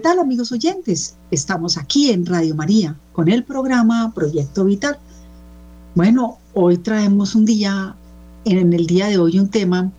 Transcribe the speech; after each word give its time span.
¿Qué 0.00 0.08
tal 0.08 0.18
amigos 0.18 0.50
oyentes? 0.50 1.14
Estamos 1.30 1.76
aquí 1.76 2.08
en 2.08 2.24
Radio 2.24 2.54
María 2.54 2.96
con 3.12 3.28
el 3.28 3.44
programa 3.44 4.10
Proyecto 4.14 4.64
Vital. 4.64 4.98
Bueno, 5.94 6.38
hoy 6.54 6.78
traemos 6.78 7.34
un 7.34 7.44
día, 7.44 7.94
en 8.46 8.72
el 8.72 8.86
día 8.86 9.08
de 9.08 9.18
hoy 9.18 9.38
un 9.38 9.50
tema 9.50 9.92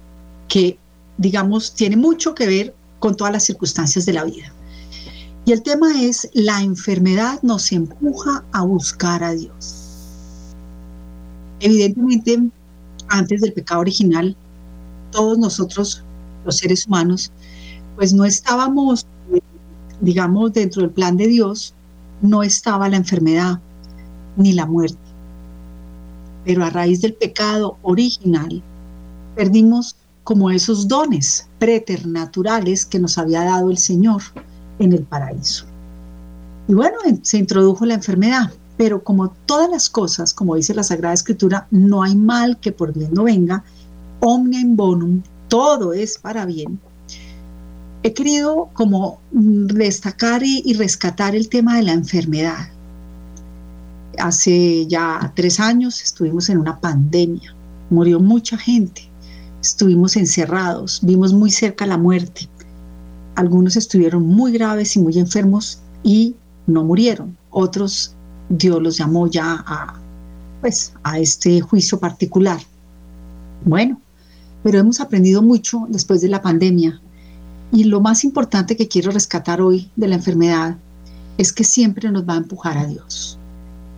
que, 0.47 0.79
digamos, 1.19 1.75
tiene 1.75 1.97
mucho 1.97 2.33
que 2.33 2.47
ver 2.47 2.73
con 2.97 3.15
todas 3.15 3.31
las 3.31 3.43
circunstancias 3.43 4.07
de 4.07 4.13
la 4.13 4.23
vida. 4.23 4.51
Y 5.45 5.51
el 5.51 5.61
tema 5.61 6.01
es, 6.01 6.27
la 6.33 6.63
enfermedad 6.63 7.39
nos 7.43 7.71
empuja 7.71 8.43
a 8.53 8.63
buscar 8.63 9.23
a 9.23 9.33
Dios. 9.33 10.55
Evidentemente, 11.59 12.49
antes 13.07 13.41
del 13.41 13.53
pecado 13.53 13.81
original, 13.81 14.35
todos 15.11 15.37
nosotros, 15.37 16.03
los 16.43 16.57
seres 16.57 16.87
humanos, 16.87 17.31
pues 17.95 18.13
no 18.13 18.25
estábamos, 18.25 19.05
digamos, 20.01 20.53
dentro 20.53 20.81
del 20.81 20.91
plan 20.91 21.15
de 21.17 21.27
Dios, 21.27 21.73
no 22.21 22.43
estaba 22.43 22.89
la 22.89 22.97
enfermedad 22.97 23.59
ni 24.35 24.53
la 24.53 24.65
muerte. 24.65 24.97
Pero 26.45 26.65
a 26.65 26.69
raíz 26.69 27.01
del 27.01 27.13
pecado 27.13 27.77
original, 27.83 28.61
perdimos 29.35 29.95
como 30.23 30.49
esos 30.51 30.87
dones 30.87 31.47
preternaturales 31.59 32.85
que 32.85 32.99
nos 32.99 33.17
había 33.17 33.43
dado 33.43 33.69
el 33.69 33.77
Señor 33.77 34.21
en 34.79 34.93
el 34.93 35.03
paraíso. 35.03 35.65
Y 36.67 36.73
bueno, 36.73 36.97
se 37.21 37.37
introdujo 37.37 37.85
la 37.85 37.95
enfermedad, 37.95 38.51
pero 38.77 39.03
como 39.03 39.29
todas 39.45 39.69
las 39.69 39.89
cosas, 39.89 40.33
como 40.33 40.55
dice 40.55 40.73
la 40.73 40.83
Sagrada 40.83 41.13
Escritura, 41.13 41.67
no 41.71 42.03
hay 42.03 42.15
mal 42.15 42.59
que 42.59 42.71
por 42.71 42.93
bien 42.93 43.13
no 43.13 43.23
venga, 43.23 43.63
omnia 44.19 44.59
in 44.59 44.75
bonum, 44.75 45.21
todo 45.47 45.93
es 45.93 46.17
para 46.17 46.45
bien. 46.45 46.79
He 48.03 48.13
querido 48.13 48.69
como 48.73 49.19
destacar 49.31 50.41
y, 50.43 50.73
rescatar 50.73 51.35
el 51.35 51.49
tema 51.49 51.75
de 51.75 51.83
la 51.83 51.93
enfermedad. 51.93 52.67
Hace 54.17 54.87
ya 54.87 55.31
tres 55.35 55.59
años 55.59 56.01
estuvimos 56.01 56.49
en 56.49 56.57
una 56.57 56.79
pandemia, 56.79 57.55
murió 57.91 58.19
mucha 58.19 58.57
gente, 58.57 59.07
estuvimos 59.61 60.17
encerrados, 60.17 60.99
vimos 61.03 61.31
muy 61.31 61.51
cerca 61.51 61.85
la 61.85 61.97
muerte. 61.97 62.49
Algunos 63.35 63.75
estuvieron 63.75 64.23
muy 64.23 64.51
graves 64.51 64.95
y 64.95 64.99
muy 64.99 65.19
enfermos 65.19 65.79
y 66.03 66.35
no 66.65 66.83
murieron. 66.83 67.37
Otros 67.51 68.15
Dios 68.49 68.81
los 68.81 68.97
llamó 68.97 69.27
ya 69.27 69.63
a, 69.67 69.99
pues, 70.59 70.91
a 71.03 71.19
este 71.19 71.61
juicio 71.61 71.99
particular. 71.99 72.59
Bueno, 73.63 74.01
pero 74.63 74.79
hemos 74.79 74.99
aprendido 74.99 75.43
mucho 75.43 75.85
después 75.87 76.21
de 76.21 76.29
la 76.29 76.41
pandemia 76.41 76.99
y 77.71 77.85
lo 77.85 78.01
más 78.01 78.23
importante 78.23 78.75
que 78.75 78.87
quiero 78.87 79.11
rescatar 79.11 79.61
hoy 79.61 79.89
de 79.95 80.07
la 80.07 80.15
enfermedad 80.15 80.77
es 81.37 81.53
que 81.53 81.63
siempre 81.63 82.11
nos 82.11 82.27
va 82.27 82.33
a 82.33 82.37
empujar 82.37 82.77
a 82.77 82.85
Dios. 82.85 83.37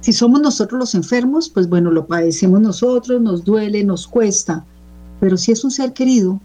Si 0.01 0.13
somos 0.13 0.41
nosotros 0.41 0.79
los 0.79 0.95
enfermos, 0.95 1.49
pues 1.49 1.67
bueno, 1.67 1.89
lo 1.89 2.05
padecemos 2.05 2.61
nosotros, 2.61 3.21
nos 3.21 3.43
duele, 3.43 3.83
nos 3.83 4.07
cuesta, 4.07 4.65
pero 5.19 5.37
si 5.37 5.51
es 5.51 5.63
un 5.63 5.71
ser 5.71 5.93
querido, 5.93 6.39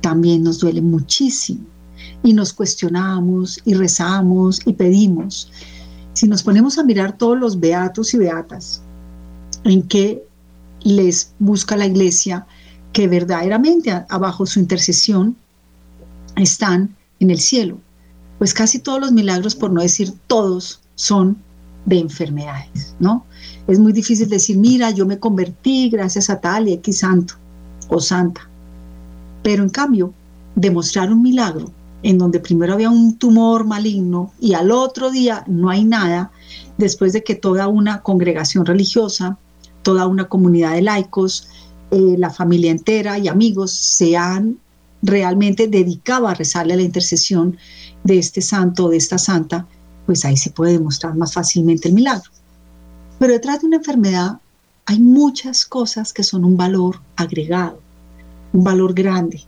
también 0.00 0.42
nos 0.42 0.58
duele 0.58 0.82
muchísimo 0.82 1.64
y 2.22 2.32
nos 2.32 2.52
cuestionamos 2.52 3.60
y 3.64 3.74
rezamos 3.74 4.60
y 4.66 4.72
pedimos. 4.72 5.50
Si 6.14 6.26
nos 6.26 6.42
ponemos 6.42 6.78
a 6.78 6.84
mirar 6.84 7.16
todos 7.16 7.38
los 7.38 7.60
beatos 7.60 8.14
y 8.14 8.18
beatas 8.18 8.82
en 9.64 9.82
que 9.82 10.24
les 10.82 11.32
busca 11.38 11.76
la 11.76 11.86
iglesia, 11.86 12.46
que 12.92 13.08
verdaderamente 13.08 13.90
abajo 14.08 14.46
su 14.46 14.60
intercesión 14.60 15.36
están 16.36 16.94
en 17.20 17.30
el 17.30 17.38
cielo, 17.38 17.78
pues 18.38 18.54
casi 18.54 18.78
todos 18.78 19.00
los 19.00 19.12
milagros, 19.12 19.54
por 19.54 19.70
no 19.70 19.80
decir 19.80 20.12
todos, 20.26 20.80
son 20.94 21.36
de 21.86 21.98
enfermedades, 21.98 22.94
¿no? 22.98 23.24
Es 23.66 23.78
muy 23.78 23.92
difícil 23.92 24.28
decir, 24.28 24.56
mira, 24.56 24.90
yo 24.90 25.06
me 25.06 25.18
convertí 25.18 25.88
gracias 25.90 26.30
a 26.30 26.40
tal 26.40 26.68
y 26.68 26.72
X 26.74 26.98
santo 26.98 27.34
o 27.88 28.00
santa. 28.00 28.48
Pero 29.42 29.62
en 29.62 29.68
cambio, 29.68 30.12
demostrar 30.54 31.12
un 31.12 31.22
milagro 31.22 31.70
en 32.02 32.18
donde 32.18 32.40
primero 32.40 32.74
había 32.74 32.90
un 32.90 33.16
tumor 33.16 33.64
maligno 33.64 34.32
y 34.38 34.52
al 34.54 34.70
otro 34.70 35.10
día 35.10 35.44
no 35.46 35.70
hay 35.70 35.84
nada, 35.84 36.30
después 36.76 37.12
de 37.12 37.24
que 37.24 37.34
toda 37.34 37.66
una 37.68 38.02
congregación 38.02 38.66
religiosa, 38.66 39.38
toda 39.82 40.06
una 40.06 40.28
comunidad 40.28 40.72
de 40.72 40.82
laicos, 40.82 41.48
eh, 41.90 42.16
la 42.18 42.30
familia 42.30 42.70
entera 42.70 43.18
y 43.18 43.28
amigos 43.28 43.72
se 43.72 44.16
han 44.16 44.58
realmente 45.04 45.68
dedicado 45.68 46.26
a 46.26 46.34
rezarle 46.34 46.72
a 46.74 46.76
la 46.76 46.82
intercesión 46.82 47.56
de 48.02 48.18
este 48.18 48.40
santo 48.40 48.86
o 48.86 48.88
de 48.88 48.96
esta 48.96 49.18
santa, 49.18 49.66
pues 50.06 50.24
ahí 50.24 50.36
se 50.36 50.50
puede 50.50 50.72
demostrar 50.72 51.14
más 51.14 51.34
fácilmente 51.34 51.88
el 51.88 51.94
milagro. 51.94 52.30
Pero 53.18 53.32
detrás 53.32 53.60
de 53.60 53.66
una 53.66 53.76
enfermedad 53.76 54.38
hay 54.86 54.98
muchas 54.98 55.64
cosas 55.64 56.12
que 56.12 56.22
son 56.22 56.44
un 56.44 56.56
valor 56.56 57.00
agregado, 57.16 57.80
un 58.52 58.64
valor 58.64 58.94
grande. 58.94 59.42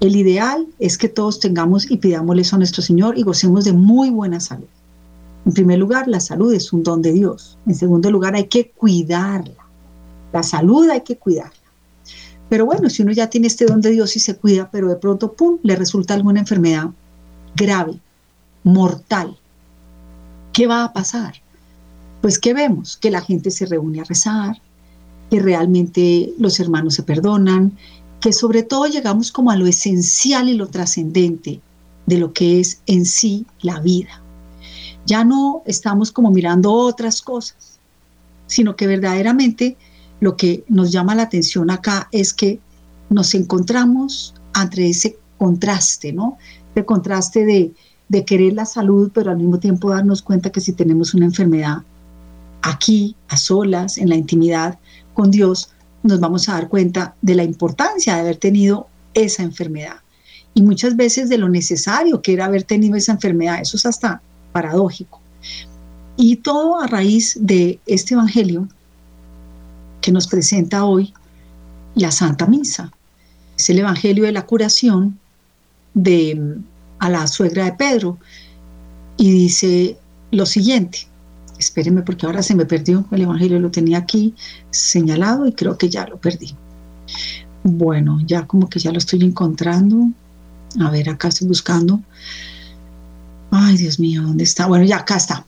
El 0.00 0.16
ideal 0.16 0.66
es 0.78 0.98
que 0.98 1.08
todos 1.08 1.40
tengamos 1.40 1.90
y 1.90 1.96
pidámosle 1.96 2.42
eso 2.42 2.56
a 2.56 2.58
nuestro 2.58 2.82
Señor 2.82 3.18
y 3.18 3.22
gocemos 3.22 3.64
de 3.64 3.72
muy 3.72 4.10
buena 4.10 4.40
salud. 4.40 4.66
En 5.46 5.52
primer 5.52 5.78
lugar, 5.78 6.08
la 6.08 6.20
salud 6.20 6.52
es 6.52 6.72
un 6.72 6.82
don 6.82 7.02
de 7.02 7.12
Dios. 7.12 7.58
En 7.66 7.74
segundo 7.74 8.10
lugar, 8.10 8.34
hay 8.34 8.46
que 8.46 8.70
cuidarla. 8.70 9.64
La 10.32 10.42
salud 10.42 10.88
hay 10.88 11.02
que 11.02 11.18
cuidarla. 11.18 11.63
Pero 12.54 12.66
bueno, 12.66 12.88
si 12.88 13.02
uno 13.02 13.10
ya 13.10 13.28
tiene 13.28 13.48
este 13.48 13.66
don 13.66 13.80
de 13.80 13.90
Dios 13.90 14.14
y 14.14 14.20
se 14.20 14.36
cuida, 14.36 14.70
pero 14.70 14.88
de 14.88 14.94
pronto, 14.94 15.32
¡pum!, 15.32 15.58
le 15.64 15.74
resulta 15.74 16.14
alguna 16.14 16.38
enfermedad 16.38 16.88
grave, 17.56 17.98
mortal. 18.62 19.36
¿Qué 20.52 20.68
va 20.68 20.84
a 20.84 20.92
pasar? 20.92 21.34
Pues 22.22 22.38
que 22.38 22.54
vemos 22.54 22.96
que 22.96 23.10
la 23.10 23.22
gente 23.22 23.50
se 23.50 23.66
reúne 23.66 24.00
a 24.00 24.04
rezar, 24.04 24.62
que 25.32 25.40
realmente 25.40 26.32
los 26.38 26.60
hermanos 26.60 26.94
se 26.94 27.02
perdonan, 27.02 27.76
que 28.20 28.32
sobre 28.32 28.62
todo 28.62 28.86
llegamos 28.86 29.32
como 29.32 29.50
a 29.50 29.56
lo 29.56 29.66
esencial 29.66 30.48
y 30.48 30.54
lo 30.54 30.68
trascendente 30.68 31.60
de 32.06 32.18
lo 32.18 32.32
que 32.32 32.60
es 32.60 32.82
en 32.86 33.04
sí 33.04 33.46
la 33.62 33.80
vida. 33.80 34.22
Ya 35.06 35.24
no 35.24 35.64
estamos 35.66 36.12
como 36.12 36.30
mirando 36.30 36.70
otras 36.70 37.20
cosas, 37.20 37.80
sino 38.46 38.76
que 38.76 38.86
verdaderamente 38.86 39.76
lo 40.24 40.38
que 40.38 40.64
nos 40.68 40.90
llama 40.90 41.14
la 41.14 41.24
atención 41.24 41.70
acá 41.70 42.08
es 42.10 42.32
que 42.32 42.58
nos 43.10 43.34
encontramos 43.34 44.34
ante 44.54 44.88
ese 44.88 45.18
contraste, 45.36 46.14
¿no? 46.14 46.38
El 46.74 46.86
contraste 46.86 47.44
de, 47.44 47.74
de 48.08 48.24
querer 48.24 48.54
la 48.54 48.64
salud, 48.64 49.10
pero 49.12 49.30
al 49.30 49.36
mismo 49.36 49.58
tiempo 49.58 49.90
darnos 49.90 50.22
cuenta 50.22 50.50
que 50.50 50.62
si 50.62 50.72
tenemos 50.72 51.12
una 51.12 51.26
enfermedad 51.26 51.82
aquí, 52.62 53.16
a 53.28 53.36
solas, 53.36 53.98
en 53.98 54.08
la 54.08 54.14
intimidad 54.14 54.78
con 55.12 55.30
Dios, 55.30 55.68
nos 56.02 56.20
vamos 56.20 56.48
a 56.48 56.54
dar 56.54 56.70
cuenta 56.70 57.14
de 57.20 57.34
la 57.34 57.44
importancia 57.44 58.14
de 58.14 58.20
haber 58.22 58.36
tenido 58.38 58.88
esa 59.12 59.42
enfermedad 59.42 59.96
y 60.54 60.62
muchas 60.62 60.96
veces 60.96 61.28
de 61.28 61.36
lo 61.36 61.50
necesario 61.50 62.22
que 62.22 62.32
era 62.32 62.46
haber 62.46 62.62
tenido 62.62 62.96
esa 62.96 63.12
enfermedad. 63.12 63.60
Eso 63.60 63.76
es 63.76 63.84
hasta 63.84 64.22
paradójico. 64.52 65.20
Y 66.16 66.36
todo 66.36 66.80
a 66.80 66.86
raíz 66.86 67.36
de 67.38 67.78
este 67.84 68.14
Evangelio 68.14 68.68
que 70.04 70.12
nos 70.12 70.26
presenta 70.26 70.84
hoy 70.84 71.14
la 71.94 72.10
Santa 72.10 72.46
Misa. 72.46 72.92
Es 73.56 73.70
el 73.70 73.78
Evangelio 73.78 74.24
de 74.24 74.32
la 74.32 74.44
curación 74.44 75.18
de 75.94 76.58
a 76.98 77.08
la 77.08 77.26
suegra 77.26 77.64
de 77.64 77.72
Pedro 77.72 78.18
y 79.16 79.30
dice 79.30 79.96
lo 80.30 80.44
siguiente 80.44 81.06
espérenme 81.58 82.02
porque 82.02 82.26
ahora 82.26 82.42
se 82.42 82.54
me 82.54 82.66
perdió 82.66 83.06
el 83.12 83.22
Evangelio, 83.22 83.58
lo 83.58 83.70
tenía 83.70 83.98
aquí 83.98 84.34
señalado 84.70 85.46
y 85.46 85.52
creo 85.52 85.78
que 85.78 85.88
ya 85.88 86.06
lo 86.06 86.18
perdí. 86.18 86.54
Bueno, 87.62 88.20
ya 88.26 88.46
como 88.46 88.68
que 88.68 88.78
ya 88.78 88.92
lo 88.92 88.98
estoy 88.98 89.22
encontrando. 89.22 90.08
A 90.80 90.90
ver, 90.90 91.08
acá 91.08 91.28
estoy 91.28 91.48
buscando. 91.48 92.00
Ay, 93.50 93.78
Dios 93.78 93.98
mío, 93.98 94.22
¿dónde 94.22 94.44
está? 94.44 94.66
Bueno, 94.66 94.84
ya 94.84 94.98
acá 94.98 95.16
está. 95.16 95.46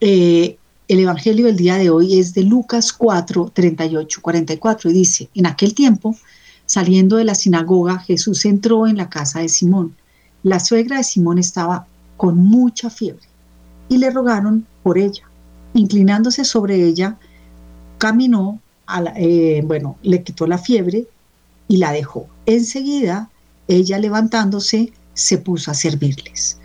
Eh, 0.00 0.58
el 0.88 1.00
Evangelio 1.00 1.46
del 1.46 1.56
día 1.56 1.76
de 1.76 1.90
hoy 1.90 2.18
es 2.18 2.34
de 2.34 2.44
Lucas 2.44 2.92
4, 2.92 3.50
38, 3.52 4.20
44 4.22 4.90
y 4.90 4.92
dice, 4.92 5.28
en 5.34 5.46
aquel 5.46 5.74
tiempo, 5.74 6.16
saliendo 6.64 7.16
de 7.16 7.24
la 7.24 7.34
sinagoga, 7.34 7.98
Jesús 7.98 8.44
entró 8.44 8.86
en 8.86 8.96
la 8.96 9.08
casa 9.08 9.40
de 9.40 9.48
Simón. 9.48 9.94
La 10.42 10.60
suegra 10.60 10.98
de 10.98 11.04
Simón 11.04 11.38
estaba 11.38 11.86
con 12.16 12.38
mucha 12.38 12.90
fiebre 12.90 13.26
y 13.88 13.98
le 13.98 14.10
rogaron 14.10 14.66
por 14.82 14.98
ella 14.98 15.24
inclinándose 15.76 16.44
sobre 16.44 16.82
ella, 16.84 17.16
caminó, 17.98 18.60
eh, 19.16 19.62
bueno, 19.64 19.96
le 20.02 20.22
quitó 20.22 20.46
la 20.46 20.58
fiebre 20.58 21.06
y 21.68 21.76
la 21.76 21.92
dejó. 21.92 22.26
Enseguida, 22.46 23.30
ella 23.68 23.98
levantándose, 23.98 24.92
se 25.14 25.38
puso 25.38 25.70
a 25.70 25.74
servirles. 25.74 26.58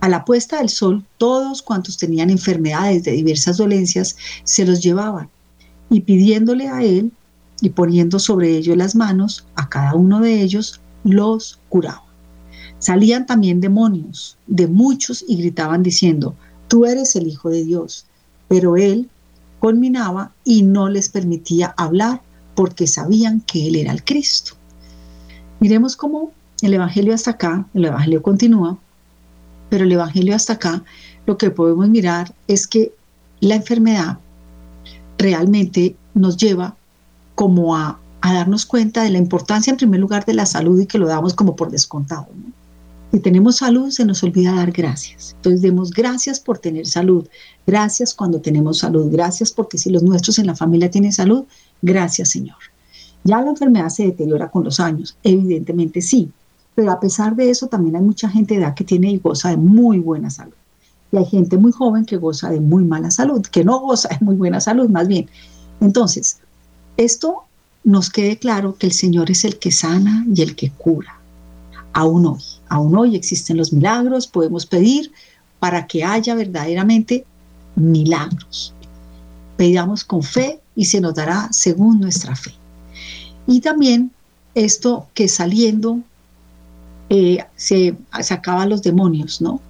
A 0.00 0.08
la 0.08 0.24
puesta 0.24 0.58
del 0.58 0.68
sol, 0.68 1.04
todos 1.18 1.62
cuantos 1.62 1.96
tenían 1.96 2.30
enfermedades 2.30 3.04
de 3.04 3.12
diversas 3.12 3.56
dolencias 3.56 4.16
se 4.44 4.64
los 4.64 4.80
llevaban 4.80 5.28
y 5.90 6.00
pidiéndole 6.00 6.68
a 6.68 6.82
él 6.82 7.10
y 7.60 7.70
poniendo 7.70 8.18
sobre 8.18 8.56
ellos 8.56 8.76
las 8.76 8.94
manos, 8.94 9.44
a 9.56 9.68
cada 9.68 9.94
uno 9.94 10.20
de 10.20 10.40
ellos 10.40 10.80
los 11.02 11.58
curaba. 11.68 12.04
Salían 12.78 13.26
también 13.26 13.60
demonios 13.60 14.36
de 14.46 14.68
muchos 14.68 15.24
y 15.26 15.36
gritaban 15.36 15.82
diciendo, 15.82 16.36
tú 16.68 16.86
eres 16.86 17.16
el 17.16 17.26
Hijo 17.26 17.50
de 17.50 17.64
Dios. 17.64 18.06
Pero 18.46 18.76
él 18.76 19.10
culminaba 19.58 20.32
y 20.44 20.62
no 20.62 20.88
les 20.88 21.08
permitía 21.08 21.74
hablar 21.76 22.22
porque 22.54 22.86
sabían 22.86 23.40
que 23.40 23.66
él 23.66 23.76
era 23.76 23.92
el 23.92 24.04
Cristo. 24.04 24.54
Miremos 25.60 25.96
cómo 25.96 26.32
el 26.62 26.74
Evangelio 26.74 27.14
hasta 27.14 27.32
acá, 27.32 27.66
el 27.74 27.84
Evangelio 27.84 28.22
continúa, 28.22 28.78
pero 29.68 29.84
el 29.84 29.92
Evangelio 29.92 30.34
hasta 30.34 30.54
acá, 30.54 30.82
lo 31.26 31.36
que 31.36 31.50
podemos 31.50 31.88
mirar 31.88 32.34
es 32.46 32.66
que 32.66 32.92
la 33.40 33.54
enfermedad 33.54 34.18
realmente 35.18 35.96
nos 36.14 36.36
lleva 36.36 36.76
como 37.34 37.76
a, 37.76 38.00
darnos 38.22 38.66
cuenta 38.66 39.02
de 39.02 39.10
la 39.10 39.18
importancia 39.18 39.70
en 39.70 39.76
primer 39.76 40.00
lugar 40.00 40.24
de 40.24 40.34
la 40.34 40.44
salud 40.44 40.80
y 40.80 40.86
que 40.86 40.98
lo 40.98 41.06
damos 41.06 41.34
como 41.34 41.56
por 41.56 41.70
descontado. 41.70 42.26
Si 43.12 43.20
tenemos 43.20 43.56
salud, 43.56 43.90
se 43.90 44.04
nos 44.04 44.22
olvida 44.22 44.54
dar 44.54 44.70
gracias. 44.70 45.32
Entonces 45.36 45.62
demos 45.62 45.92
gracias 45.92 46.40
por 46.40 46.58
tener 46.58 46.86
salud. 46.86 47.26
Gracias 47.66 48.12
cuando 48.12 48.40
tenemos 48.40 48.78
salud. 48.78 49.10
Gracias 49.10 49.50
porque 49.50 49.78
si 49.78 49.88
los 49.88 50.02
nuestros 50.02 50.38
en 50.38 50.46
la 50.46 50.56
familia 50.56 50.90
tienen 50.90 51.12
salud, 51.12 51.44
gracias 51.80 52.28
Señor. 52.28 52.58
Ya 53.24 53.40
la 53.40 53.50
enfermedad 53.50 53.88
se 53.88 54.04
deteriora 54.04 54.50
con 54.50 54.64
los 54.64 54.78
años, 54.78 55.16
evidentemente 55.22 56.02
sí, 56.02 56.30
pero 56.78 56.92
a 56.92 57.00
pesar 57.00 57.34
de 57.34 57.50
eso 57.50 57.66
también 57.66 57.96
hay 57.96 58.02
mucha 58.02 58.28
gente 58.28 58.54
de 58.54 58.60
edad 58.60 58.72
que 58.72 58.84
tiene 58.84 59.10
y 59.10 59.18
goza 59.18 59.48
de 59.48 59.56
muy 59.56 59.98
buena 59.98 60.30
salud. 60.30 60.54
Y 61.10 61.16
hay 61.16 61.26
gente 61.26 61.58
muy 61.58 61.72
joven 61.72 62.04
que 62.04 62.18
goza 62.18 62.50
de 62.50 62.60
muy 62.60 62.84
mala 62.84 63.10
salud, 63.10 63.42
que 63.42 63.64
no 63.64 63.80
goza 63.80 64.10
de 64.10 64.24
muy 64.24 64.36
buena 64.36 64.60
salud, 64.60 64.88
más 64.88 65.08
bien. 65.08 65.28
Entonces, 65.80 66.38
esto 66.96 67.38
nos 67.82 68.10
quede 68.10 68.38
claro 68.38 68.76
que 68.76 68.86
el 68.86 68.92
Señor 68.92 69.28
es 69.28 69.44
el 69.44 69.58
que 69.58 69.72
sana 69.72 70.24
y 70.32 70.40
el 70.40 70.54
que 70.54 70.70
cura. 70.70 71.18
Aún 71.94 72.24
hoy, 72.26 72.44
aún 72.68 72.96
hoy 72.96 73.16
existen 73.16 73.56
los 73.56 73.72
milagros, 73.72 74.28
podemos 74.28 74.64
pedir 74.64 75.10
para 75.58 75.88
que 75.88 76.04
haya 76.04 76.36
verdaderamente 76.36 77.26
milagros. 77.74 78.72
Pedamos 79.56 80.04
con 80.04 80.22
fe 80.22 80.60
y 80.76 80.84
se 80.84 81.00
nos 81.00 81.16
dará 81.16 81.48
según 81.50 81.98
nuestra 81.98 82.36
fe. 82.36 82.52
Y 83.48 83.62
también 83.62 84.12
esto 84.54 85.08
que 85.12 85.26
saliendo 85.26 86.04
eh, 87.10 87.38
se 87.56 87.96
sacaba 88.22 88.66
los 88.66 88.82
demonios, 88.82 89.40
¿no? 89.40 89.60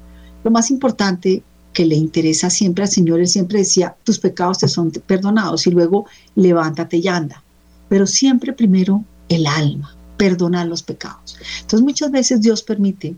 Lo 0.45 0.51
más 0.51 0.71
importante 0.71 1.43
que 1.73 1.87
le 1.87 1.95
interesa 1.95 2.51
siempre 2.51 2.85
al 2.85 2.91
Señor, 2.91 3.21
Él 3.21 3.29
siempre 3.29 3.61
decía, 3.61 3.95
tus 4.05 4.19
pecados 4.19 4.59
te 4.59 4.69
son 4.69 4.91
perdonados 4.91 5.67
y 5.67 5.71
luego 5.71 6.07
levántate 6.35 6.97
y 6.97 7.09
anda. 7.09 7.43
Pero 7.89 8.07
siempre 8.07 8.53
primero 8.53 9.05
el 9.29 9.47
alma, 9.47 9.95
perdonar 10.17 10.67
los 10.67 10.83
pecados. 10.83 11.37
Entonces 11.61 11.83
muchas 11.83 12.11
veces 12.11 12.41
Dios 12.41 12.63
permite 12.63 13.15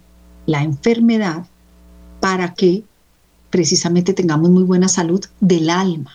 la 0.47 0.63
enfermedad 0.63 1.47
para 2.21 2.55
que 2.55 2.85
precisamente 3.51 4.13
tengamos 4.13 4.51
muy 4.51 4.63
buena 4.63 4.89
salud 4.89 5.25
del 5.41 5.71
alma. 5.71 6.13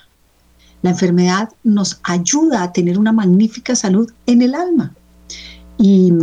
La 0.82 0.92
enfermedad 0.92 1.50
nos 1.64 2.00
ayuda 2.04 2.64
a 2.64 2.72
tener 2.72 3.00
una 3.00 3.12
magnífica 3.12 3.76
salud 3.76 4.12
en 4.28 4.42
el 4.42 4.54
alma. 4.54 4.94
Y, 5.78 6.14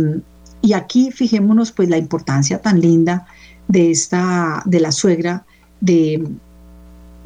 y 0.63 0.71
aquí 0.71 1.11
fijémonos 1.11 1.73
pues 1.73 1.89
la 1.89 1.97
importancia 1.97 2.59
tan 2.59 2.79
linda 2.79 3.27
de 3.67 3.91
esta, 3.91 4.63
de 4.65 4.79
la 4.79 4.93
suegra 4.93 5.45
de, 5.81 6.25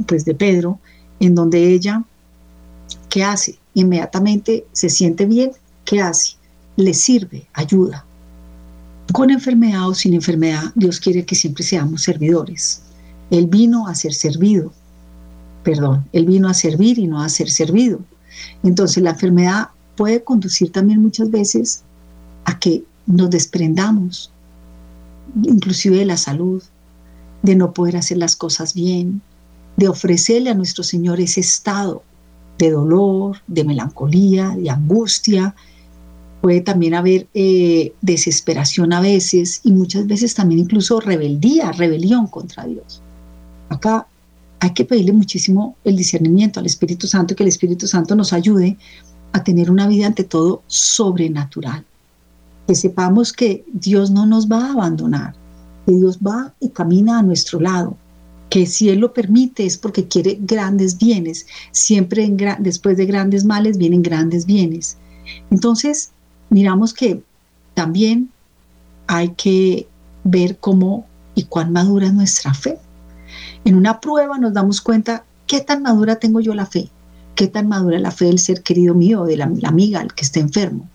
pues 0.08 0.26
de 0.26 0.34
Pedro, 0.34 0.80
en 1.20 1.36
donde 1.36 1.72
ella, 1.72 2.04
¿qué 3.10 3.24
hace? 3.24 3.60
Inmediatamente 3.76 4.66
se 4.72 4.90
siente 4.90 5.28
bien, 5.28 5.52
¿qué 5.86 6.02
hace? 6.02 6.34
Le 6.78 6.96
sirve, 6.96 7.48
ayuda. 7.54 8.04
Con 9.14 9.30
enfermedad 9.30 9.88
o 9.88 9.94
sin 9.94 10.16
enfermedad, 10.16 10.72
Dios 10.74 11.00
quiere 11.00 11.24
que 11.24 11.36
siempre 11.36 11.64
seamos 11.64 12.02
servidores. 12.02 12.82
Él 13.30 13.46
vino 13.46 13.88
a 13.88 13.94
ser 13.94 14.16
servido, 14.16 14.74
perdón, 15.64 16.06
Él 16.12 16.26
vino 16.26 16.50
a 16.50 16.56
servir 16.56 16.98
y 16.98 17.06
no 17.06 17.22
a 17.22 17.30
ser 17.30 17.52
servido. 17.52 18.00
Entonces 18.64 19.04
la 19.04 19.12
enfermedad 19.12 19.68
puede 19.96 20.24
conducir 20.24 20.72
también 20.72 21.04
muchas 21.04 21.30
veces 21.30 21.84
a 22.46 22.58
que 22.58 22.84
nos 23.08 23.30
desprendamos, 23.30 24.32
inclusive 25.44 25.98
de 25.98 26.06
la 26.06 26.18
salud, 26.18 26.62
de 27.42 27.56
no 27.56 27.74
poder 27.74 27.98
hacer 27.98 28.18
las 28.18 28.36
cosas 28.36 28.74
bien, 28.74 29.22
de 29.78 29.88
ofrecerle 29.88 30.50
a 30.50 30.56
nuestro 30.56 30.84
Señor 30.84 31.20
ese 31.20 31.40
estado 31.40 32.04
de 32.58 32.72
dolor, 32.72 33.38
de 33.48 33.64
melancolía, 33.64 34.50
de 34.50 34.70
angustia. 34.70 35.56
Puede 36.42 36.62
también 36.62 36.94
haber 36.94 37.28
eh, 37.34 37.94
desesperación 38.02 38.94
a 38.94 39.02
veces 39.02 39.62
y 39.64 39.72
muchas 39.72 40.08
veces 40.08 40.34
también 40.34 40.62
incluso 40.62 41.00
rebeldía, 41.00 41.72
rebelión 41.72 42.28
contra 42.28 42.66
Dios. 42.66 43.02
Acá 43.70 44.08
hay 44.60 44.74
que 44.74 44.86
pedirle 44.86 45.14
muchísimo 45.14 45.76
el 45.84 45.96
discernimiento 45.96 46.60
al 46.60 46.66
Espíritu 46.66 47.08
Santo 47.08 47.36
que 47.36 47.44
el 47.44 47.50
Espíritu 47.50 47.88
Santo 47.88 48.16
nos 48.16 48.34
ayude 48.34 48.78
a 49.34 49.44
tener 49.44 49.70
una 49.70 49.88
vida 49.88 50.08
ante 50.08 50.24
todo 50.24 50.64
sobrenatural. 50.68 51.86
Que 52.68 52.76
sepamos 52.76 53.34
que 53.34 53.66
Dios 53.72 54.12
no 54.12 54.26
nos 54.26 54.48
va 54.48 54.68
a 54.68 54.74
abandonar, 54.74 55.34
que 55.86 55.94
Dios 55.94 56.20
va 56.20 56.54
y 56.60 56.70
camina 56.70 57.20
a 57.20 57.24
nuestro 57.24 57.60
lado, 57.60 57.98
que 58.50 58.66
si 58.66 58.90
Él 58.90 59.00
lo 59.00 59.14
permite 59.14 59.66
es 59.66 59.78
porque 59.78 60.08
quiere 60.08 60.38
grandes 60.42 60.98
bienes. 60.98 61.48
Siempre 61.72 62.30
después 62.60 62.98
de 62.98 63.06
grandes 63.06 63.46
males 63.46 63.78
vienen 63.78 64.02
grandes 64.02 64.46
bienes. 64.46 64.98
Entonces, 65.50 66.12
miramos 66.50 66.94
que 66.94 67.24
también 67.74 68.30
hay 69.08 69.30
que 69.30 69.88
ver 70.24 70.58
cómo 70.58 71.06
y 71.36 71.44
cuán 71.44 71.72
madura 71.72 72.08
es 72.08 72.14
nuestra 72.14 72.54
fe. 72.54 72.80
En 73.66 73.76
una 73.76 74.00
prueba 74.00 74.38
nos 74.38 74.54
damos 74.54 74.82
cuenta 74.82 75.26
qué 75.46 75.62
tan 75.62 75.82
madura 75.84 76.18
tengo 76.18 76.40
yo 76.40 76.54
la 76.54 76.66
fe, 76.66 76.90
qué 77.36 77.48
tan 77.48 77.68
madura 77.68 78.00
la 78.00 78.12
fe 78.12 78.26
del 78.26 78.40
ser 78.40 78.64
querido 78.64 78.94
mío, 78.94 79.26
de 79.26 79.38
la, 79.38 79.52
la 79.60 79.70
amiga, 79.70 80.02
el 80.02 80.14
que 80.14 80.24
esté 80.24 80.40
enfermo. 80.40 80.90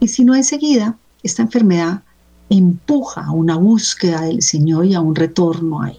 Y 0.00 0.08
si 0.08 0.24
no 0.24 0.34
enseguida, 0.34 0.96
esta 1.22 1.42
enfermedad 1.42 2.02
empuja 2.50 3.24
a 3.24 3.32
una 3.32 3.56
búsqueda 3.56 4.22
del 4.22 4.42
Señor 4.42 4.86
y 4.86 4.94
a 4.94 5.00
un 5.00 5.14
retorno 5.14 5.82
a 5.82 5.90
Él. 5.90 5.98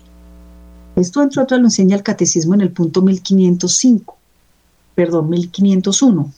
Esto, 0.96 1.22
entre 1.22 1.42
otras, 1.42 1.60
lo 1.60 1.68
enseña 1.68 1.96
el 1.96 2.04
Catecismo 2.04 2.54
en 2.54 2.62
el 2.62 2.72
punto 2.72 3.02
1505, 3.02 4.18
perdón, 4.96 5.30
1501, 5.30 6.32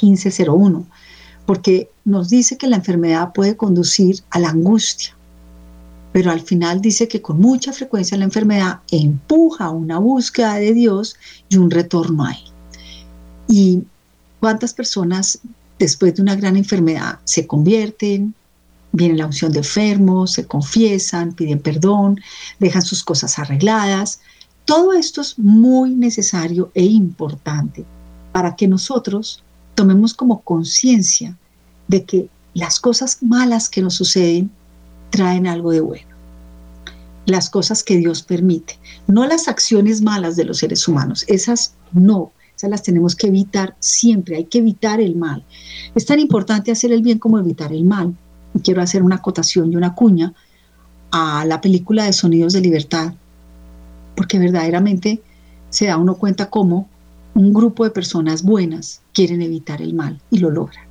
1501, 0.00 0.86
porque 1.44 1.90
nos 2.04 2.28
dice 2.28 2.56
que 2.56 2.66
la 2.66 2.76
enfermedad 2.76 3.32
puede 3.32 3.56
conducir 3.56 4.22
a 4.30 4.38
la 4.38 4.50
angustia, 4.50 5.14
pero 6.12 6.30
al 6.30 6.40
final 6.40 6.80
dice 6.80 7.08
que 7.08 7.20
con 7.20 7.40
mucha 7.40 7.72
frecuencia 7.72 8.16
la 8.16 8.24
enfermedad 8.24 8.80
empuja 8.90 9.66
a 9.66 9.70
una 9.70 9.98
búsqueda 9.98 10.54
de 10.54 10.72
Dios 10.72 11.16
y 11.48 11.56
un 11.56 11.70
retorno 11.70 12.24
a 12.24 12.32
Él. 12.32 12.44
¿Y 13.48 13.82
cuántas 14.40 14.72
personas 14.72 15.40
después 15.78 16.14
de 16.14 16.22
una 16.22 16.36
gran 16.36 16.56
enfermedad 16.56 17.20
se 17.24 17.46
convierten, 17.46 18.34
viene 18.92 19.16
la 19.16 19.26
unción 19.26 19.52
de 19.52 19.58
enfermos, 19.58 20.32
se 20.32 20.46
confiesan, 20.46 21.32
piden 21.32 21.60
perdón, 21.60 22.20
dejan 22.58 22.82
sus 22.82 23.04
cosas 23.04 23.38
arregladas. 23.38 24.20
Todo 24.64 24.92
esto 24.92 25.20
es 25.20 25.38
muy 25.38 25.94
necesario 25.94 26.70
e 26.74 26.84
importante 26.84 27.84
para 28.32 28.56
que 28.56 28.68
nosotros 28.68 29.42
tomemos 29.74 30.14
como 30.14 30.40
conciencia 30.42 31.36
de 31.86 32.04
que 32.04 32.28
las 32.54 32.80
cosas 32.80 33.18
malas 33.22 33.68
que 33.68 33.82
nos 33.82 33.94
suceden 33.94 34.50
traen 35.10 35.46
algo 35.46 35.70
de 35.70 35.80
bueno. 35.80 36.08
Las 37.26 37.50
cosas 37.50 37.82
que 37.82 37.96
Dios 37.96 38.22
permite, 38.22 38.78
no 39.06 39.26
las 39.26 39.48
acciones 39.48 40.00
malas 40.02 40.36
de 40.36 40.44
los 40.44 40.58
seres 40.58 40.88
humanos, 40.88 41.24
esas 41.28 41.74
no, 41.92 42.32
las 42.66 42.82
tenemos 42.82 43.14
que 43.14 43.28
evitar 43.28 43.76
siempre, 43.78 44.36
hay 44.36 44.46
que 44.46 44.58
evitar 44.58 45.00
el 45.00 45.14
mal. 45.14 45.44
Es 45.94 46.06
tan 46.06 46.18
importante 46.18 46.72
hacer 46.72 46.90
el 46.90 47.02
bien 47.02 47.18
como 47.18 47.38
evitar 47.38 47.72
el 47.72 47.84
mal 47.84 48.16
quiero 48.62 48.82
hacer 48.82 49.02
una 49.02 49.16
acotación 49.16 49.72
y 49.72 49.76
una 49.76 49.94
cuña 49.94 50.32
a 51.10 51.44
la 51.44 51.60
película 51.60 52.04
de 52.04 52.12
Sonidos 52.12 52.52
de 52.52 52.60
Libertad, 52.60 53.14
porque 54.14 54.38
verdaderamente 54.38 55.22
se 55.70 55.86
da 55.86 55.96
uno 55.96 56.16
cuenta 56.16 56.50
cómo 56.50 56.88
un 57.34 57.52
grupo 57.52 57.84
de 57.84 57.90
personas 57.90 58.42
buenas 58.42 59.00
quieren 59.12 59.42
evitar 59.42 59.80
el 59.80 59.94
mal 59.94 60.20
y 60.30 60.38
lo 60.38 60.50
logran. 60.50 60.86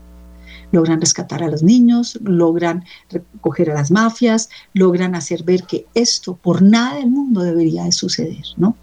Logran 0.72 1.00
rescatar 1.00 1.44
a 1.44 1.50
los 1.50 1.64
niños, 1.64 2.20
logran 2.24 2.84
recoger 3.10 3.72
a 3.72 3.76
las 3.76 3.92
mafias, 3.92 4.50
logran 4.74 5.16
hacer 5.16 5.44
ver 5.44 5.64
que 5.64 5.86
esto 5.94 6.36
por 6.36 6.62
nada 6.62 6.96
del 6.96 7.10
mundo 7.10 7.42
debería 7.42 7.84
de 7.84 7.92
suceder, 7.92 8.44
¿no? 8.58 8.76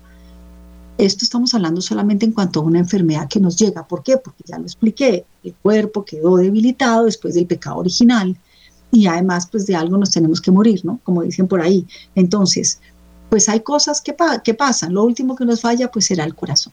Esto 0.97 1.25
estamos 1.25 1.53
hablando 1.55 1.81
solamente 1.81 2.25
en 2.25 2.33
cuanto 2.33 2.61
a 2.61 2.63
una 2.63 2.79
enfermedad 2.79 3.29
que 3.29 3.41
nos 3.41 3.57
llega. 3.57 3.87
¿Por 3.87 4.03
qué? 4.03 4.17
Porque 4.17 4.45
ya 4.47 4.59
lo 4.59 4.65
expliqué, 4.65 5.25
el 5.43 5.55
cuerpo 5.55 6.05
quedó 6.05 6.37
debilitado 6.37 7.07
después 7.07 7.35
del 7.35 7.47
pecado 7.47 7.79
original 7.79 8.37
y 8.93 9.07
además 9.07 9.49
pues 9.51 9.67
de 9.67 9.75
algo 9.75 9.97
nos 9.97 10.13
tenemos 10.13 10.41
que 10.41 10.53
morir, 10.53 10.85
¿no? 10.85 11.01
Como 11.03 11.23
dicen 11.23 11.49
por 11.49 11.61
ahí. 11.61 11.85
Entonces, 12.15 12.79
pues 13.29 13.49
hay 13.49 13.61
cosas 13.61 14.01
que, 14.01 14.15
pasan. 14.55 14.95
Lo 14.95 15.03
último 15.03 15.35
que 15.35 15.45
nos 15.45 15.61
falla 15.61 15.91
pues 15.91 16.07
será 16.07 16.25
el 16.25 16.37
corazón. 16.37 16.73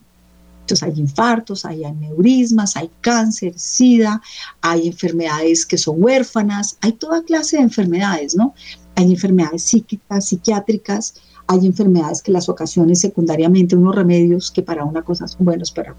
Entonces 0.62 0.88
hay 0.88 1.00
infartos, 1.00 1.66
hay 1.66 1.84
aneurismas, 1.84 2.78
hay 2.78 2.92
cáncer, 3.02 3.58
sida, 3.58 4.22
hay 4.62 4.88
enfermedades 4.88 5.66
que 5.66 5.80
son 5.80 5.96
huérfanas, 5.98 6.78
hay 6.82 6.94
toda 6.94 7.24
clase 7.24 7.58
de 7.58 7.64
enfermedades, 7.64 8.36
¿no? 8.36 8.54
hay 8.96 9.12
enfermedades 9.12 9.64
psíquicas, 9.64 10.28
psiquiátricas, 10.28 11.16
hay 11.52 11.66
enfermedades 11.66 12.22
que 12.22 12.32
las 12.32 12.48
ocasiones 12.48 13.02
secundariamente 13.02 13.76
unos 13.76 13.94
remedios 13.94 14.52
que 14.52 14.64
para 14.64 14.86
una 14.86 15.02
cosa 15.02 15.28
son 15.28 15.44
buenos, 15.44 15.70
pero 15.72 15.96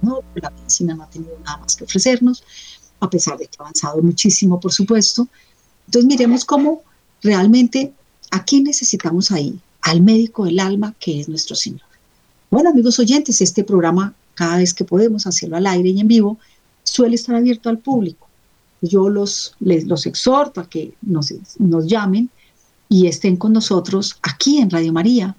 no, 0.00 0.20
la 0.34 0.48
medicina 0.48 0.94
no 0.94 1.02
ha 1.02 1.10
tenido 1.10 1.36
nada 1.44 1.58
más 1.58 1.76
que 1.76 1.84
ofrecernos, 1.84 2.42
a 3.00 3.10
pesar 3.10 3.36
de 3.36 3.46
que 3.46 3.56
ha 3.58 3.64
avanzado 3.64 4.00
muchísimo, 4.00 4.58
por 4.58 4.72
supuesto. 4.72 5.28
Entonces 5.86 6.08
miremos 6.08 6.46
cómo 6.46 6.82
realmente 7.22 7.92
a 8.30 8.44
quién 8.46 8.64
necesitamos 8.64 9.30
ahí, 9.30 9.60
al 9.82 10.00
médico 10.00 10.46
del 10.46 10.58
alma 10.58 10.94
que 10.98 11.20
es 11.20 11.28
nuestro 11.28 11.54
Señor. 11.54 11.82
Bueno, 12.50 12.70
amigos 12.70 12.98
oyentes, 12.98 13.42
este 13.42 13.62
programa, 13.62 14.14
cada 14.34 14.56
vez 14.56 14.72
que 14.72 14.84
podemos 14.84 15.26
hacerlo 15.26 15.58
al 15.58 15.66
aire 15.66 15.90
y 15.90 16.00
en 16.00 16.08
vivo, 16.08 16.38
suele 16.82 17.16
estar 17.16 17.34
abierto 17.34 17.68
al 17.68 17.78
público. 17.78 18.26
Yo 18.80 19.10
los, 19.10 19.54
les, 19.60 19.84
los 19.84 20.06
exhorto 20.06 20.62
a 20.62 20.68
que 20.68 20.94
nos, 21.02 21.34
nos 21.58 21.86
llamen 21.86 22.30
y 22.88 23.06
estén 23.06 23.36
con 23.36 23.52
nosotros 23.52 24.16
aquí 24.22 24.58
en 24.58 24.70
Radio 24.70 24.92
María 24.92 25.36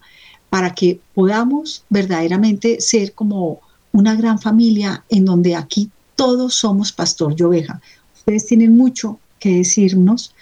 para 0.50 0.74
que 0.74 1.00
podamos 1.14 1.84
verdaderamente 1.90 2.80
ser 2.82 3.14
como 3.14 3.60
una 3.92 4.16
gran 4.16 4.40
familia 4.40 5.04
en 5.10 5.26
donde 5.26 5.56
aquí 5.56 5.90
todos 6.16 6.56
somos 6.56 6.92
pastor 6.92 7.36
y 7.38 7.44
oveja. 7.44 7.82
Ustedes 8.16 8.46
tienen 8.46 8.76
mucho 8.76 9.20
que 9.40 9.58
decirnos, 9.58 10.34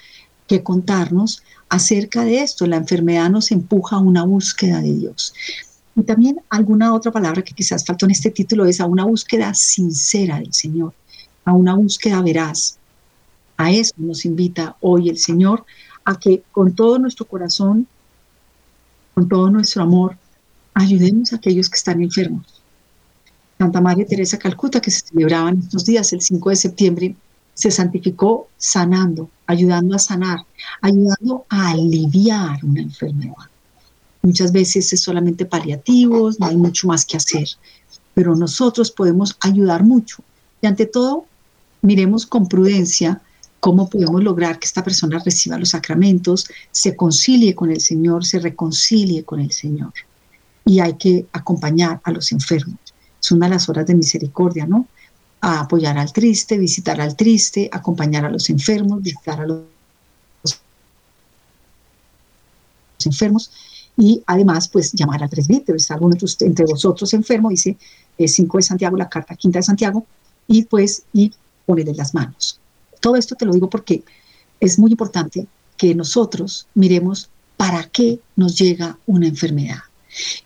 que 0.46 0.62
contarnos 0.62 1.42
acerca 1.68 2.24
de 2.24 2.42
esto. 2.42 2.66
La 2.66 2.76
enfermedad 2.76 3.30
nos 3.30 3.50
empuja 3.50 3.96
a 3.96 4.00
una 4.00 4.24
búsqueda 4.24 4.80
de 4.80 4.94
Dios. 4.94 5.34
Y 5.96 6.02
también 6.02 6.40
alguna 6.50 6.94
otra 6.94 7.12
palabra 7.12 7.42
que 7.42 7.54
quizás 7.54 7.84
faltó 7.84 8.06
en 8.06 8.12
este 8.12 8.30
título 8.30 8.66
es 8.66 8.80
a 8.80 8.86
una 8.86 9.04
búsqueda 9.04 9.54
sincera 9.54 10.38
del 10.38 10.52
Señor, 10.52 10.92
a 11.44 11.52
una 11.52 11.74
búsqueda 11.74 12.20
veraz. 12.22 12.78
A 13.56 13.70
eso 13.70 13.94
nos 13.96 14.24
invita 14.24 14.76
hoy 14.80 15.08
el 15.08 15.18
Señor, 15.18 15.64
a 16.04 16.18
que 16.18 16.42
con 16.52 16.74
todo 16.74 16.98
nuestro 16.98 17.26
corazón, 17.26 17.86
con 19.14 19.28
todo 19.28 19.50
nuestro 19.50 19.82
amor, 19.82 20.16
ayudemos 20.74 21.32
a 21.32 21.36
aquellos 21.36 21.68
que 21.68 21.76
están 21.76 22.02
enfermos. 22.02 22.62
Santa 23.58 23.80
María 23.80 24.06
Teresa 24.06 24.38
Calcuta, 24.38 24.80
que 24.80 24.90
se 24.90 25.06
celebraba 25.06 25.50
en 25.50 25.60
estos 25.60 25.84
días, 25.84 26.12
el 26.12 26.20
5 26.20 26.50
de 26.50 26.56
septiembre, 26.56 27.16
se 27.54 27.70
santificó 27.70 28.48
sanando, 28.56 29.30
ayudando 29.46 29.94
a 29.94 30.00
sanar, 30.00 30.40
ayudando 30.80 31.46
a 31.48 31.70
aliviar 31.70 32.64
una 32.64 32.82
enfermedad. 32.82 33.48
Muchas 34.22 34.52
veces 34.52 34.92
es 34.92 35.00
solamente 35.00 35.44
paliativos, 35.44 36.40
no 36.40 36.46
hay 36.46 36.56
mucho 36.56 36.88
más 36.88 37.04
que 37.04 37.16
hacer, 37.16 37.46
pero 38.12 38.34
nosotros 38.34 38.90
podemos 38.90 39.36
ayudar 39.40 39.84
mucho. 39.84 40.24
Y 40.60 40.66
ante 40.66 40.86
todo, 40.86 41.26
miremos 41.82 42.26
con 42.26 42.48
prudencia 42.48 43.20
cómo 43.64 43.88
podemos 43.88 44.22
lograr 44.22 44.58
que 44.58 44.66
esta 44.66 44.84
persona 44.84 45.18
reciba 45.24 45.56
los 45.56 45.70
sacramentos, 45.70 46.46
se 46.70 46.94
concilie 46.94 47.54
con 47.54 47.70
el 47.70 47.80
Señor, 47.80 48.22
se 48.26 48.38
reconcilie 48.38 49.24
con 49.24 49.40
el 49.40 49.52
Señor. 49.52 49.94
Y 50.66 50.80
hay 50.80 50.98
que 50.98 51.24
acompañar 51.32 51.98
a 52.04 52.12
los 52.12 52.30
enfermos. 52.30 52.76
Es 53.18 53.32
una 53.32 53.46
de 53.46 53.54
las 53.54 53.66
horas 53.70 53.86
de 53.86 53.94
misericordia, 53.94 54.66
¿no? 54.66 54.86
A 55.40 55.60
apoyar 55.60 55.96
al 55.96 56.12
triste, 56.12 56.58
visitar 56.58 57.00
al 57.00 57.16
triste, 57.16 57.70
acompañar 57.72 58.26
a 58.26 58.30
los 58.30 58.50
enfermos, 58.50 59.02
visitar 59.02 59.40
a 59.40 59.46
los 59.46 59.62
enfermos 63.02 63.50
y 63.96 64.22
además 64.26 64.68
pues 64.68 64.92
llamar 64.92 65.22
al 65.22 65.30
presbítero, 65.30 65.78
está 65.78 65.94
alguno 65.94 66.18
entre 66.40 66.66
vosotros 66.66 67.14
enfermo, 67.14 67.48
dice 67.48 67.78
5 68.18 68.58
eh, 68.58 68.58
de 68.58 68.62
Santiago, 68.62 68.98
la 68.98 69.08
carta 69.08 69.34
quinta 69.36 69.60
de 69.60 69.62
Santiago, 69.62 70.04
y 70.46 70.64
pues 70.64 71.04
y 71.14 71.32
ponerle 71.64 71.94
las 71.94 72.12
manos. 72.12 72.60
Todo 73.04 73.16
esto 73.16 73.34
te 73.34 73.44
lo 73.44 73.52
digo 73.52 73.68
porque 73.68 74.02
es 74.60 74.78
muy 74.78 74.92
importante 74.92 75.46
que 75.76 75.94
nosotros 75.94 76.66
miremos 76.74 77.28
para 77.58 77.84
qué 77.90 78.18
nos 78.34 78.56
llega 78.56 78.96
una 79.04 79.26
enfermedad. 79.26 79.80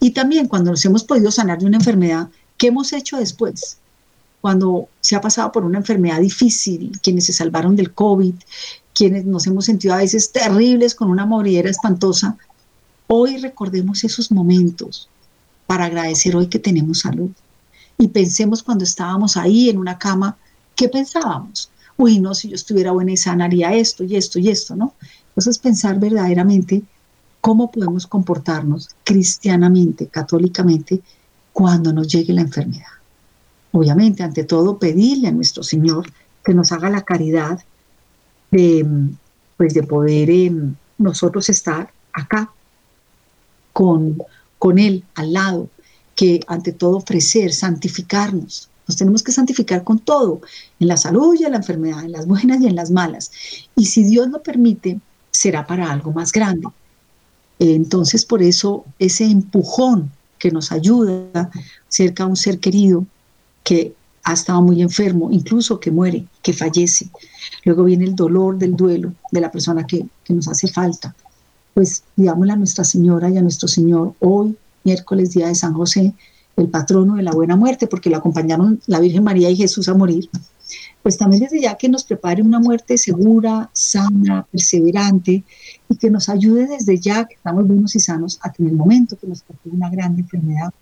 Y 0.00 0.11
también 0.11 0.49
cuando 0.49 0.73
nos 0.73 0.85
hemos 0.85 1.05
podido 1.05 1.31
sanar 1.31 1.61
de 1.61 1.67
una 1.67 1.77
enfermedad, 1.77 2.31
¿qué 2.57 2.67
hemos 2.67 2.93
hecho 2.93 3.17
después? 3.17 3.77
Cuando 4.41 4.88
se 5.00 5.15
ha 5.15 5.21
pasado 5.21 5.53
por 5.53 5.65
una 5.65 5.79
enfermedad 5.79 6.19
difícil, 6.21 6.99
quienes 7.00 7.27
se 7.27 7.33
salvaron 7.33 7.77
del 7.77 7.93
COVID, 7.93 8.35
quienes 8.93 9.25
nos 9.25 9.47
hemos 9.47 9.67
sentido 9.67 9.95
a 9.95 9.99
veces 9.99 10.33
terribles 10.33 10.97
con 10.97 11.11
una 11.11 11.27
moridera 11.27 11.71
espantosa, 11.71 12.37
hoy 13.07 13.37
recordemos 13.37 14.03
esos 14.03 14.33
momentos 14.33 15.09
para 15.69 15.85
agradecer 15.85 16.35
hoy 16.35 16.49
que 16.49 16.59
tenemos 16.59 16.99
salud. 16.99 17.31
Y 17.99 18.09
pensemos 18.09 18.65
cuando 18.65 18.83
estábamos 18.83 19.37
ahí 19.37 19.71
en 19.71 19.79
una 19.79 19.97
cama, 19.97 20.37
¿qué 20.75 20.88
pensábamos? 20.88 21.71
Uy, 21.99 22.21
no, 22.21 22.35
si 22.35 22.49
yo 22.49 22.55
estuviera 22.55 22.93
buena 22.93 23.12
y 23.12 23.17
sana 23.17 23.45
haría 23.45 23.75
esto 23.75 24.05
y 24.05 24.17
esto 24.17 24.38
y 24.38 24.49
esto, 24.49 24.75
¿no? 24.75 24.95
Entonces 25.31 25.59
pensar 25.59 25.99
verdaderamente 25.99 26.83
cómo 27.40 27.71
podemos 27.71 28.07
comportarnos 28.07 28.88
cristianamente, 29.05 30.07
católicamente, 30.07 31.02
cuando 31.52 31.93
nos 31.93 32.09
llegue 32.09 32.33
la 32.33 32.43
enfermedad. 32.43 32.87
Obviamente, 33.73 34.23
ante 34.23 34.45
todo, 34.45 34.78
pedirle 34.78 35.28
a 35.28 35.33
nuestro 35.33 35.62
Señor 35.62 36.11
que 36.45 36.55
nos 36.55 36.73
haga 36.73 36.88
la 36.88 37.02
caridad 37.02 37.59
de, 38.50 38.87
pues, 39.57 39.75
de 39.75 39.83
poder 39.83 40.31
em, 40.31 40.75
nosotros 40.99 41.49
estar 41.49 41.93
acá 42.12 42.50
con, 43.73 44.19
con 44.59 44.78
Él 44.78 45.05
al 45.17 45.33
lado, 45.33 45.69
que 46.14 46.40
ante 46.47 46.73
todo 46.73 46.99
ofrecer, 46.99 47.52
santificarnos, 47.52 48.68
nos 48.88 48.97
tenemos 48.97 49.23
que 49.23 49.33
santificar 49.33 49.85
con 49.85 49.99
todo, 49.99 50.40
en 50.80 50.88
la 50.88 50.97
salud 50.97 51.37
y 51.38 51.45
en 51.45 51.52
la 51.52 51.59
enfermedad, 51.59 52.04
en 52.04 52.12
las 52.12 52.26
buenas 52.26 52.61
y 52.61 52.66
en 52.66 52.75
las 52.75 52.90
malas. 52.90 53.30
Y 53.76 53.87
si 53.87 54.02
Dios 54.02 54.28
lo 54.28 54.42
permite, 54.42 54.99
será 55.30 55.66
para 55.66 55.92
algo 55.92 56.11
más 56.12 56.33
grande. 56.33 56.66
Entonces, 57.59 58.25
por 58.25 58.42
eso, 58.42 58.85
ese 58.99 59.25
empujón 59.25 60.11
que 60.38 60.50
nos 60.50 60.73
ayuda 60.73 61.50
cerca 61.88 62.25
a 62.25 62.26
un 62.26 62.37
ser 62.37 62.59
querido 62.61 63.04
que 63.62 63.95
ha 64.25 64.33
estado 64.33 64.62
muy 64.62 64.80
enfermo, 64.80 65.30
incluso 65.30 65.80
que 65.80 65.90
muere, 65.90 66.25
que 66.42 66.52
fallece. 66.52 67.11
Luego 67.64 67.85
viene 67.85 68.04
el 68.04 68.14
dolor 68.14 68.57
del 68.57 68.76
duelo 68.76 69.12
de 69.30 69.40
la 69.40 69.50
persona 69.50 69.87
que, 69.87 70.07
que 70.25 70.35
nos 70.35 70.49
hace 70.49 70.68
falta. 70.68 71.14
Pues 71.75 72.04
digámosle 72.16 72.52
a 72.52 72.57
Nuestra 72.57 72.85
Señora 72.85 73.30
y 73.30 73.37
a 73.37 73.42
nuestro 73.42 73.68
Señor 73.68 74.14
hoy, 74.21 74.57
miércoles, 74.85 75.33
día 75.33 75.49
de 75.49 75.54
San 75.54 75.75
José, 75.75 76.14
el 76.59 76.69
patrono 76.69 77.17
de 77.17 77.23
la 77.23 77.33
buena 77.33 77.57
muerte, 77.57 77.87
porque 77.87 78.11
lo 78.11 78.17
acompañaron 78.17 78.81
la 78.87 79.00
Virgen 79.00 79.25
María 79.25 79.49
y 79.50 79.57
Jesús 79.57 79.88
a 79.88 79.95
morir, 79.95 80.29
pues 81.03 81.17
también 81.17 81.43
desde 81.43 81.61
ya 81.61 81.77
que 81.77 81.88
nos 81.88 82.05
prepare 82.05 82.43
una 82.43 82.59
muerte 82.59 82.99
segura, 82.99 83.71
sana, 83.73 84.47
perseverante 84.50 85.45
y 85.88 85.97
que 85.97 86.11
nos 86.11 86.29
ayude 86.29 86.67
desde 86.67 86.99
ya 86.99 87.25
que 87.25 87.35
estamos 87.35 87.67
buenos 87.67 87.95
y 87.95 88.00
sanos 88.00 88.38
a 88.43 88.53
en 88.59 88.67
el 88.67 88.73
momento 88.75 89.17
que 89.17 89.27
nos 89.27 89.43
toque 89.43 89.71
una 89.71 89.88
gran 89.88 90.19
enfermedad 90.19 90.73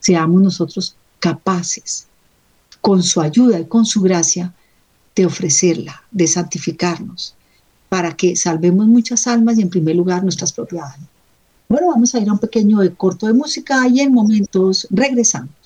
seamos 0.00 0.42
nosotros 0.42 0.96
capaces, 1.18 2.06
con 2.80 3.02
su 3.02 3.20
ayuda 3.20 3.60
y 3.60 3.66
con 3.66 3.84
su 3.84 4.00
gracia, 4.00 4.54
de 5.14 5.26
ofrecerla, 5.26 6.02
de 6.10 6.26
santificarnos, 6.26 7.34
para 7.88 8.16
que 8.16 8.36
salvemos 8.36 8.86
muchas 8.86 9.26
almas 9.26 9.58
y 9.58 9.62
en 9.62 9.70
primer 9.70 9.96
lugar 9.96 10.22
nuestras 10.22 10.52
propias 10.52 10.94
almas. 10.94 11.09
Bueno, 11.70 11.86
vamos 11.86 12.12
a 12.16 12.18
ir 12.18 12.28
a 12.28 12.32
un 12.32 12.40
pequeño 12.40 12.80
corto 12.96 13.28
de 13.28 13.32
música 13.32 13.86
y 13.86 14.00
en 14.00 14.12
momentos 14.12 14.88
regresamos. 14.90 15.59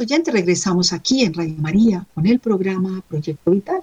Oyentes, 0.00 0.32
regresamos 0.32 0.94
aquí 0.94 1.24
en 1.24 1.34
Radio 1.34 1.56
María 1.58 2.06
con 2.14 2.26
el 2.26 2.38
programa 2.38 3.02
Proyecto 3.06 3.50
Vital. 3.50 3.82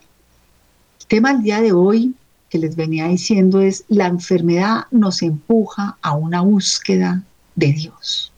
El 0.99 1.05
tema 1.05 1.31
del 1.31 1.43
día 1.43 1.61
de 1.61 1.73
hoy 1.73 2.15
que 2.49 2.57
les 2.57 2.75
venía 2.75 3.07
diciendo 3.07 3.61
es 3.61 3.83
la 3.87 4.07
enfermedad 4.07 4.85
nos 4.89 5.21
empuja 5.21 5.95
a 6.01 6.15
una 6.15 6.41
búsqueda 6.41 7.23
de 7.53 7.71
Dios. 7.71 8.31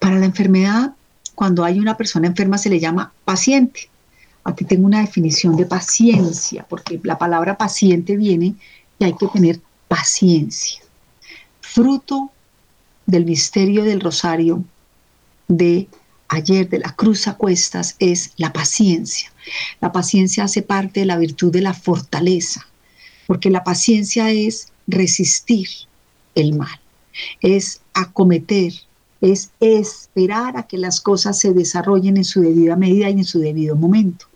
Para 0.00 0.18
la 0.18 0.26
enfermedad, 0.26 0.94
cuando 1.36 1.62
hay 1.62 1.78
una 1.78 1.96
persona 1.96 2.26
enferma 2.26 2.58
se 2.58 2.70
le 2.70 2.80
llama 2.80 3.12
paciente. 3.24 3.88
Aquí 4.42 4.64
tengo 4.64 4.86
una 4.86 5.02
definición 5.02 5.54
de 5.54 5.66
paciencia, 5.66 6.66
porque 6.68 7.00
la 7.04 7.16
palabra 7.16 7.56
paciente 7.56 8.16
viene 8.16 8.56
y 8.98 9.04
hay 9.04 9.14
que 9.14 9.28
tener 9.28 9.60
paciencia. 9.86 10.80
Fruto 11.60 12.32
del 13.06 13.24
misterio 13.24 13.84
del 13.84 14.00
rosario 14.00 14.64
de 15.46 15.86
ayer 16.30 16.68
de 16.68 16.78
la 16.78 16.94
cruz 16.94 17.26
a 17.26 17.34
cuestas 17.34 17.96
es 17.98 18.32
la 18.36 18.52
paciencia. 18.52 19.30
La 19.80 19.92
paciencia 19.92 20.44
hace 20.44 20.62
parte 20.62 21.00
de 21.00 21.06
la 21.06 21.18
virtud 21.18 21.52
de 21.52 21.60
la 21.60 21.74
fortaleza, 21.74 22.66
porque 23.26 23.50
la 23.50 23.64
paciencia 23.64 24.30
es 24.30 24.68
resistir 24.86 25.68
el 26.36 26.54
mal, 26.54 26.80
es 27.40 27.80
acometer, 27.94 28.72
es 29.20 29.50
esperar 29.58 30.56
a 30.56 30.68
que 30.68 30.78
las 30.78 31.00
cosas 31.00 31.38
se 31.38 31.52
desarrollen 31.52 32.16
en 32.16 32.24
su 32.24 32.40
debida 32.40 32.76
medida 32.76 33.10
y 33.10 33.14
en 33.14 33.24
su 33.24 33.40
debido 33.40 33.74
momento. 33.74 34.26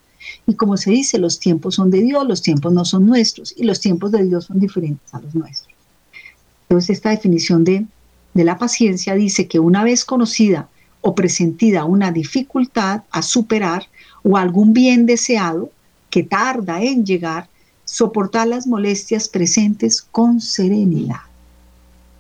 Y 0.49 0.55
como 0.55 0.77
se 0.77 0.91
dice, 0.91 1.19
los 1.19 1.39
tiempos 1.39 1.77
son 1.77 1.91
de 1.93 2.03
Dios, 2.03 2.27
los 2.27 2.43
tiempos 2.43 2.73
no 2.73 2.85
son 2.85 3.07
nuestros, 3.07 3.55
y 3.57 3.65
los 3.65 3.79
tiempos 3.79 4.11
de 4.11 4.25
Dios 4.25 4.47
son 4.47 4.59
diferentes 4.59 5.15
a 5.15 5.21
los 5.21 5.35
nuestros. 5.35 5.73
Entonces, 6.69 6.97
esta 6.97 7.11
definición 7.11 7.63
de, 7.63 7.87
de 8.33 8.45
la 8.45 8.59
paciencia 8.59 9.15
dice 9.15 9.47
que 9.47 9.61
una 9.61 9.85
vez 9.85 10.05
conocida 10.05 10.69
o 11.07 11.14
presentida 11.14 11.85
una 11.85 12.11
dificultad 12.11 13.03
a 13.11 13.21
superar 13.21 13.87
o 14.23 14.38
algún 14.38 14.73
bien 14.73 15.05
deseado 15.05 15.71
que 16.09 16.23
tarda 16.23 16.83
en 16.83 17.05
llegar, 17.05 17.47
soportar 17.85 18.49
las 18.49 18.67
molestias 18.67 19.29
presentes 19.29 20.01
con 20.01 20.40
serenidad. 20.40 21.21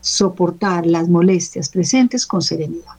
Soportar 0.02 0.84
las 0.84 1.08
molestias 1.08 1.70
presentes 1.70 2.26
con 2.26 2.42
serenidad. 2.42 2.92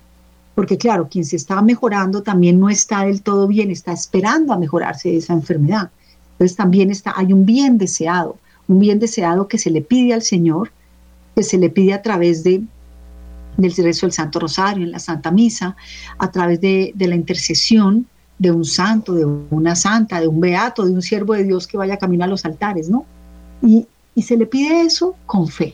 Porque 0.55 0.75
claro, 0.75 1.07
quien 1.07 1.23
se 1.23 1.35
está 1.35 1.61
mejorando 1.61 2.23
también 2.23 2.59
no 2.59 2.71
está 2.71 3.05
del 3.05 3.21
todo 3.21 3.45
bien, 3.45 3.69
está 3.69 3.91
esperando 3.91 4.53
a 4.53 4.57
mejorarse 4.57 5.09
de 5.09 5.17
esa 5.17 5.33
enfermedad. 5.33 5.91
Entonces 6.31 6.57
también 6.57 6.89
está, 6.89 7.13
hay 7.15 7.31
un 7.31 7.45
bien 7.45 7.77
deseado, 7.77 8.37
un 8.67 8.79
bien 8.79 8.97
deseado 8.97 9.47
que 9.47 9.59
se 9.59 9.69
le 9.69 9.81
pide 9.81 10.15
al 10.15 10.23
Señor, 10.23 10.71
que 11.35 11.43
se 11.43 11.59
le 11.59 11.69
pide 11.69 11.93
a 11.93 12.01
través 12.01 12.43
de 12.43 12.63
del 13.57 13.75
rezo 13.75 14.05
del 14.05 14.13
Santo 14.13 14.39
Rosario, 14.39 14.83
en 14.83 14.91
la 14.91 14.99
Santa 14.99 15.31
Misa, 15.31 15.75
a 16.17 16.31
través 16.31 16.61
de, 16.61 16.93
la 16.97 17.15
intercesión 17.15 18.07
de 18.37 18.51
un 18.51 18.65
santo, 18.65 19.13
de 19.13 19.25
una 19.25 19.75
santa, 19.75 20.19
de 20.19 20.27
un 20.27 20.39
beato, 20.39 20.85
de 20.85 20.91
un 20.91 21.01
siervo 21.01 21.33
de 21.33 21.43
Dios 21.43 21.67
que 21.67 21.77
vaya 21.77 21.97
camino 21.97 22.25
a 22.25 22.27
los 22.27 22.45
altares, 22.45 22.89
¿no? 22.89 23.05
Y, 23.61 23.87
y 24.13 24.23
se 24.23 24.37
le 24.37 24.45
pide 24.45 24.81
eso 24.81 25.15
con 25.25 25.47
fe. 25.47 25.73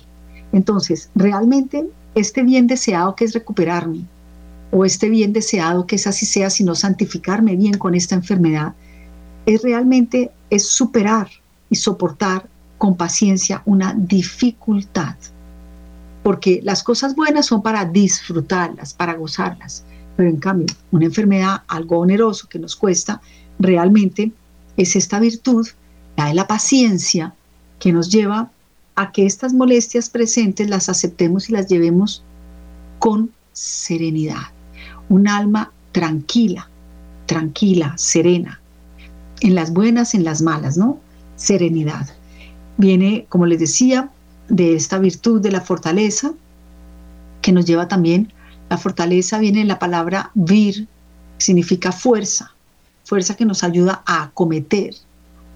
Entonces, 0.51 1.09
realmente, 1.15 1.89
este 2.13 2.43
bien 2.43 2.67
deseado 2.67 3.15
que 3.15 3.25
es 3.25 3.33
recuperarme, 3.33 4.05
o 4.71 4.85
este 4.85 5.09
bien 5.09 5.33
deseado 5.33 5.85
que 5.85 5.95
es 5.95 6.07
así 6.07 6.25
sea, 6.25 6.49
sino 6.49 6.75
santificarme 6.75 7.55
bien 7.55 7.77
con 7.77 7.93
esta 7.95 8.15
enfermedad, 8.15 8.73
es 9.45 9.63
realmente 9.63 10.31
es 10.49 10.67
superar 10.67 11.29
y 11.69 11.75
soportar 11.75 12.47
con 12.77 12.95
paciencia 12.95 13.61
una 13.65 13.93
dificultad 13.93 15.15
porque 16.23 16.61
las 16.63 16.83
cosas 16.83 17.15
buenas 17.15 17.47
son 17.47 17.61
para 17.61 17.85
disfrutarlas, 17.85 18.93
para 18.93 19.15
gozarlas, 19.15 19.83
pero 20.15 20.29
en 20.29 20.37
cambio 20.37 20.67
una 20.91 21.05
enfermedad, 21.05 21.63
algo 21.67 21.99
oneroso 21.99 22.47
que 22.47 22.59
nos 22.59 22.75
cuesta, 22.75 23.21
realmente 23.59 24.31
es 24.77 24.95
esta 24.95 25.19
virtud, 25.19 25.67
la 26.17 26.27
de 26.27 26.33
la 26.33 26.47
paciencia, 26.47 27.33
que 27.79 27.91
nos 27.91 28.09
lleva 28.09 28.51
a 28.95 29.11
que 29.11 29.25
estas 29.25 29.53
molestias 29.53 30.09
presentes 30.09 30.69
las 30.69 30.89
aceptemos 30.89 31.49
y 31.49 31.53
las 31.53 31.67
llevemos 31.67 32.23
con 32.99 33.31
serenidad, 33.53 34.51
un 35.09 35.27
alma 35.27 35.71
tranquila, 35.91 36.69
tranquila, 37.25 37.93
serena, 37.97 38.61
en 39.41 39.55
las 39.55 39.73
buenas, 39.73 40.13
en 40.13 40.23
las 40.23 40.41
malas, 40.41 40.77
¿no? 40.77 40.99
Serenidad. 41.35 42.07
Viene, 42.77 43.25
como 43.29 43.47
les 43.47 43.59
decía, 43.59 44.11
de 44.49 44.75
esta 44.75 44.99
virtud 44.99 45.41
de 45.41 45.51
la 45.51 45.61
fortaleza, 45.61 46.33
que 47.41 47.51
nos 47.51 47.65
lleva 47.65 47.87
también, 47.87 48.31
la 48.69 48.77
fortaleza 48.77 49.37
viene 49.39 49.61
en 49.61 49.67
la 49.67 49.79
palabra 49.79 50.31
vir, 50.33 50.87
significa 51.37 51.91
fuerza, 51.91 52.53
fuerza 53.03 53.35
que 53.35 53.45
nos 53.45 53.63
ayuda 53.63 54.01
a 54.05 54.23
acometer, 54.23 54.95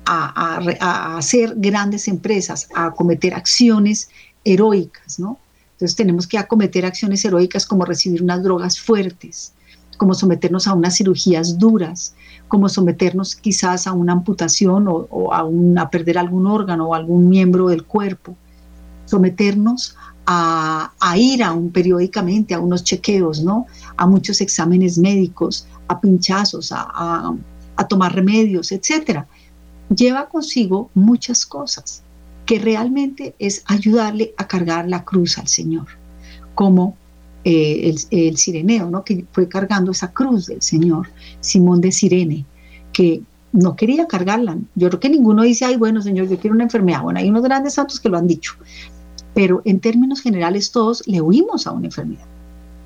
a, 0.05 1.17
hacer 1.17 1.53
grandes 1.55 2.07
empresas, 2.07 2.67
a 2.75 2.87
acometer 2.87 3.33
acciones 3.33 4.09
heroicas, 4.43 5.19
¿no? 5.19 5.39
Entonces 5.73 5.95
tenemos 5.95 6.27
que 6.27 6.37
acometer 6.37 6.85
acciones 6.85 7.23
heroicas 7.25 7.65
como 7.65 7.85
recibir 7.85 8.21
unas 8.21 8.43
drogas 8.43 8.79
fuertes, 8.79 9.53
como 9.97 10.13
someternos 10.13 10.67
a 10.67 10.73
unas 10.73 10.97
cirugías 10.97 11.57
duras, 11.57 12.13
como 12.47 12.69
someternos 12.69 13.35
quizás 13.35 13.87
a 13.87 13.93
una 13.93 14.13
amputación 14.13 14.87
o, 14.87 15.33
a, 15.33 15.49
a 15.81 15.89
perder 15.89 16.17
algún 16.17 16.47
órgano 16.47 16.89
o 16.89 16.95
algún 16.95 17.29
miembro 17.29 17.69
del 17.69 17.83
cuerpo 17.83 18.35
someternos 19.05 19.95
a, 20.27 20.91
ir 21.17 21.43
a 21.43 21.53
un 21.53 21.71
periódicamente 21.71 22.53
a 22.53 22.59
unos 22.59 22.83
chequeos, 22.83 23.43
¿no? 23.43 23.67
A 23.97 24.07
muchos 24.07 24.41
exámenes 24.41 24.97
médicos, 24.97 25.67
a 25.87 25.99
pinchazos, 25.99 26.71
a, 26.71 27.35
tomar 27.89 28.15
remedios, 28.15 28.71
etcétera. 28.71 29.27
Lleva 29.95 30.27
consigo 30.27 30.89
muchas 30.95 31.45
cosas 31.45 32.01
que 32.45 32.59
realmente 32.59 33.35
es 33.37 33.63
ayudarle 33.65 34.33
a 34.37 34.47
cargar 34.47 34.87
la 34.87 35.03
cruz 35.03 35.37
al 35.37 35.47
Señor, 35.47 35.87
como 36.55 36.95
eh, 37.43 37.89
el, 37.89 37.99
el, 38.11 38.37
sireneo, 38.37 38.89
¿no? 38.89 39.03
que 39.03 39.25
fue 39.31 39.47
cargando 39.47 39.91
esa 39.91 40.11
cruz 40.11 40.47
del 40.47 40.61
Señor, 40.61 41.09
Simón 41.41 41.81
de 41.81 41.91
Sirene, 41.91 42.45
que 42.93 43.21
no 43.51 43.75
quería 43.75 44.07
cargarla. 44.07 44.57
Yo 44.75 44.89
creo 44.89 44.99
que 44.99 45.09
ninguno 45.09 45.43
dice, 45.43 45.65
ay, 45.65 45.77
bueno, 45.77 46.01
Señor, 46.01 46.27
yo 46.27 46.37
quiero 46.37 46.55
una 46.55 46.65
enfermedad. 46.65 47.01
Bueno, 47.01 47.19
hay 47.19 47.29
unos 47.29 47.43
grandes 47.43 47.73
santos 47.75 47.99
que 47.99 48.09
lo 48.09 48.17
han 48.17 48.27
dicho, 48.27 48.53
pero 49.35 49.61
en 49.65 49.81
términos 49.81 50.21
generales 50.21 50.71
todos 50.71 51.03
le 51.05 51.21
huimos 51.21 51.67
a 51.67 51.71
una 51.73 51.87
enfermedad. 51.87 52.25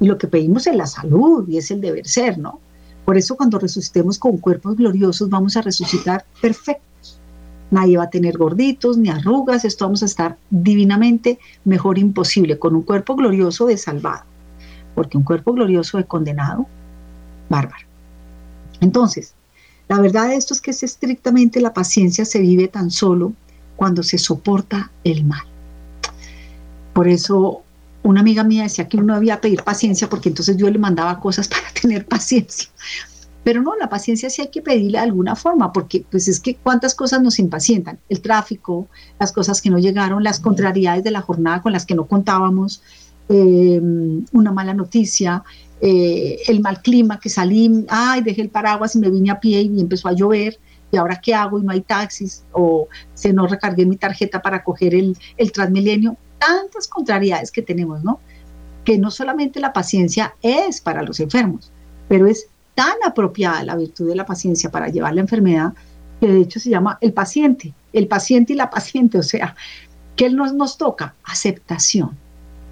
Y 0.02 0.08
lo 0.08 0.18
que 0.18 0.28
pedimos 0.28 0.66
es 0.66 0.76
la 0.76 0.88
salud 0.88 1.48
y 1.48 1.58
es 1.58 1.70
el 1.70 1.80
deber 1.80 2.08
ser, 2.08 2.40
¿no? 2.40 2.60
Por 3.06 3.18
eso 3.18 3.38
cuando 3.38 3.60
resucitemos 3.60 4.18
con 4.18 4.38
cuerpos 4.38 4.76
gloriosos 4.76 5.30
vamos 5.30 5.56
a 5.56 5.62
resucitar 5.62 6.26
perfectos. 6.42 7.20
Nadie 7.70 7.98
va 7.98 8.06
a 8.06 8.10
tener 8.10 8.36
gorditos 8.36 8.98
ni 8.98 9.10
arrugas, 9.10 9.64
esto 9.64 9.86
vamos 9.86 10.02
a 10.02 10.08
estar 10.08 10.38
divinamente 10.50 11.38
mejor 11.66 12.00
imposible, 12.00 12.58
con 12.58 12.76
un 12.76 12.82
cuerpo 12.82 13.16
glorioso 13.16 13.68
de 13.68 13.78
salvado. 13.78 14.24
Porque 14.96 15.18
un 15.18 15.24
cuerpo 15.24 15.54
glorioso 15.54 16.00
de 16.00 16.06
condenado, 16.06 16.66
bárbaro. 17.48 17.86
Entonces, 18.82 19.36
la 19.88 20.00
verdad 20.00 20.30
de 20.30 20.36
esto 20.36 20.56
es 20.56 20.62
que 20.62 20.72
es 20.72 20.82
estrictamente 20.82 21.62
la 21.62 21.74
paciencia 21.74 22.26
se 22.26 22.40
vive 22.40 22.68
tan 22.68 22.90
solo 22.90 23.34
cuando 23.76 24.02
se 24.02 24.18
soporta 24.18 24.92
el 25.04 25.26
mal. 25.26 25.49
Por 27.00 27.08
eso 27.08 27.64
una 28.04 28.20
amiga 28.20 28.44
mía 28.44 28.64
decía 28.64 28.90
que 28.90 28.98
uno 28.98 29.14
debía 29.14 29.40
pedir 29.40 29.64
paciencia 29.64 30.10
porque 30.10 30.28
entonces 30.28 30.58
yo 30.58 30.70
le 30.70 30.78
mandaba 30.78 31.22
cosas 31.22 31.48
para 31.48 31.64
tener 31.82 32.06
paciencia. 32.06 32.68
Pero 33.46 33.62
no, 33.62 33.74
la 33.78 33.88
paciencia 33.88 34.30
sí 34.30 34.42
hay 34.42 34.50
que 34.50 34.62
pedirla 34.62 35.00
de 35.00 35.06
alguna 35.06 35.38
forma, 35.38 35.72
porque 35.72 36.04
pues 36.12 36.28
es 36.28 36.42
que 36.42 36.56
cuántas 36.56 36.96
cosas 36.96 37.22
nos 37.22 37.40
impacientan. 37.40 38.00
El 38.10 38.20
tráfico, 38.20 38.90
las 39.18 39.32
cosas 39.32 39.62
que 39.62 39.70
no 39.70 39.80
llegaron, 39.80 40.26
las 40.26 40.42
contrariedades 40.42 41.06
de 41.06 41.12
la 41.12 41.22
jornada 41.22 41.62
con 41.62 41.72
las 41.72 41.86
que 41.86 41.96
no 41.96 42.06
contábamos, 42.06 42.82
eh, 43.30 43.80
una 44.34 44.52
mala 44.52 44.74
noticia, 44.74 45.42
eh, 45.80 46.40
el 46.50 46.60
mal 46.60 46.82
clima 46.82 47.18
que 47.18 47.30
salí, 47.30 47.86
ay, 47.88 48.24
dejé 48.24 48.42
el 48.42 48.50
paraguas 48.50 48.98
y 48.98 49.00
me 49.00 49.10
vine 49.10 49.32
a 49.32 49.40
pie 49.40 49.62
y 49.62 49.80
empezó 49.80 50.10
a 50.10 50.12
llover, 50.12 50.60
y 50.92 50.98
ahora 50.98 51.22
qué 51.24 51.34
hago 51.34 51.60
y 51.60 51.64
no 51.64 51.72
hay 51.72 51.80
taxis, 51.80 52.44
o 52.52 52.90
se 53.14 53.32
no 53.32 53.48
recargué 53.48 53.86
mi 53.86 53.96
tarjeta 53.96 54.42
para 54.42 54.66
coger 54.66 54.94
el, 54.96 55.18
el 55.38 55.54
Transmilenio 55.54 56.18
tantas 56.40 56.88
contrariedades 56.88 57.52
que 57.52 57.62
tenemos, 57.62 58.04
¿no? 58.04 58.20
Que 58.84 58.98
no 58.98 59.12
solamente 59.12 59.60
la 59.60 59.74
paciencia 59.74 60.36
es 60.42 60.82
para 60.82 61.04
los 61.04 61.20
enfermos, 61.20 61.72
pero 62.08 62.28
es 62.28 62.48
tan 62.76 62.96
apropiada 63.06 63.64
la 63.64 63.76
virtud 63.76 64.08
de 64.08 64.16
la 64.16 64.26
paciencia 64.26 64.72
para 64.72 64.88
llevar 64.88 65.14
la 65.14 65.22
enfermedad 65.22 65.74
que 66.20 66.28
de 66.28 66.42
hecho 66.42 66.60
se 66.60 66.70
llama 66.70 66.98
el 67.02 67.14
paciente, 67.14 67.74
el 67.94 68.08
paciente 68.08 68.54
y 68.54 68.56
la 68.56 68.70
paciente, 68.70 69.18
o 69.18 69.24
sea, 69.24 69.56
¿qué 70.16 70.30
nos, 70.30 70.54
nos 70.54 70.78
toca? 70.78 71.14
Aceptación. 71.24 72.18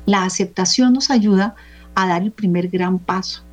La 0.05 0.23
aceptación 0.23 0.93
nos 0.93 1.09
ayuda 1.09 1.55
a 1.95 2.07
dar 2.07 2.21
el 2.21 2.31
primer 2.31 2.67
gran 2.67 2.99
paso. 2.99 3.43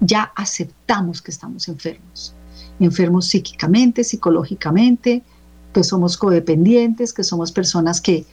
Ya 0.00 0.32
aceptamos 0.36 1.22
que 1.22 1.30
estamos 1.30 1.68
enfermos, 1.68 2.34
enfermos 2.78 3.26
psíquicamente, 3.26 4.04
psicológicamente, 4.04 5.22
que 5.72 5.84
somos 5.84 6.16
codependientes, 6.16 7.12
que 7.12 7.24
somos 7.24 7.52
personas 7.52 8.00
que 8.00 8.24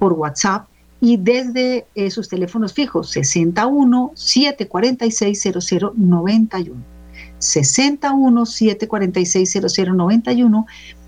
por 0.00 0.14
WhatsApp 0.14 0.66
y 1.00 1.16
desde 1.16 1.86
eh, 1.94 2.10
sus 2.10 2.28
teléfonos 2.28 2.72
fijos 2.72 3.08
61 3.10 4.10
746 4.16 5.94
0091 5.94 6.99
61 7.40 8.46
746 8.46 9.74
0091 9.74 10.66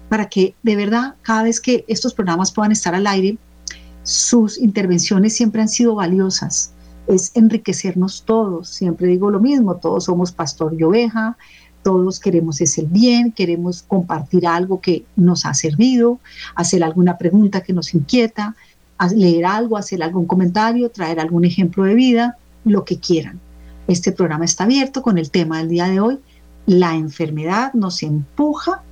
para 0.08 0.28
que 0.28 0.54
de 0.62 0.76
verdad 0.76 1.14
cada 1.22 1.44
vez 1.44 1.60
que 1.60 1.84
estos 1.88 2.12
programas 2.12 2.52
puedan 2.52 2.72
estar 2.72 2.94
al 2.94 3.06
aire 3.06 3.38
sus 4.02 4.58
intervenciones 4.58 5.36
siempre 5.36 5.62
han 5.62 5.68
sido 5.68 5.94
valiosas 5.94 6.72
es 7.06 7.32
enriquecernos 7.34 8.24
todos. 8.24 8.68
Siempre 8.68 9.06
digo 9.08 9.30
lo 9.30 9.40
mismo, 9.40 9.76
todos 9.76 10.04
somos 10.04 10.32
pastor 10.32 10.74
y 10.78 10.82
oveja, 10.82 11.36
todos 11.82 12.20
queremos 12.20 12.60
ese 12.60 12.82
bien, 12.82 13.32
queremos 13.32 13.82
compartir 13.82 14.46
algo 14.46 14.80
que 14.80 15.04
nos 15.16 15.44
ha 15.46 15.54
servido, 15.54 16.20
hacer 16.54 16.84
alguna 16.84 17.18
pregunta 17.18 17.62
que 17.62 17.72
nos 17.72 17.94
inquieta, 17.94 18.54
leer 19.14 19.46
algo, 19.46 19.76
hacer 19.76 20.02
algún 20.02 20.26
comentario, 20.26 20.90
traer 20.90 21.18
algún 21.18 21.44
ejemplo 21.44 21.84
de 21.84 21.94
vida, 21.94 22.38
lo 22.64 22.84
que 22.84 22.98
quieran. 22.98 23.40
Este 23.88 24.12
programa 24.12 24.44
está 24.44 24.64
abierto 24.64 25.02
con 25.02 25.18
el 25.18 25.30
tema 25.30 25.58
del 25.58 25.68
día 25.68 25.88
de 25.88 26.00
hoy. 26.00 26.18
La 26.66 26.94
enfermedad 26.94 27.72
nos 27.74 28.02
empuja 28.02 28.82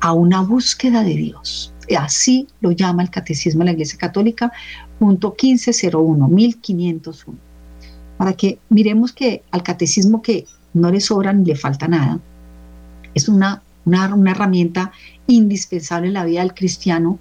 a 0.00 0.12
una 0.12 0.42
búsqueda 0.42 1.02
de 1.02 1.14
Dios. 1.14 1.72
Así 1.98 2.46
lo 2.60 2.70
llama 2.72 3.02
el 3.02 3.10
Catecismo 3.10 3.60
de 3.60 3.66
la 3.66 3.72
Iglesia 3.72 3.98
Católica, 3.98 4.52
punto 4.98 5.34
1501, 5.40 6.28
1501. 6.28 7.38
Para 8.18 8.34
que 8.34 8.58
miremos 8.68 9.12
que 9.12 9.42
al 9.50 9.62
catecismo 9.62 10.20
que 10.20 10.44
no 10.74 10.90
le 10.90 11.00
sobra 11.00 11.32
ni 11.32 11.46
le 11.46 11.56
falta 11.56 11.88
nada, 11.88 12.20
es 13.14 13.28
una, 13.28 13.62
una, 13.86 14.14
una 14.14 14.32
herramienta 14.32 14.92
indispensable 15.26 16.08
en 16.08 16.14
la 16.14 16.24
vida 16.24 16.40
del 16.40 16.52
cristiano, 16.52 17.18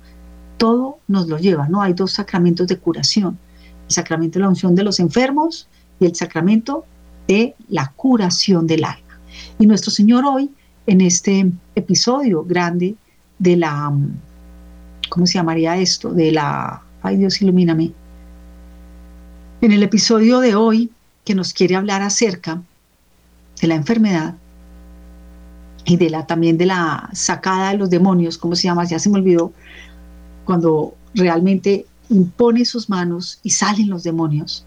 todo 0.58 0.98
nos 1.08 1.28
lo 1.28 1.38
lleva, 1.38 1.70
¿no? 1.70 1.82
Hay 1.82 1.94
dos 1.94 2.12
sacramentos 2.14 2.68
de 2.68 2.78
curación, 2.78 3.38
el 3.88 3.94
sacramento 3.94 4.40
de 4.40 4.44
la 4.44 4.50
unción 4.50 4.76
de 4.76 4.84
los 4.84 5.00
enfermos 5.00 5.70
y 6.00 6.06
el 6.06 6.16
sacramento 6.16 6.84
de 7.28 7.56
la 7.70 7.92
curación 7.96 8.68
del 8.68 8.84
alma. 8.84 9.20
Y 9.60 9.68
nuestro 9.68 9.92
Señor 9.92 10.26
hoy, 10.26 10.50
en 10.86 11.02
este 11.02 11.52
episodio 11.76 12.44
grande 12.44 12.96
de 13.40 13.58
la, 13.58 13.92
¿cómo 15.10 15.28
se 15.28 15.34
llamaría 15.34 15.78
esto? 15.78 16.14
De 16.14 16.32
la 16.32 16.82
Ay 17.02 17.18
Dios, 17.18 17.42
ilumíname. 17.42 17.94
En 19.62 19.72
el 19.72 19.84
episodio 19.84 20.40
de 20.40 20.56
hoy, 20.56 20.92
que 21.24 21.36
nos 21.36 21.54
quiere 21.54 21.76
hablar 21.76 22.02
acerca 22.02 22.62
de 23.62 23.68
la 23.68 23.76
enfermedad 23.76 24.36
y 25.86 25.98
de 25.98 26.10
la 26.10 26.28
también 26.28 26.58
de 26.58 26.66
la 26.66 27.10
sacada 27.14 27.72
de 27.72 27.78
los 27.78 27.90
demonios, 27.90 28.38
¿cómo 28.38 28.56
se 28.56 28.64
llama? 28.64 28.84
Ya 28.86 29.00
se 29.00 29.10
me 29.10 29.20
olvidó, 29.20 29.54
cuando 30.46 30.96
realmente 31.14 31.86
impone 32.10 32.66
sus 32.66 32.90
manos 32.90 33.40
y 33.42 33.52
salen 33.52 33.90
los 33.90 34.04
demonios. 34.04 34.66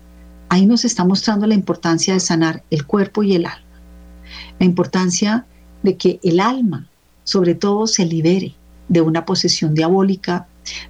Ahí 0.50 0.66
nos 0.66 0.84
está 0.84 1.04
mostrando 1.04 1.46
la 1.46 1.54
importancia 1.54 2.12
de 2.12 2.20
sanar 2.20 2.64
el 2.70 2.84
cuerpo 2.84 3.22
y 3.22 3.36
el 3.36 3.46
alma. 3.46 3.64
La 4.58 4.66
importancia 4.66 5.46
de 5.84 5.96
que 5.96 6.18
el 6.24 6.40
alma, 6.40 6.88
sobre 7.22 7.54
todo, 7.54 7.86
se 7.86 8.04
libere 8.04 8.56
de 8.88 9.00
una 9.00 9.24
posesión 9.24 9.74
diabólica, 9.74 10.48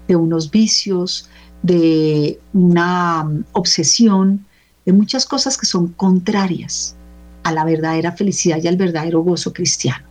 de 0.09 0.16
unos 0.16 0.51
vicios, 0.51 1.29
de 1.62 2.40
una 2.55 3.23
mm, 3.23 3.44
obsesión, 3.53 4.46
de 4.87 4.94
muchas 4.94 5.27
cosas 5.27 5.59
que 5.59 5.66
son 5.66 5.88
contrarias 5.88 6.96
a 7.42 7.53
la 7.53 7.66
verdadera 7.66 8.12
felicidad 8.12 8.59
y 8.62 8.66
al 8.66 8.79
verdadero 8.79 9.20
gozo 9.20 9.53
cristiano. 9.53 10.07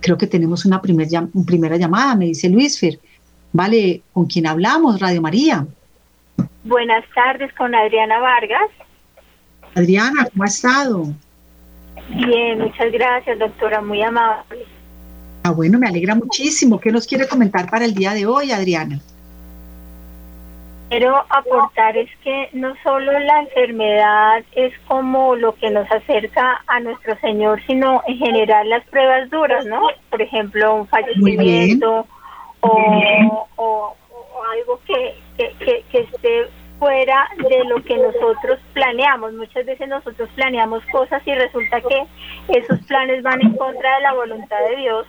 Creo 0.00 0.18
que 0.18 0.26
tenemos 0.26 0.66
una, 0.66 0.82
primera 0.82 1.76
llamada, 1.78 2.16
me 2.16 2.26
dice 2.26 2.50
Luisfer. 2.50 2.98
Vale, 3.54 4.02
¿con 4.12 4.26
quién 4.26 4.46
hablamos? 4.46 5.00
Radio 5.00 5.22
María. 5.22 5.66
Buenas 6.64 7.04
tardes, 7.14 7.50
con 7.54 7.74
Adriana 7.74 8.18
Vargas. 8.20 8.70
Adriana, 9.74 10.26
¿cómo 10.30 10.44
ha 10.44 10.46
estado? 10.46 11.06
Bien, 12.08 12.58
muchas 12.58 12.90
gracias, 12.92 13.38
doctora, 13.38 13.80
muy 13.80 14.02
amable. 14.02 14.64
Ah, 15.44 15.50
bueno, 15.50 15.78
me 15.78 15.88
alegra 15.88 16.14
muchísimo. 16.14 16.78
¿Qué 16.78 16.90
nos 16.90 17.06
quiere 17.06 17.26
comentar 17.28 17.70
para 17.70 17.84
el 17.84 17.94
día 17.94 18.12
de 18.12 18.26
hoy, 18.26 18.52
Adriana? 18.52 19.00
quiero 20.90 21.24
aportar 21.30 21.96
es 21.96 22.10
que 22.22 22.50
no 22.52 22.74
solo 22.82 23.16
la 23.20 23.42
enfermedad 23.42 24.42
es 24.52 24.72
como 24.88 25.36
lo 25.36 25.54
que 25.54 25.70
nos 25.70 25.90
acerca 25.90 26.62
a 26.66 26.80
nuestro 26.80 27.16
Señor, 27.20 27.62
sino 27.66 28.02
en 28.06 28.18
general 28.18 28.68
las 28.68 28.84
pruebas 28.88 29.30
duras, 29.30 29.64
¿no? 29.66 29.80
Por 30.10 30.20
ejemplo, 30.20 30.74
un 30.74 30.88
fallecimiento 30.88 32.06
o, 32.60 33.94
algo 34.52 34.80
que, 34.84 35.14
que, 35.38 35.84
que, 35.92 35.98
esté 36.00 36.48
fuera 36.80 37.28
de 37.36 37.64
lo 37.66 37.80
que 37.84 37.96
nosotros 37.96 38.58
planeamos. 38.72 39.34
Muchas 39.34 39.64
veces 39.64 39.86
nosotros 39.86 40.28
planeamos 40.34 40.82
cosas 40.86 41.22
y 41.24 41.32
resulta 41.34 41.80
que 41.80 42.06
esos 42.48 42.80
planes 42.86 43.22
van 43.22 43.40
en 43.40 43.54
contra 43.56 43.94
de 43.96 44.02
la 44.02 44.14
voluntad 44.14 44.58
de 44.68 44.76
Dios 44.76 45.06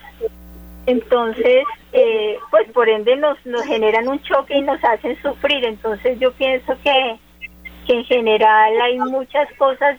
entonces, 0.86 1.64
eh, 1.94 2.38
pues 2.50 2.70
por 2.72 2.90
ende 2.90 3.16
nos, 3.16 3.44
nos 3.46 3.64
generan 3.64 4.08
un 4.08 4.22
choque 4.24 4.58
y 4.58 4.62
nos 4.62 4.84
hacen 4.84 5.20
sufrir. 5.22 5.64
Entonces 5.66 6.20
yo 6.20 6.32
pienso 6.34 6.74
que, 6.84 7.18
que 7.86 7.94
en 7.94 8.06
general 8.06 8.82
hay 8.82 8.98
muchas 9.00 9.48
cosas 9.58 9.98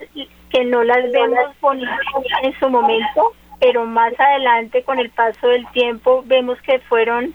que 0.51 0.65
no 0.65 0.83
las 0.83 1.11
vemos 1.13 1.61
bonitas 1.61 1.99
en 2.43 2.59
su 2.59 2.69
momento, 2.69 3.33
pero 3.61 3.87
más 3.87 4.13
adelante 4.19 4.83
con 4.83 4.99
el 4.99 5.11
paso 5.11 5.49
del 5.49 5.67
tiempo 5.69 6.25
vemos 6.27 6.61
que 6.63 6.81
fueron 6.81 7.33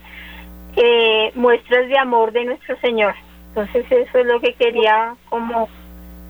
eh, 0.75 1.31
muestras 1.33 1.87
de 1.87 1.97
amor 1.97 2.31
de 2.33 2.45
nuestro 2.45 2.77
Señor. 2.79 3.15
Entonces 3.57 3.91
eso 3.91 4.19
es 4.19 4.25
lo 4.27 4.39
que 4.39 4.53
quería 4.53 5.15
como 5.29 5.67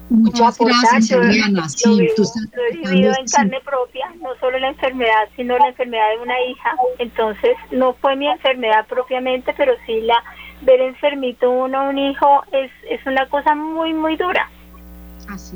Muchas 0.10 0.58
gracias, 0.58 1.12
Adriana. 1.12 1.68
Sí, 1.68 2.08
tú 2.16 2.22
estás 2.22 2.48
he 2.56 2.78
vivido 2.78 3.14
en 3.20 3.26
carne 3.28 3.60
propia, 3.60 4.10
no 4.22 4.30
solo 4.40 4.58
la 4.58 4.70
enfermedad, 4.70 5.28
sino 5.36 5.58
la 5.58 5.68
enfermedad 5.68 6.10
de 6.16 6.24
una 6.24 6.42
hija. 6.44 6.78
Entonces, 7.00 7.58
no 7.72 7.92
fue 7.96 8.16
mi 8.16 8.30
enfermedad 8.30 8.88
propiamente, 8.88 9.54
pero 9.58 9.74
sí 9.86 10.00
la 10.00 10.24
ver 10.62 10.80
enfermito 10.80 11.52
uno 11.52 11.82
a 11.82 11.90
un 11.90 11.98
hijo 11.98 12.44
es, 12.54 12.72
es 12.90 13.06
una 13.06 13.28
cosa 13.28 13.54
muy, 13.54 13.94
muy 13.94 14.16
dura. 14.16 14.50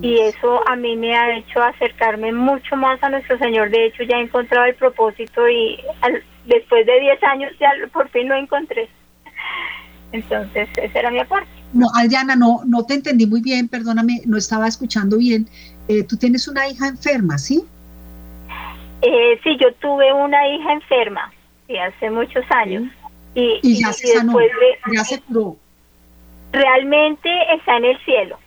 y 0.01 0.19
eso 0.19 0.67
a 0.67 0.75
mí 0.75 0.97
me 0.97 1.15
ha 1.15 1.37
hecho 1.37 1.63
acercarme 1.63 2.33
mucho 2.33 2.75
más 2.75 3.01
a 3.01 3.09
nuestro 3.09 3.37
Señor. 3.37 3.69
De 3.69 3.85
hecho, 3.85 4.03
ya 4.03 4.17
he 4.17 4.23
encontrado 4.23 4.65
el 4.65 4.75
propósito 4.75 5.47
y 5.47 5.79
después 6.45 6.85
de 6.85 6.99
10 6.99 7.23
años 7.23 7.53
ya 7.57 7.71
por 7.93 8.09
fin 8.09 8.27
lo 8.27 8.35
encontré. 8.35 8.89
Entonces, 10.11 10.69
esa 10.75 10.99
era 10.99 11.11
mi 11.11 11.19
aporte. 11.19 11.60
No, 11.73 11.87
Adriana, 11.95 12.35
no, 12.35 12.61
no 12.65 12.85
te 12.85 12.95
entendí 12.95 13.25
muy 13.25 13.41
bien, 13.41 13.67
perdóname, 13.67 14.21
no 14.25 14.37
estaba 14.37 14.67
escuchando 14.67 15.17
bien. 15.17 15.47
Eh, 15.87 16.03
tú 16.03 16.17
tienes 16.17 16.47
una 16.47 16.67
hija 16.67 16.87
enferma, 16.87 17.37
¿sí? 17.37 17.63
Eh, 19.01 19.39
sí, 19.43 19.57
yo 19.59 19.73
tuve 19.75 20.13
una 20.13 20.47
hija 20.47 20.73
enferma, 20.73 21.33
sí, 21.67 21.77
hace 21.77 22.09
muchos 22.09 22.45
años. 22.51 22.83
Y, 23.33 23.81
ya 23.81 23.93
se 23.93 24.07
sanó, 24.07 24.37
ya 24.93 25.03
se 25.05 25.19
curó. 25.21 25.55
Realmente 26.51 27.29
está 27.55 27.77
en 27.77 27.85
el 27.85 27.97
cielo. 28.03 28.37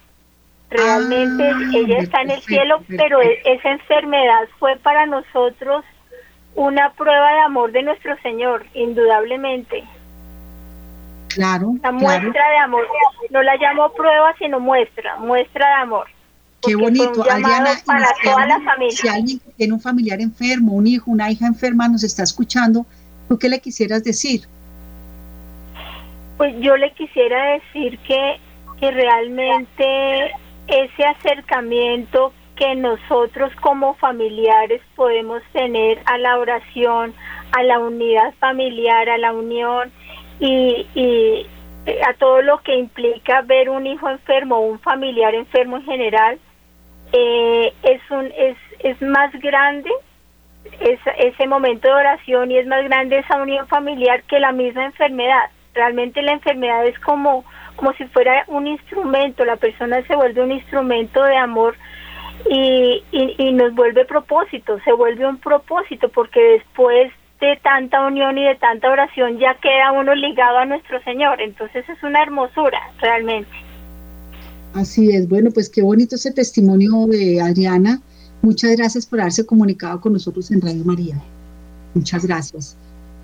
Realmente 0.71 1.45
ah, 1.45 1.71
ella 1.75 1.99
está 1.99 2.23
en 2.23 2.31
el 2.33 2.43
cielo, 2.43 2.83
pero 2.89 3.23
e, 3.23 3.41
esa 3.45 3.71
enfermedad 3.71 4.49
fue 4.59 4.77
para 4.77 5.07
nosotros 5.07 5.85
una 6.55 6.93
prueba 6.95 7.33
de 7.33 7.41
amor 7.41 7.73
de 7.73 7.83
nuestro 7.83 8.17
Señor, 8.23 8.67
indudablemente. 8.75 9.85
Claro. 11.35 11.75
La 11.83 11.91
muestra 11.91 12.49
de 12.51 12.57
amor. 12.59 12.87
No 13.31 13.43
la 13.43 13.57
llamo 13.57 13.93
prueba, 13.93 14.35
sino 14.39 14.61
muestra, 14.61 15.17
muestra 15.17 15.67
de 15.67 15.75
amor. 15.83 16.07
Qué 16.63 16.77
bonito, 16.77 17.23
Adriana. 17.29 17.71
Para 17.85 18.07
toda 18.23 18.47
la 18.47 18.61
familia. 18.61 18.97
Si 18.97 19.09
alguien 19.09 19.41
tiene 19.57 19.73
un 19.73 19.81
familiar 19.81 20.21
enfermo, 20.21 20.73
un 20.73 20.87
hijo, 20.87 21.11
una 21.11 21.31
hija 21.31 21.47
enferma, 21.47 21.89
nos 21.89 22.05
está 22.05 22.23
escuchando, 22.23 22.87
¿tú 23.29 23.39
qué 23.39 23.49
le 23.49 23.61
quisieras 23.61 24.05
decir? 24.05 24.43
Pues 26.37 26.55
yo 26.61 26.77
le 26.77 26.93
quisiera 26.93 27.53
decir 27.55 27.99
que, 27.99 28.41
que 28.79 28.91
realmente 28.93 30.31
ese 30.69 31.05
acercamiento 31.05 32.33
que 32.57 32.77
nosotros 32.77 33.53
como 33.61 33.95
familiares 33.95 34.81
podemos 34.95 35.43
tener 35.53 36.01
a 36.07 36.17
la 36.19 36.39
oración, 36.39 37.13
a 37.53 37.63
la 37.65 37.81
unidad 37.81 38.33
familiar, 38.39 39.09
a 39.09 39.19
la 39.19 39.33
unión, 39.33 39.91
y, 40.41 40.87
y 40.95 41.47
eh, 41.87 42.01
a 42.09 42.15
todo 42.15 42.43
lo 42.43 42.59
que 42.59 42.75
implica 42.77 43.43
ver 43.43 43.69
un 43.69 43.87
hijo 43.87 44.09
enfermo 44.09 44.57
o 44.57 44.67
un 44.67 44.81
familiar 44.81 45.35
enfermo 45.35 45.77
en 45.77 45.85
general, 45.85 46.39
eh, 47.13 47.73
es, 47.83 48.01
un, 48.11 48.27
es, 48.37 48.57
es 48.81 49.01
más 49.03 49.33
grande 49.41 49.91
ese 51.19 51.47
momento 51.47 51.89
de 51.89 51.95
oración 51.95 52.51
y 52.51 52.59
es 52.59 52.67
más 52.67 52.83
grande 52.85 53.19
esa 53.19 53.41
unión 53.41 53.67
familiar 53.69 54.23
que 54.25 54.41
la 54.41 54.53
misma 54.53 54.87
enfermedad. 54.87 55.51
Realmente 55.75 56.23
la 56.23 56.33
enfermedad 56.33 56.87
es 56.87 56.99
como, 57.01 57.45
como 57.77 57.93
si 57.95 58.05
fuera 58.07 58.45
un 58.47 58.67
instrumento, 58.67 59.45
la 59.45 59.57
persona 59.57 60.03
se 60.07 60.17
vuelve 60.17 60.43
un 60.43 60.53
instrumento 60.53 61.23
de 61.23 61.37
amor 61.37 61.77
y, 62.49 63.03
y, 63.13 63.53
nos 63.53 63.75
vuelve 63.75 64.05
propósito, 64.05 64.79
se 64.85 64.93
vuelve 64.93 65.27
un 65.27 65.39
propósito 65.39 66.09
porque 66.09 66.41
después 66.41 67.13
de 67.41 67.59
tanta 67.63 68.07
unión 68.07 68.39
y 68.39 68.45
de 68.45 68.55
tanta 68.57 68.91
oración 68.91 69.39
ya 69.39 69.55
queda 69.61 69.93
uno 69.93 70.15
ligado 70.15 70.59
a 70.59 70.67
nuestro 70.67 71.03
Señor, 71.03 71.41
entonces 71.41 71.85
es 71.89 72.03
una 72.03 72.23
hermosura 72.23 72.79
realmente. 73.01 73.51
Así 74.75 75.11
es, 75.11 75.29
bueno, 75.29 75.51
pues 75.53 75.69
qué 75.69 75.83
bonito 75.83 76.17
ese 76.17 76.33
testimonio 76.33 77.07
de 77.07 77.41
Adriana. 77.41 78.01
Muchas 78.43 78.77
gracias 78.77 79.07
por 79.07 79.21
haberse 79.21 79.47
comunicado 79.47 80.01
con 80.01 80.13
nosotros 80.13 80.51
en 80.51 80.61
Radio 80.61 80.85
María. 80.85 81.17
Muchas 81.95 82.27
gracias. 82.27 82.77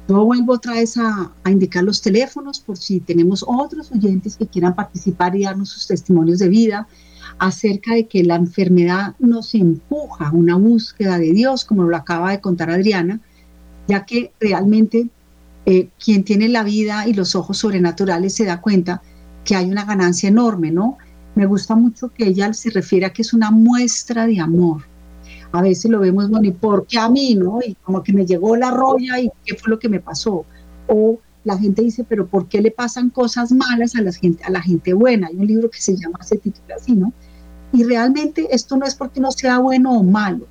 Yo 0.09 0.25
vuelvo 0.25 0.55
otra 0.55 0.75
vez 0.75 0.97
a, 0.97 1.33
a, 1.45 1.51
indicar 1.51 1.85
los 1.85 2.03
teléfonos 2.03 2.61
por 2.61 2.77
si 2.77 3.01
tenemos 3.01 3.45
otros 3.47 3.93
oyentes 3.93 4.37
que 4.37 4.47
quieran 4.47 4.75
participar 4.75 5.37
y 5.37 5.45
darnos 5.45 5.71
sus 5.71 5.87
testimonios 5.87 6.39
de 6.39 6.49
vida 6.49 6.89
acerca 7.39 7.95
de 7.95 8.07
que 8.07 8.23
la 8.23 8.37
enfermedad 8.37 9.15
nos 9.19 9.55
empuja 9.55 10.29
a 10.29 10.33
una 10.33 10.57
búsqueda 10.57 11.19
de 11.19 11.33
Dios, 11.33 11.65
como 11.65 11.85
lo 11.85 11.97
acaba 11.97 12.31
de 12.31 12.41
contar 12.41 12.71
Adriana, 12.71 13.21
ya 13.91 14.05
que 14.05 14.33
realmente 14.39 15.09
eh, 15.67 15.89
quien 16.03 16.23
tiene 16.23 16.49
la 16.49 16.63
vida 16.63 17.09
y 17.09 17.13
los 17.13 17.35
ojos 17.35 17.59
sobrenaturales 17.59 18.35
se 18.35 18.45
da 18.45 18.61
cuenta 18.61 19.03
que 19.45 19.57
hay 19.57 19.69
una 19.69 19.85
ganancia 19.85 20.29
enorme, 20.29 20.71
¿no? 20.71 20.97
Me 21.35 21.45
gusta 21.47 21.75
mucho 21.75 22.09
que 22.09 22.29
ella 22.29 22.53
se 22.53 22.71
refiere 22.71 23.07
a 23.07 23.13
que 23.13 23.23
es 23.23 23.33
una 23.33 23.51
muestra 23.51 24.27
de 24.27 24.39
amor. 24.39 24.83
A 25.51 25.61
veces 25.61 25.91
lo 25.91 25.99
vemos, 25.99 26.31
bueno, 26.31 26.47
¿y 26.47 26.53
por 26.53 26.87
qué 26.87 27.01
a 27.01 27.09
mí, 27.09 27.35
no? 27.35 27.59
Y 27.67 27.75
como 27.83 28.05
que 28.05 28.13
me 28.13 28.25
llegó 28.25 28.55
la 28.55 28.71
roya 28.71 29.19
y 29.19 29.29
qué 29.45 29.57
fue 29.57 29.71
lo 29.71 29.79
que 29.81 29.89
me 29.89 29.99
pasó. 29.99 30.45
O 30.87 31.19
la 31.43 31.59
gente 31.59 31.83
dice, 31.83 32.05
pero 32.09 32.29
¿por 32.29 32.47
qué 32.47 32.61
le 32.61 32.71
pasan 32.71 33.11
cosas 33.11 33.51
malas 33.51 33.97
a 33.97 34.03
la 34.03 34.13
gente, 34.13 34.45
a 34.45 34.51
la 34.51 34.63
gente 34.63 34.93
buena? 34.93 35.27
Hay 35.27 35.37
un 35.37 35.49
libro 35.49 35.69
que 35.69 35.81
se 35.81 35.97
llama, 35.97 36.23
se 36.23 36.39
titula 36.39 36.77
así, 36.77 36.93
¿no? 36.93 37.13
Y 37.73 37.83
realmente 37.83 38.47
esto 38.53 38.77
no 38.77 38.87
es 38.87 38.95
porque 38.95 39.21
no 39.21 39.33
sea 39.33 39.59
bueno 39.59 39.99
o 39.99 40.05
malo, 40.05 40.47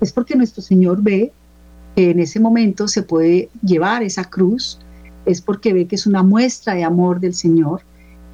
es 0.00 0.12
porque 0.12 0.36
nuestro 0.36 0.62
Señor 0.62 1.02
ve 1.02 1.32
en 1.96 2.20
ese 2.20 2.40
momento 2.40 2.88
se 2.88 3.02
puede 3.02 3.50
llevar 3.62 4.02
esa 4.02 4.24
cruz, 4.24 4.78
es 5.26 5.40
porque 5.40 5.72
ve 5.72 5.86
que 5.86 5.96
es 5.96 6.06
una 6.06 6.22
muestra 6.22 6.74
de 6.74 6.84
amor 6.84 7.20
del 7.20 7.34
Señor. 7.34 7.82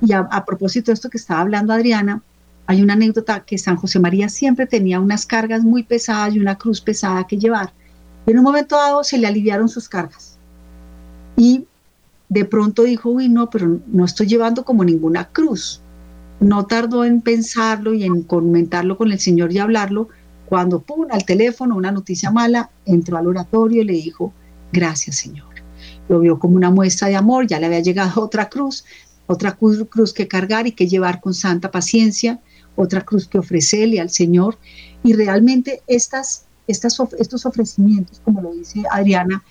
Y 0.01 0.12
a, 0.12 0.44
propósito 0.47 0.90
de 0.90 0.94
esto 0.94 1.11
que 1.11 1.18
estaba 1.18 1.40
hablando 1.40 1.73
Adriana, 1.73 2.23
hay 2.66 2.83
una 2.83 2.92
anécdota 2.92 3.40
que 3.40 3.59
San 3.59 3.77
José 3.77 3.99
María 3.99 4.29
siempre 4.29 4.66
tenía 4.66 5.01
unas 5.01 5.27
cargas 5.27 5.64
muy 5.64 5.83
pesadas 5.83 6.35
y 6.35 6.38
una 6.38 6.57
cruz 6.57 6.81
pesada 6.81 7.27
que 7.27 7.38
llevar. 7.38 7.73
En 8.27 8.38
un 8.38 8.44
momento 8.44 8.77
dado 8.77 9.03
se 9.03 9.18
le 9.18 9.27
aliviaron 9.27 9.68
sus 9.68 9.88
cargas. 9.88 10.37
Y 11.37 11.66
de 12.29 12.44
pronto 12.44 12.83
dijo, 12.83 13.11
uy, 13.11 13.29
no, 13.29 13.49
pero 13.51 13.81
no 13.87 14.05
estoy 14.05 14.27
llevando 14.27 14.64
como 14.64 14.85
ninguna 14.85 15.29
cruz. 15.29 15.81
No 16.40 16.66
tardó 16.66 17.05
en 17.05 17.23
pensarlo 17.23 17.94
y 17.94 18.05
en 18.05 18.23
comentarlo 18.23 18.97
con 18.97 19.11
el 19.11 19.18
Señor 19.18 19.53
y 19.53 19.59
hablarlo. 19.59 20.09
Cuando 20.48 20.80
pum, 20.80 21.06
al 21.11 21.24
teléfono, 21.24 21.76
una 21.76 21.92
noticia 21.92 22.30
mala, 22.30 22.70
entró 22.87 23.18
al 23.18 23.26
oratorio 23.26 23.82
y 23.82 23.84
le 23.84 23.92
dijo, 23.92 24.32
gracias 24.72 25.16
Señor. 25.16 25.46
Lo 26.08 26.20
vio 26.20 26.38
como 26.38 26.56
una 26.56 26.70
muestra 26.70 27.08
de 27.08 27.16
amor, 27.16 27.46
ya 27.46 27.61
le 27.61 27.66
había 27.66 27.80
llegado 27.80 28.22
otra 28.24 28.48
cruz, 28.48 28.84
otra 29.26 29.56
cruz, 29.56 30.14
que 30.14 30.26
cargar 30.26 30.66
y 30.66 30.72
que 30.72 30.88
llevar 30.88 31.20
con 31.20 31.34
santa 31.34 31.70
paciencia, 31.70 32.40
otra 32.76 33.02
cruz 33.02 33.28
que 33.28 33.38
ofrecerle 33.38 34.00
al 34.00 34.08
Señor. 34.08 34.56
Y 35.04 35.12
realmente 35.12 35.82
estas, 35.87 36.46
estas, 36.66 36.98
estos 37.18 37.44
ofrecimientos, 37.44 38.20
como 38.24 38.40
lo 38.40 38.54
dice 38.54 38.82
Adriana, 38.90 39.42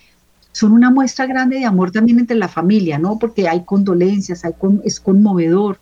son 0.52 0.72
una 0.72 0.90
muestra 0.90 1.28
grande 1.28 1.60
de 1.60 1.66
amor 1.66 1.92
también 1.92 2.18
entre 2.18 2.38
la 2.38 2.48
familia, 2.48 2.98
¿no? 2.98 3.20
Porque 3.20 3.48
hay 3.48 3.64
condolencias, 3.64 4.44
hay 4.44 4.54
es 4.84 5.00
conmovedor, 5.00 5.80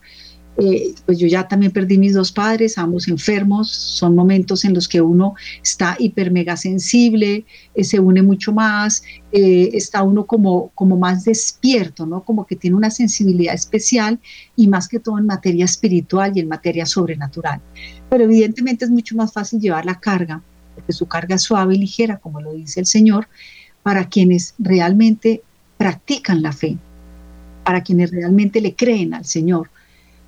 eh, 0.58 0.96
pues 1.06 1.18
yo 1.18 1.28
ya 1.28 1.48
también 1.48 1.72
perdí 1.74 1.98
mis 1.98 2.14
dos 2.14 2.32
padres, 2.32 2.78
ambos 2.78 3.10
enfermos, 3.10 3.70
son 3.70 4.16
momentos 4.16 4.64
en 4.64 4.74
los 4.74 4.88
que 4.88 5.02
uno 5.02 5.36
está 5.62 5.98
hiper 6.00 6.32
mega 6.32 6.56
sensible, 6.56 7.46
eh, 7.74 7.84
se 7.84 8.00
une 8.00 8.22
mucho 8.22 8.54
más, 8.54 9.04
eh, 9.34 9.72
está 9.74 10.04
uno 10.04 10.26
como, 10.26 10.72
como 10.74 10.98
más 10.98 11.26
despierto, 11.26 12.06
¿no? 12.06 12.24
Como 12.24 12.46
que 12.46 12.56
tiene 12.56 12.78
una 12.78 12.90
sensibilidad 12.90 13.54
especial 13.54 14.20
y 14.56 14.68
más 14.68 14.88
que 14.88 15.00
todo 15.00 15.20
en 15.20 15.26
materia 15.26 15.66
espiritual 15.66 16.32
y 16.36 16.40
en 16.40 16.48
materia 16.48 16.86
sobrenatural. 16.86 17.60
Pero 18.10 18.24
evidentemente 18.24 18.86
es 18.86 18.92
mucho 18.92 19.16
más 19.18 19.34
fácil 19.34 19.60
llevar 19.60 19.86
la 19.86 20.00
carga, 20.00 20.42
porque 20.74 20.94
su 20.94 21.06
carga 21.06 21.36
es 21.36 21.42
suave 21.42 21.76
y 21.76 21.80
ligera, 21.80 22.18
como 22.18 22.40
lo 22.40 22.54
dice 22.54 22.80
el 22.80 22.86
Señor, 22.86 23.28
para 23.84 24.08
quienes 24.08 24.56
realmente 24.58 25.42
practican 25.78 26.42
la 26.42 26.54
fe, 26.54 26.78
para 27.66 27.84
quienes 27.84 28.12
realmente 28.12 28.62
le 28.62 28.74
creen 28.74 29.14
al 29.14 29.26
Señor 29.26 29.70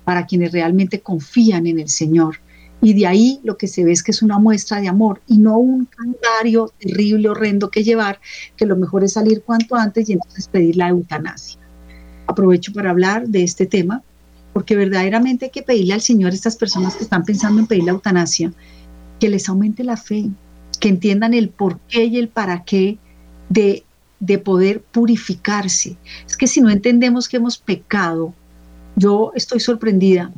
para 0.08 0.24
quienes 0.24 0.52
realmente 0.52 1.02
confían 1.02 1.66
en 1.66 1.78
el 1.78 1.90
Señor. 1.90 2.36
Y 2.80 2.94
de 2.94 3.06
ahí 3.06 3.40
lo 3.44 3.58
que 3.58 3.68
se 3.68 3.84
ve 3.84 3.92
es 3.92 4.02
que 4.02 4.10
es 4.10 4.22
una 4.22 4.38
muestra 4.38 4.80
de 4.80 4.88
amor 4.88 5.20
y 5.26 5.36
no 5.36 5.58
un 5.58 5.84
calendario 5.84 6.72
terrible, 6.78 7.28
horrendo 7.28 7.70
que 7.70 7.84
llevar, 7.84 8.18
que 8.56 8.64
lo 8.64 8.74
mejor 8.74 9.04
es 9.04 9.12
salir 9.12 9.42
cuanto 9.42 9.76
antes 9.76 10.08
y 10.08 10.14
entonces 10.14 10.48
pedir 10.48 10.76
la 10.76 10.88
eutanasia. 10.88 11.60
Aprovecho 12.26 12.72
para 12.72 12.88
hablar 12.88 13.28
de 13.28 13.42
este 13.42 13.66
tema, 13.66 14.02
porque 14.54 14.76
verdaderamente 14.76 15.44
hay 15.44 15.50
que 15.50 15.62
pedirle 15.62 15.92
al 15.92 16.00
Señor 16.00 16.32
a 16.32 16.36
estas 16.36 16.56
personas 16.56 16.96
que 16.96 17.04
están 17.04 17.26
pensando 17.26 17.60
en 17.60 17.66
pedir 17.66 17.84
la 17.84 17.92
eutanasia, 17.92 18.50
que 19.20 19.28
les 19.28 19.46
aumente 19.46 19.84
la 19.84 19.98
fe, 19.98 20.30
que 20.80 20.88
entiendan 20.88 21.34
el 21.34 21.50
por 21.50 21.80
qué 21.80 22.06
y 22.06 22.16
el 22.16 22.28
para 22.28 22.64
qué 22.64 22.96
de, 23.50 23.84
de 24.20 24.38
poder 24.38 24.80
purificarse. 24.80 25.98
Es 26.26 26.34
que 26.34 26.46
si 26.46 26.62
no 26.62 26.70
entendemos 26.70 27.28
que 27.28 27.36
hemos 27.36 27.58
pecado, 27.58 28.32
yo 28.98 29.32
estoy 29.34 29.60
sorprendida, 29.60 30.30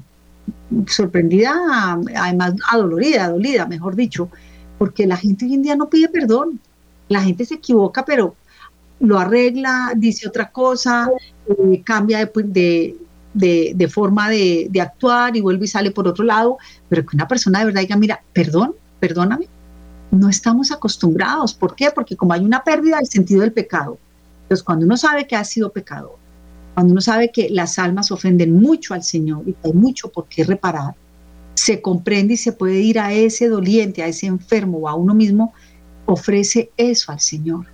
sorprendida, 0.86 1.98
además 2.16 2.54
adolorida, 2.70 3.28
dolida, 3.28 3.66
mejor 3.66 3.96
dicho, 3.96 4.30
porque 4.78 5.06
la 5.06 5.16
gente 5.16 5.44
hoy 5.44 5.54
en 5.54 5.62
día 5.62 5.76
no 5.76 5.88
pide 5.88 6.08
perdón. 6.08 6.60
La 7.08 7.22
gente 7.22 7.44
se 7.44 7.54
equivoca, 7.54 8.04
pero 8.04 8.36
lo 9.00 9.18
arregla, 9.18 9.92
dice 9.96 10.28
otra 10.28 10.50
cosa, 10.50 11.10
eh, 11.48 11.82
cambia 11.84 12.18
de, 12.24 12.96
de, 13.34 13.88
forma 13.88 14.28
de, 14.28 14.70
actuar 14.80 15.36
y 15.36 15.40
vuelve 15.40 15.64
y 15.64 15.68
sale 15.68 15.90
por 15.90 16.06
otro 16.06 16.24
lado, 16.24 16.58
pero 16.88 17.04
que 17.04 17.16
una 17.16 17.26
persona 17.26 17.60
de 17.60 17.64
verdad 17.66 17.80
diga, 17.80 17.96
mira, 17.96 18.22
perdón, 18.32 18.74
perdóname, 19.00 19.48
no 20.10 20.28
estamos 20.28 20.70
acostumbrados. 20.70 21.54
¿Por 21.54 21.74
qué? 21.74 21.90
Porque 21.90 22.16
como 22.16 22.32
hay 22.32 22.44
una 22.44 22.62
pérdida 22.62 22.98
del 22.98 23.06
sentido 23.06 23.40
del 23.40 23.52
pecado, 23.52 23.98
entonces 24.42 24.62
cuando 24.62 24.84
uno 24.84 24.96
sabe 24.96 25.26
que 25.26 25.36
ha 25.36 25.44
sido 25.44 25.70
pecador, 25.70 26.19
cuando 26.80 26.92
uno 26.92 27.02
sabe 27.02 27.30
que 27.30 27.50
las 27.50 27.78
almas 27.78 28.10
ofenden 28.10 28.58
mucho 28.58 28.94
al 28.94 29.02
Señor 29.02 29.46
y 29.46 29.54
hay 29.62 29.74
mucho 29.74 30.10
por 30.10 30.24
qué 30.28 30.44
reparar, 30.44 30.94
se 31.52 31.82
comprende 31.82 32.32
y 32.32 32.36
se 32.38 32.52
puede 32.52 32.80
ir 32.80 32.98
a 32.98 33.12
ese 33.12 33.50
doliente, 33.50 34.02
a 34.02 34.06
ese 34.06 34.28
enfermo 34.28 34.78
o 34.78 34.88
a 34.88 34.94
uno 34.94 35.12
mismo, 35.12 35.52
ofrece 36.06 36.70
eso 36.78 37.12
al 37.12 37.20
Señor. 37.20 37.66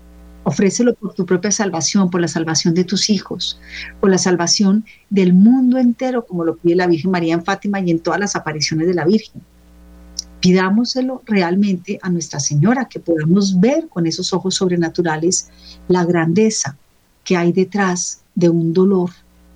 Ofrécelo 0.42 0.92
por 0.94 1.14
tu 1.14 1.24
propia 1.24 1.52
salvación, 1.52 2.10
por 2.10 2.20
la 2.20 2.26
salvación 2.26 2.74
de 2.74 2.82
tus 2.82 3.08
hijos, 3.08 3.60
por 4.00 4.10
la 4.10 4.18
salvación 4.18 4.84
del 5.08 5.34
mundo 5.34 5.78
entero, 5.78 6.26
como 6.26 6.44
lo 6.44 6.56
pide 6.56 6.74
la 6.74 6.88
Virgen 6.88 7.12
María 7.12 7.34
en 7.34 7.44
Fátima 7.44 7.78
y 7.78 7.92
en 7.92 8.00
todas 8.00 8.18
las 8.18 8.34
apariciones 8.34 8.88
de 8.88 8.94
la 8.94 9.04
Virgen. 9.04 9.40
Pidámoselo 10.40 11.22
realmente 11.26 12.00
a 12.02 12.10
Nuestra 12.10 12.40
Señora, 12.40 12.88
que 12.88 12.98
podamos 12.98 13.60
ver 13.60 13.86
con 13.86 14.04
esos 14.04 14.32
ojos 14.32 14.56
sobrenaturales 14.56 15.48
la 15.86 16.04
grandeza 16.04 16.76
que 17.22 17.36
hay 17.36 17.52
detrás 17.52 18.24
de 18.36 18.48
un 18.48 18.72
dolor 18.72 19.10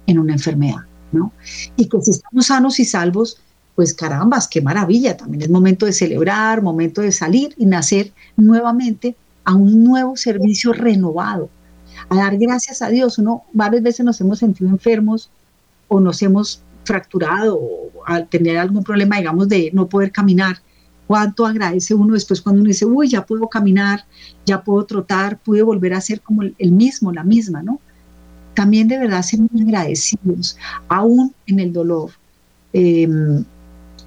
en 0.06 0.18
una 0.18 0.32
enfermedad, 0.32 0.80
¿no? 1.12 1.32
Y 1.76 1.88
que 1.88 2.00
si 2.02 2.10
estamos 2.10 2.46
sanos 2.46 2.80
y 2.80 2.84
salvos, 2.84 3.40
pues 3.76 3.94
carambas, 3.94 4.48
qué 4.48 4.60
maravilla, 4.60 5.16
también 5.16 5.42
es 5.42 5.50
momento 5.50 5.86
de 5.86 5.92
celebrar, 5.92 6.62
momento 6.62 7.00
de 7.00 7.12
salir 7.12 7.54
y 7.56 7.66
nacer 7.66 8.12
nuevamente 8.36 9.14
a 9.44 9.54
un 9.54 9.84
nuevo 9.84 10.16
servicio 10.16 10.72
renovado, 10.72 11.48
a 12.08 12.16
dar 12.16 12.36
gracias 12.36 12.82
a 12.82 12.88
Dios. 12.88 13.18
Uno 13.18 13.44
varias 13.52 13.82
veces 13.82 14.04
nos 14.04 14.20
hemos 14.20 14.38
sentido 14.38 14.68
enfermos 14.70 15.30
o 15.88 16.00
nos 16.00 16.20
hemos 16.22 16.62
fracturado 16.84 17.60
al 18.06 18.28
tener 18.28 18.58
algún 18.58 18.82
problema, 18.82 19.18
digamos, 19.18 19.48
de 19.48 19.70
no 19.72 19.88
poder 19.88 20.10
caminar. 20.10 20.58
Cuánto 21.06 21.44
agradece 21.44 21.94
uno 21.94 22.14
después 22.14 22.40
cuando 22.40 22.60
uno 22.60 22.68
dice, 22.68 22.86
uy, 22.86 23.08
ya 23.08 23.26
puedo 23.26 23.48
caminar, 23.48 24.04
ya 24.46 24.62
puedo 24.62 24.84
trotar, 24.84 25.38
pude 25.38 25.62
volver 25.62 25.94
a 25.94 26.00
ser 26.00 26.20
como 26.20 26.42
el 26.42 26.72
mismo, 26.72 27.12
la 27.12 27.24
misma, 27.24 27.62
¿no? 27.62 27.80
También 28.54 28.88
de 28.88 28.98
verdad 28.98 29.22
ser 29.22 29.40
muy 29.40 29.62
agradecidos, 29.62 30.56
aún 30.88 31.34
en 31.46 31.60
el 31.60 31.72
dolor. 31.72 32.10
Em, 32.72 33.44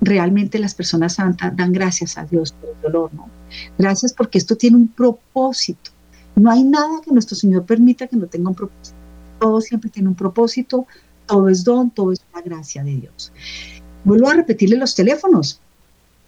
realmente 0.01 0.60
las 0.60 0.73
personas 0.73 1.15
santas 1.15 1.56
dan 1.56 1.71
gracias 1.71 2.17
a 2.17 2.25
Dios 2.25 2.51
por 2.51 2.69
el 2.69 2.82
dolor, 2.82 3.13
¿no? 3.13 3.29
Gracias 3.77 4.13
porque 4.13 4.38
esto 4.38 4.56
tiene 4.56 4.77
un 4.77 4.88
propósito. 4.88 5.91
No 6.36 6.51
hay 6.51 6.63
nada 6.63 6.99
que 7.03 7.12
nuestro 7.12 7.36
Señor 7.36 7.65
permita 7.65 8.08
que 8.08 8.17
no 8.17 8.27
tenga 8.27 8.49
un 8.49 8.56
propósito. 8.56 8.97
Todo 9.39 9.62
siempre 9.62 9.89
tiene 9.89 10.10
un 10.10 10.15
propósito, 10.15 10.88
todo 11.25 11.49
es 11.49 11.63
don, 11.63 11.89
todo 11.91 12.12
es 12.12 12.21
la 12.34 12.41
gracia 12.41 12.84
de 12.84 12.95
Dios. 12.95 13.32
Vuelvo 14.03 14.29
a 14.29 14.34
repetirle 14.34 14.77
los 14.77 14.95
teléfonos. 14.95 15.60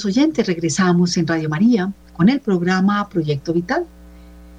Oyentes, 0.06 0.46
regresamos 0.46 1.16
en 1.16 1.26
Radio 1.26 1.48
María 1.48 1.92
con 2.12 2.28
el 2.28 2.40
programa 2.40 3.08
Proyecto 3.08 3.52
Vital. 3.52 3.84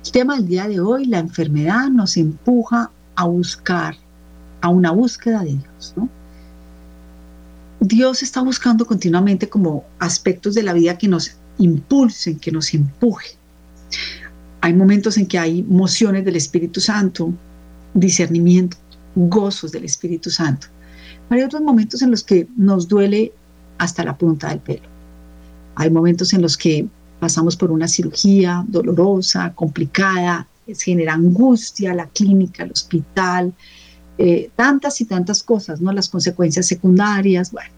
El 0.06 0.12
tema 0.12 0.36
del 0.36 0.48
día 0.48 0.68
de 0.68 0.80
hoy, 0.80 1.06
la 1.06 1.20
enfermedad 1.20 1.88
nos 1.90 2.18
empuja 2.18 2.92
a 3.16 3.26
buscar, 3.26 3.96
a 4.62 4.70
una 4.70 4.92
búsqueda 4.92 5.44
de 5.44 5.56
Dios. 5.56 5.96
Dios 7.80 8.24
está 8.24 8.42
buscando 8.42 8.86
continuamente 8.86 9.48
como 9.48 9.86
aspectos 10.00 10.54
de 10.54 10.64
la 10.64 10.74
vida 10.74 10.98
que 10.98 11.08
nos 11.08 11.32
impulsen, 11.58 12.40
que 12.40 12.52
nos 12.52 12.74
empuje. 12.74 13.30
Hay 14.62 14.74
momentos 14.74 15.18
en 15.18 15.28
que 15.28 15.40
hay 15.40 15.64
mociones 15.64 16.26
del 16.26 16.36
Espíritu 16.36 16.82
Santo, 16.82 17.34
discernimiento, 17.94 18.78
gozos 19.16 19.72
del 19.72 19.86
Espíritu 19.86 20.30
Santo. 20.30 20.68
hay 21.30 21.42
otros 21.42 21.62
momentos 21.62 22.02
en 22.02 22.12
los 22.12 22.24
que 22.24 22.48
nos 22.58 22.88
duele 22.88 23.32
hasta 23.78 24.04
la 24.04 24.18
punta 24.18 24.50
del 24.50 24.60
pelo. 24.60 24.97
Hay 25.80 25.92
momentos 25.92 26.34
en 26.34 26.42
los 26.42 26.58
que 26.58 26.88
pasamos 27.20 27.56
por 27.56 27.72
una 27.72 27.88
cirugía 27.88 28.66
dolorosa, 28.68 29.54
complicada, 29.54 30.48
se 30.66 30.86
genera 30.86 31.14
angustia, 31.14 31.94
la 31.94 32.08
clínica, 32.08 32.64
el 32.64 32.72
hospital, 32.72 33.54
eh, 34.18 34.50
tantas 34.56 35.00
y 35.02 35.06
tantas 35.06 35.44
cosas, 35.44 35.80
¿no? 35.80 35.92
Las 35.92 36.10
consecuencias 36.10 36.66
secundarias, 36.66 37.52
bueno. 37.52 37.70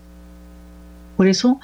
Por 1.18 1.28
eso 1.28 1.60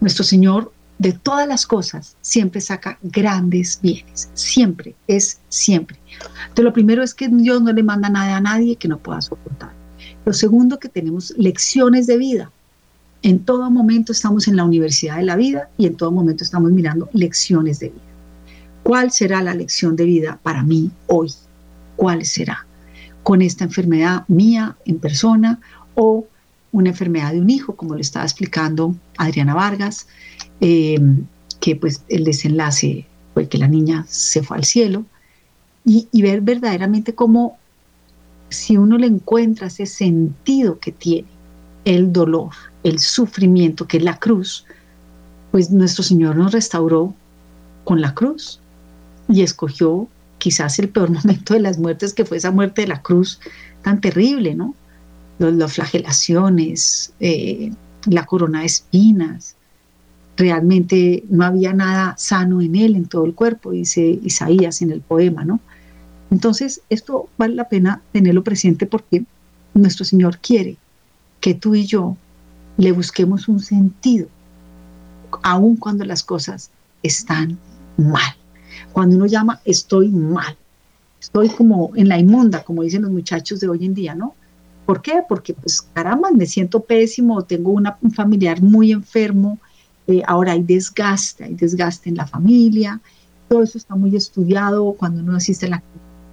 nuestro 0.00 0.24
Señor 0.24 0.72
de 0.98 1.14
todas 1.14 1.48
las 1.48 1.66
cosas 1.66 2.16
siempre 2.20 2.60
saca 2.60 2.98
grandes 3.02 3.78
bienes, 3.80 4.28
siempre, 4.34 4.94
es 5.06 5.40
siempre. 5.48 5.98
Entonces 6.42 6.64
lo 6.64 6.72
primero 6.74 7.02
es 7.02 7.14
que 7.14 7.28
Dios 7.28 7.62
no 7.62 7.72
le 7.72 7.82
manda 7.82 8.10
nada 8.10 8.36
a 8.36 8.40
nadie 8.42 8.76
que 8.76 8.88
no 8.88 8.98
pueda 8.98 9.22
soportar. 9.22 9.72
Lo 10.26 10.34
segundo 10.34 10.78
que 10.78 10.90
tenemos 10.90 11.32
lecciones 11.38 12.06
de 12.06 12.18
vida, 12.18 12.52
en 13.22 13.40
todo 13.40 13.70
momento 13.70 14.12
estamos 14.12 14.48
en 14.48 14.56
la 14.56 14.64
universidad 14.64 15.16
de 15.16 15.24
la 15.24 15.36
vida 15.36 15.68
y 15.76 15.86
en 15.86 15.96
todo 15.96 16.12
momento 16.12 16.44
estamos 16.44 16.70
mirando 16.70 17.08
lecciones 17.12 17.80
de 17.80 17.88
vida. 17.88 18.02
¿Cuál 18.82 19.10
será 19.10 19.42
la 19.42 19.54
lección 19.54 19.96
de 19.96 20.04
vida 20.04 20.38
para 20.42 20.62
mí 20.62 20.90
hoy? 21.06 21.32
¿Cuál 21.96 22.24
será? 22.24 22.66
Con 23.22 23.42
esta 23.42 23.64
enfermedad 23.64 24.24
mía 24.28 24.76
en 24.84 24.98
persona 24.98 25.60
o 25.94 26.26
una 26.72 26.90
enfermedad 26.90 27.32
de 27.32 27.40
un 27.40 27.50
hijo, 27.50 27.74
como 27.74 27.94
le 27.94 28.02
estaba 28.02 28.24
explicando 28.24 28.94
Adriana 29.16 29.54
Vargas, 29.54 30.06
eh, 30.60 30.98
que 31.60 31.76
pues 31.76 32.02
el 32.08 32.24
desenlace 32.24 33.06
fue 33.34 33.48
que 33.48 33.58
la 33.58 33.68
niña 33.68 34.04
se 34.08 34.42
fue 34.42 34.58
al 34.58 34.64
cielo, 34.64 35.04
y, 35.84 36.06
y 36.12 36.22
ver 36.22 36.40
verdaderamente 36.42 37.14
cómo 37.14 37.58
si 38.50 38.76
uno 38.76 38.98
le 38.98 39.06
encuentra 39.06 39.66
ese 39.66 39.86
sentido 39.86 40.78
que 40.78 40.92
tiene 40.92 41.28
el 41.84 42.12
dolor, 42.12 42.52
el 42.82 42.98
sufrimiento, 42.98 43.86
que 43.86 43.98
es 43.98 44.02
la 44.02 44.18
cruz, 44.18 44.64
pues 45.50 45.70
nuestro 45.70 46.02
Señor 46.02 46.36
nos 46.36 46.52
restauró 46.52 47.14
con 47.84 48.00
la 48.00 48.14
cruz 48.14 48.60
y 49.28 49.42
escogió 49.42 50.08
quizás 50.38 50.78
el 50.78 50.88
peor 50.88 51.10
momento 51.22 51.54
de 51.54 51.60
las 51.60 51.78
muertes, 51.78 52.12
que 52.12 52.24
fue 52.24 52.36
esa 52.36 52.50
muerte 52.50 52.82
de 52.82 52.88
la 52.88 53.02
cruz 53.02 53.40
tan 53.82 54.00
terrible, 54.00 54.54
¿no? 54.54 54.74
Las 55.38 55.74
flagelaciones, 55.74 57.12
eh, 57.20 57.72
la 58.06 58.26
corona 58.26 58.60
de 58.60 58.66
espinas, 58.66 59.54
realmente 60.36 61.24
no 61.28 61.44
había 61.44 61.72
nada 61.72 62.14
sano 62.16 62.60
en 62.60 62.76
él, 62.76 62.96
en 62.96 63.06
todo 63.06 63.24
el 63.24 63.34
cuerpo, 63.34 63.72
dice 63.72 64.18
Isaías 64.22 64.82
en 64.82 64.90
el 64.90 65.00
poema, 65.00 65.44
¿no? 65.44 65.60
Entonces, 66.30 66.82
esto 66.90 67.28
vale 67.38 67.54
la 67.54 67.68
pena 67.68 68.02
tenerlo 68.12 68.44
presente 68.44 68.86
porque 68.86 69.24
nuestro 69.74 70.04
Señor 70.04 70.38
quiere 70.38 70.76
que 71.40 71.54
tú 71.54 71.74
y 71.74 71.86
yo 71.86 72.16
le 72.78 72.92
busquemos 72.92 73.48
un 73.48 73.60
sentido, 73.60 74.28
aun 75.42 75.76
cuando 75.76 76.04
las 76.04 76.22
cosas 76.22 76.70
están 77.02 77.58
mal. 77.96 78.34
Cuando 78.92 79.16
uno 79.16 79.26
llama, 79.26 79.60
estoy 79.64 80.08
mal, 80.08 80.56
estoy 81.20 81.48
como 81.50 81.90
en 81.96 82.08
la 82.08 82.18
inmunda, 82.18 82.62
como 82.62 82.84
dicen 82.84 83.02
los 83.02 83.10
muchachos 83.10 83.60
de 83.60 83.68
hoy 83.68 83.84
en 83.84 83.94
día, 83.94 84.14
¿no? 84.14 84.34
¿Por 84.86 85.02
qué? 85.02 85.22
Porque, 85.28 85.52
pues, 85.54 85.82
caramba, 85.92 86.30
me 86.30 86.46
siento 86.46 86.80
pésimo, 86.80 87.42
tengo 87.42 87.72
una, 87.72 87.98
un 88.00 88.12
familiar 88.12 88.62
muy 88.62 88.92
enfermo, 88.92 89.58
eh, 90.06 90.22
ahora 90.26 90.52
hay 90.52 90.62
desgaste, 90.62 91.44
hay 91.44 91.54
desgaste 91.54 92.08
en 92.08 92.16
la 92.16 92.26
familia, 92.26 93.00
todo 93.48 93.64
eso 93.64 93.76
está 93.76 93.96
muy 93.96 94.14
estudiado, 94.14 94.92
cuando 94.92 95.20
uno 95.20 95.36
asiste 95.36 95.66
a 95.66 95.70
la 95.70 95.82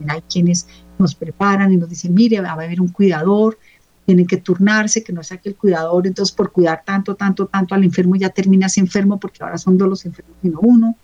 hay 0.07 0.21
quienes 0.21 0.67
nos 0.99 1.15
preparan 1.15 1.73
y 1.73 1.77
nos 1.77 1.89
dicen, 1.89 2.13
mire, 2.13 2.41
va 2.41 2.49
a 2.49 2.53
haber 2.53 2.81
un 2.81 2.89
cuidador, 2.89 3.57
tienen 4.05 4.27
que 4.27 4.37
turnarse, 4.37 5.03
que 5.03 5.13
no 5.13 5.23
sea 5.23 5.37
que 5.37 5.49
el 5.49 5.55
cuidador, 5.55 6.05
entonces 6.05 6.33
por 6.35 6.51
cuidar 6.51 6.83
tanto, 6.85 7.15
tanto, 7.15 7.47
tanto 7.47 7.75
al 7.75 7.83
enfermo 7.83 8.15
ya 8.15 8.29
terminas 8.29 8.77
enfermo 8.77 9.19
porque 9.19 9.43
ahora 9.43 9.57
son 9.57 9.77
dos 9.77 9.89
los 9.89 10.05
enfermos 10.05 10.35
sino 10.41 10.59
uno. 10.59 10.95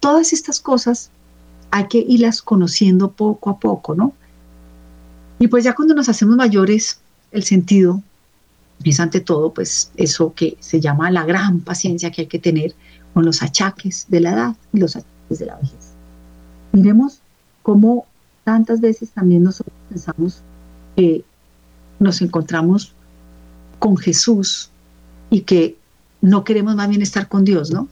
Todas 0.00 0.32
estas 0.32 0.60
cosas 0.60 1.10
hay 1.70 1.86
que 1.88 1.98
irlas 1.98 2.40
conociendo 2.40 3.10
poco 3.10 3.50
a 3.50 3.58
poco, 3.58 3.94
¿no? 3.94 4.12
Y 5.38 5.48
pues 5.48 5.64
ya 5.64 5.74
cuando 5.74 5.94
nos 5.94 6.08
hacemos 6.08 6.36
mayores, 6.36 7.00
el 7.32 7.42
sentido 7.42 8.02
es 8.82 9.00
ante 9.00 9.20
todo 9.20 9.52
pues 9.52 9.90
eso 9.96 10.32
que 10.34 10.56
se 10.60 10.80
llama 10.80 11.10
la 11.10 11.24
gran 11.24 11.60
paciencia 11.60 12.10
que 12.10 12.22
hay 12.22 12.26
que 12.26 12.38
tener 12.38 12.74
con 13.12 13.24
los 13.24 13.42
achaques 13.42 14.06
de 14.08 14.20
la 14.20 14.32
edad 14.32 14.56
y 14.72 14.78
los 14.78 14.96
achaques 14.96 15.38
de 15.38 15.46
la 15.46 15.56
vejez. 15.56 15.92
Miremos 16.72 17.20
cómo 17.62 18.06
tantas 18.44 18.80
veces 18.80 19.10
también 19.10 19.42
nosotros 19.42 19.76
pensamos 19.88 20.42
que 20.96 21.24
nos 22.04 22.22
encontramos 22.22 22.92
con 23.78 23.96
Jesús 23.96 24.70
y 25.30 25.40
que 25.40 25.76
no 26.20 26.44
queremos 26.44 26.76
más 26.76 26.88
bien 26.88 27.02
estar 27.02 27.28
con 27.28 27.44
Dios, 27.44 27.70
¿no? 27.70 27.88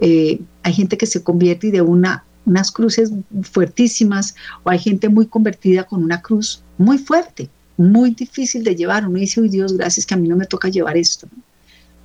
Eh, 0.00 0.40
hay 0.62 0.72
gente 0.72 0.98
que 0.98 1.06
se 1.06 1.22
convierte 1.22 1.68
y 1.68 1.70
de 1.70 1.82
una 1.82 2.24
unas 2.44 2.70
cruces 2.70 3.12
fuertísimas, 3.42 4.34
o 4.64 4.70
hay 4.70 4.78
gente 4.78 5.08
muy 5.08 5.26
convertida 5.26 5.84
con 5.84 6.02
una 6.02 6.20
cruz 6.20 6.62
muy 6.78 6.98
fuerte, 6.98 7.48
muy 7.76 8.10
difícil 8.10 8.64
de 8.64 8.74
llevar. 8.74 9.06
Uno 9.06 9.18
dice, 9.18 9.40
uy 9.40 9.48
Dios, 9.48 9.76
gracias 9.76 10.06
que 10.06 10.14
a 10.14 10.16
mí 10.16 10.28
no 10.28 10.36
me 10.36 10.46
toca 10.46 10.68
llevar 10.68 10.96
esto. 10.96 11.28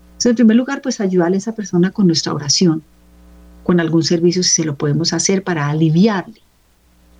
Entonces, 0.07 0.29
en 0.31 0.35
primer 0.35 0.55
lugar, 0.55 0.81
pues 0.81 0.99
ayudarle 0.99 1.37
a 1.37 1.39
esa 1.39 1.55
persona 1.55 1.91
con 1.91 2.07
nuestra 2.07 2.33
oración, 2.33 2.83
con 3.63 3.79
algún 3.79 4.03
servicio 4.03 4.43
si 4.43 4.49
se 4.49 4.65
lo 4.65 4.75
podemos 4.75 5.13
hacer 5.13 5.43
para 5.43 5.69
aliviarle. 5.69 6.41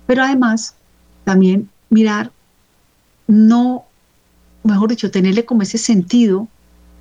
Pero 0.06 0.22
además, 0.22 0.74
también 1.24 1.68
mirar, 1.90 2.32
no, 3.26 3.84
mejor 4.68 4.90
dicho, 4.90 5.10
tenerle 5.10 5.44
como 5.44 5.62
ese 5.62 5.78
sentido 5.78 6.48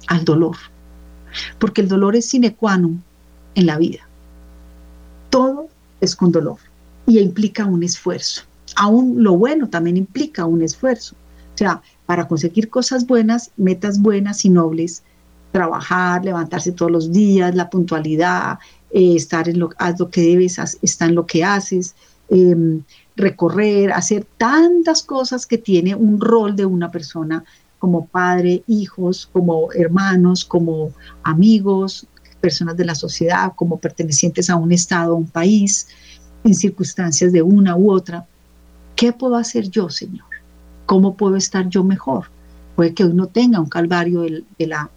al 0.07 0.25
dolor, 0.25 0.57
porque 1.59 1.81
el 1.81 1.87
dolor 1.87 2.15
es 2.15 2.25
sine 2.25 2.55
qua 2.55 2.77
non 2.77 3.03
en 3.55 3.65
la 3.65 3.77
vida. 3.77 4.07
Todo 5.29 5.69
es 6.01 6.15
con 6.15 6.31
dolor 6.31 6.57
y 7.05 7.19
implica 7.19 7.65
un 7.65 7.83
esfuerzo. 7.83 8.43
Aún 8.75 9.23
lo 9.23 9.37
bueno 9.37 9.69
también 9.69 9.97
implica 9.97 10.45
un 10.45 10.61
esfuerzo. 10.61 11.15
O 11.53 11.57
sea, 11.57 11.81
para 12.05 12.27
conseguir 12.27 12.69
cosas 12.69 13.07
buenas, 13.07 13.51
metas 13.57 13.99
buenas 13.99 14.45
y 14.45 14.49
nobles, 14.49 15.03
trabajar, 15.51 16.23
levantarse 16.23 16.71
todos 16.71 16.91
los 16.91 17.11
días, 17.11 17.55
la 17.55 17.69
puntualidad, 17.69 18.59
eh, 18.91 19.15
estar 19.15 19.49
en 19.49 19.59
lo, 19.59 19.69
haz 19.77 19.99
lo 19.99 20.09
que 20.09 20.21
debes, 20.21 20.59
estar 20.81 21.09
en 21.09 21.15
lo 21.15 21.25
que 21.25 21.43
haces, 21.43 21.95
em, 22.29 22.83
recorrer, 23.17 23.91
hacer 23.91 24.25
tantas 24.37 25.03
cosas 25.03 25.45
que 25.45 25.57
tiene 25.57 25.95
un 25.95 26.21
rol 26.21 26.55
de 26.55 26.65
una 26.65 26.91
persona 26.91 27.43
como 27.79 28.05
padre, 28.05 28.63
hijos, 28.67 29.29
como 29.33 29.71
hermanos, 29.73 30.45
como 30.45 30.91
amigos, 31.23 32.07
personas 32.39 32.77
de 32.77 32.85
la 32.85 32.95
sociedad, 32.95 33.53
como 33.55 33.77
pertenecientes 33.77 34.49
a 34.49 34.55
un 34.55 34.71
Estado, 34.71 35.13
a 35.13 35.17
un 35.17 35.27
país, 35.27 35.87
en 36.43 36.53
circunstancias 36.53 37.31
de 37.33 37.41
una 37.41 37.75
u 37.75 37.91
otra. 37.91 38.25
¿Qué 38.95 39.11
puedo 39.11 39.35
hacer 39.35 39.69
yo, 39.69 39.89
Señor? 39.89 40.25
¿Cómo 40.85 41.17
puedo 41.17 41.35
estar 41.35 41.67
yo 41.69 41.83
mejor? 41.83 42.29
Puede 42.75 42.93
que 42.93 43.03
hoy 43.03 43.13
no 43.13 43.27
tenga 43.27 43.59
un 43.59 43.69
calvario 43.69 44.21
de, 44.21 44.67
la, 44.67 44.89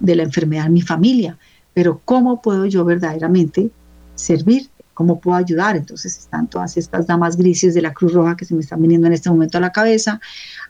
de 0.00 0.16
la 0.16 0.22
enfermedad 0.22 0.66
en 0.66 0.72
mi 0.72 0.82
familia, 0.82 1.38
pero 1.74 2.00
¿cómo 2.04 2.40
puedo 2.40 2.64
yo 2.66 2.84
verdaderamente 2.84 3.70
servir? 4.14 4.68
¿Cómo 4.96 5.20
puedo 5.20 5.36
ayudar? 5.36 5.76
Entonces 5.76 6.16
están 6.16 6.48
todas 6.48 6.78
estas 6.78 7.06
damas 7.06 7.36
grises 7.36 7.74
de 7.74 7.82
la 7.82 7.92
Cruz 7.92 8.14
Roja 8.14 8.34
que 8.34 8.46
se 8.46 8.54
me 8.54 8.62
están 8.62 8.80
viniendo 8.80 9.06
en 9.06 9.12
este 9.12 9.28
momento 9.28 9.58
a 9.58 9.60
la 9.60 9.70
cabeza. 9.70 10.22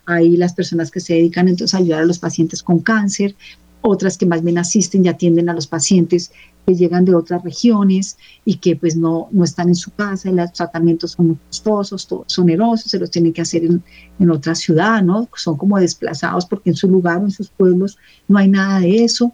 Hay 0.05 0.37
las 0.37 0.53
personas 0.53 0.91
que 0.91 0.99
se 0.99 1.15
dedican 1.15 1.47
entonces 1.47 1.77
a 1.77 1.79
ayudar 1.79 2.03
a 2.03 2.07
los 2.07 2.19
pacientes 2.19 2.61
con 2.61 2.81
cáncer, 2.81 3.37
otras 3.83 4.19
que 4.19 4.27
más 4.27 4.43
bien 4.43 4.59
asisten 4.59 5.05
y 5.05 5.09
atienden 5.09 5.49
a 5.49 5.55
los 5.55 5.69
pacientes 5.69 6.33
que 6.67 6.75
llegan 6.75 7.05
de 7.05 7.15
otras 7.15 7.45
regiones 7.45 8.19
y 8.45 8.57
que 8.57 8.75
pues 8.75 8.97
no, 8.97 9.29
no 9.31 9.45
están 9.45 9.69
en 9.69 9.77
su 9.77 9.93
casa, 9.93 10.29
y 10.29 10.35
los 10.35 10.53
tratamientos 10.53 11.13
son 11.13 11.29
muy 11.29 11.37
costosos, 11.47 12.09
son 12.27 12.45
onerosos, 12.45 12.91
se 12.91 12.99
los 12.99 13.13
tienen 13.13 13.33
que 13.33 13.43
hacer 13.43 13.65
en, 13.65 13.81
en, 14.19 14.31
otra 14.33 14.57
ciudad, 14.57 15.05
¿no? 15.05 15.29
Son 15.37 15.57
como 15.57 15.79
desplazados 15.79 16.47
porque 16.47 16.71
en 16.71 16.75
su 16.75 16.89
lugar 16.89 17.19
o 17.19 17.27
en 17.27 17.31
sus 17.31 17.49
pueblos 17.49 17.97
no 18.27 18.39
hay 18.39 18.49
nada 18.49 18.81
de 18.81 19.05
eso. 19.05 19.33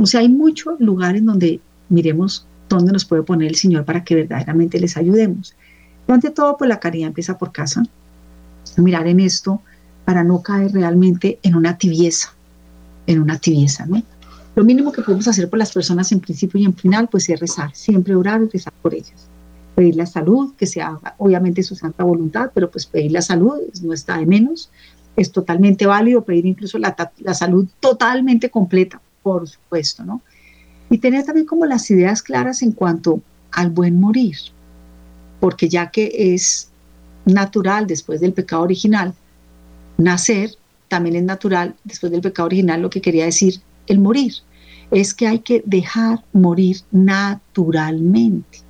O 0.00 0.06
sea, 0.06 0.18
hay 0.18 0.28
muchos 0.28 0.80
lugares 0.80 1.24
donde 1.24 1.60
miremos 1.88 2.44
dónde 2.68 2.92
nos 2.92 3.04
puede 3.04 3.22
poner 3.22 3.48
el 3.48 3.56
Señor 3.56 3.84
para 3.84 4.04
que 4.04 4.14
verdaderamente 4.14 4.80
les 4.80 4.96
ayudemos. 4.96 5.54
Pero 6.04 6.14
ante 6.14 6.30
todo, 6.30 6.56
pues 6.56 6.68
la 6.68 6.80
caridad 6.80 7.08
empieza 7.08 7.38
por 7.38 7.52
casa. 7.52 7.82
Mirar 8.76 9.06
en 9.06 9.20
esto 9.20 9.62
para 10.04 10.22
no 10.22 10.42
caer 10.42 10.72
realmente 10.72 11.38
en 11.42 11.56
una 11.56 11.78
tibieza, 11.78 12.32
en 13.06 13.20
una 13.20 13.38
tibieza, 13.38 13.86
¿no? 13.86 14.02
Lo 14.54 14.64
mínimo 14.64 14.90
que 14.90 15.02
podemos 15.02 15.28
hacer 15.28 15.50
por 15.50 15.58
las 15.58 15.72
personas 15.72 16.10
en 16.12 16.20
principio 16.20 16.58
y 16.60 16.64
en 16.64 16.74
final, 16.74 17.08
pues 17.08 17.28
es 17.28 17.38
rezar, 17.38 17.74
siempre 17.74 18.14
orar 18.14 18.40
y 18.42 18.48
rezar 18.48 18.72
por 18.80 18.94
ellas. 18.94 19.28
Pedir 19.74 19.96
la 19.96 20.06
salud, 20.06 20.54
que 20.56 20.66
se 20.66 20.80
haga 20.80 21.14
obviamente 21.18 21.62
su 21.62 21.74
santa 21.74 22.04
voluntad, 22.04 22.50
pero 22.54 22.70
pues 22.70 22.86
pedir 22.86 23.12
la 23.12 23.20
salud 23.20 23.58
no 23.82 23.92
está 23.92 24.16
de 24.16 24.24
menos. 24.26 24.70
Es 25.14 25.30
totalmente 25.30 25.86
válido 25.86 26.24
pedir 26.24 26.46
incluso 26.46 26.78
la, 26.78 26.96
la 27.18 27.34
salud 27.34 27.66
totalmente 27.80 28.48
completa, 28.48 29.00
por 29.22 29.46
supuesto, 29.46 30.04
¿no? 30.04 30.22
Y 30.90 30.98
tener 30.98 31.24
también 31.24 31.46
como 31.46 31.66
las 31.66 31.90
ideas 31.90 32.22
claras 32.22 32.62
en 32.62 32.72
cuanto 32.72 33.20
al 33.52 33.70
buen 33.70 34.00
morir, 34.00 34.36
porque 35.40 35.68
ya 35.68 35.90
que 35.90 36.34
es 36.34 36.68
natural 37.24 37.86
después 37.86 38.20
del 38.20 38.32
pecado 38.32 38.62
original 38.62 39.14
nacer, 39.98 40.50
también 40.88 41.16
es 41.16 41.22
natural, 41.24 41.74
después 41.84 42.12
del 42.12 42.20
pecado 42.20 42.46
original, 42.46 42.82
lo 42.82 42.90
que 42.90 43.00
quería 43.00 43.24
decir 43.24 43.60
el 43.86 43.98
morir. 43.98 44.34
Es 44.90 45.14
que 45.14 45.26
hay 45.26 45.40
que 45.40 45.62
dejar 45.66 46.24
morir 46.32 46.78
naturalmente. 46.92 48.60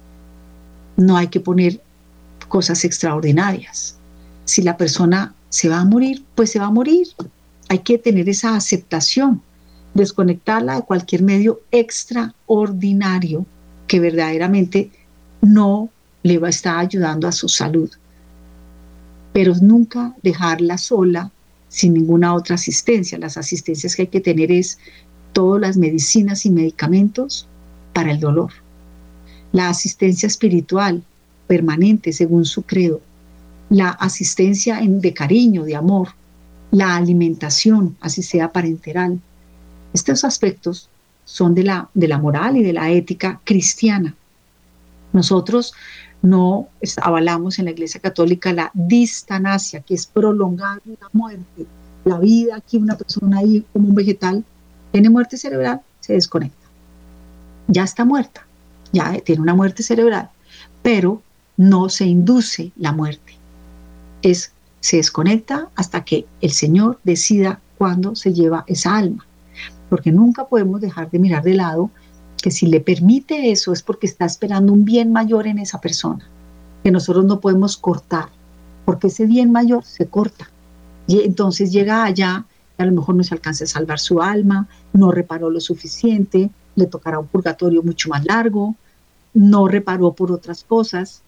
No 0.96 1.16
hay 1.16 1.28
que 1.28 1.40
poner 1.40 1.80
cosas 2.48 2.84
extraordinarias. 2.84 3.98
Si 4.44 4.62
la 4.62 4.76
persona 4.76 5.34
se 5.50 5.68
va 5.68 5.80
a 5.80 5.84
morir, 5.84 6.24
pues 6.34 6.50
se 6.50 6.58
va 6.58 6.66
a 6.66 6.70
morir. 6.70 7.08
Hay 7.68 7.80
que 7.80 7.98
tener 7.98 8.28
esa 8.28 8.56
aceptación, 8.56 9.42
desconectarla 9.97 10.76
de 10.76 10.82
cualquier 10.82 11.22
medio 11.22 11.61
extraordinario 11.70 13.47
que 13.86 14.01
verdaderamente 14.01 14.90
no 15.40 15.88
le 16.22 16.38
va 16.38 16.49
a 16.49 16.51
estar 16.51 16.78
ayudando 16.78 17.26
a 17.26 17.32
su 17.32 17.49
salud. 17.49 17.90
Pero 19.32 19.55
nunca 19.61 20.14
dejarla 20.22 20.78
sola 20.78 21.30
sin 21.68 21.94
ninguna 21.94 22.34
otra 22.34 22.57
asistencia. 22.57 23.18
Las 23.18 23.36
asistencias 23.36 23.94
que 23.94 24.03
hay 24.03 24.09
que 24.09 24.20
tener 24.20 24.51
es 24.53 24.78
todas 25.32 25.61
las 25.61 25.76
medicinas 25.76 26.47
y 26.47 26.51
medicamentos 26.51 27.47
para 27.92 28.11
el 28.11 28.20
dolor. 28.20 28.53
La 29.53 29.68
asistencia 29.68 30.26
espiritual 30.26 31.03
permanente 31.47 32.12
según 32.12 32.44
su 32.44 32.62
credo. 32.62 33.01
La 33.68 33.90
asistencia 33.90 34.80
en, 34.80 35.01
de 35.01 35.12
cariño, 35.12 35.64
de 35.64 35.76
amor. 35.76 36.09
La 36.70 36.97
alimentación, 36.97 37.97
así 38.01 38.22
sea 38.22 38.53
parenteral. 38.53 39.20
Estos 39.97 40.24
aspectos 40.24 40.90
son 41.24 41.55
de 41.55 41.64
la, 41.64 41.88
de 41.94 42.07
la 42.07 42.18
moral 42.18 42.59
y 42.59 42.62
de 42.62 42.74
la 42.74 42.90
ética 42.90 43.40
cristiana. 43.44 44.14
Nosotros 45.14 45.72
no 46.20 46.68
avalamos 47.01 47.59
en 47.59 47.64
la 47.64 47.70
Iglesia 47.70 47.99
Católica 48.03 48.53
la 48.53 48.70
distanasia, 48.74 49.80
que 49.80 49.94
es 49.94 50.07
prolongar 50.07 50.82
la 50.84 51.09
muerte. 51.14 51.64
La 52.05 52.18
vida, 52.18 52.57
aquí 52.57 52.76
una 52.76 52.99
persona 52.99 53.38
ahí 53.38 53.64
como 53.72 53.88
un 53.88 53.94
vegetal, 53.94 54.44
tiene 54.92 55.09
muerte 55.09 55.38
cerebral, 55.38 55.80
se 56.01 56.12
desconecta. 56.12 56.66
Ya 57.68 57.84
está 57.84 58.05
muerta, 58.05 58.47
ya 58.92 59.18
tiene 59.20 59.40
una 59.40 59.55
muerte 59.55 59.82
cerebral, 59.82 60.28
pero 60.82 61.22
no 61.57 61.88
se 61.88 62.05
induce 62.05 62.70
la 62.76 62.92
muerte. 62.92 63.32
Es, 64.20 64.53
se 64.80 64.99
desconecta 64.99 65.70
hasta 65.74 66.05
que 66.05 66.26
el 66.42 66.51
Señor 66.51 67.01
decida 67.03 67.61
cuándo 67.78 68.14
se 68.14 68.34
lleva 68.34 68.64
esa 68.66 68.94
alma. 68.94 69.25
Porque 69.89 70.12
nunca 70.12 70.47
podemos 70.47 70.80
dejar 70.80 71.11
de 71.11 71.18
mirar 71.18 71.43
de 71.43 71.55
lado 71.55 71.91
que 72.43 72.51
si 72.51 72.66
le 72.66 72.80
permite 72.80 73.51
eso 73.51 73.72
es 73.72 73.82
porque 73.82 74.07
está 74.07 74.24
esperando 74.24 74.72
un 74.72 74.84
bien 74.84 75.12
mayor 75.12 75.47
en 75.47 75.59
esa 75.59 75.80
persona, 75.80 76.28
que 76.82 76.91
nosotros 76.91 77.24
no 77.24 77.41
podemos 77.41 77.76
cortar, 77.76 78.28
porque 78.84 79.09
ese 79.09 79.26
bien 79.26 79.51
mayor 79.53 79.84
se 79.84 80.07
corta. 80.07 80.51
Y 81.07 81.20
entonces 81.20 81.72
llega 81.72 82.05
allá, 82.05 82.45
y 82.78 82.82
a 82.82 82.87
lo 82.87 82.93
mejor 82.93 83.14
no 83.14 83.24
se 83.24 83.34
alcanza 83.34 83.64
a 83.64 83.68
salvar 83.68 83.99
su 83.99 84.20
alma, 84.20 84.68
no 84.93 85.11
reparó 85.12 85.51
lo 85.51 85.61
suficiente, 85.61 86.51
le 86.74 86.87
tocará 86.87 87.18
un 87.18 87.26
purgatorio 87.26 87.82
mucho 87.82 88.09
más 88.11 88.24
largo, 88.24 88.76
no 89.34 89.66
reparó 89.68 90.12
por 90.12 90.30
otras 90.32 90.64
cosas. 90.64 91.22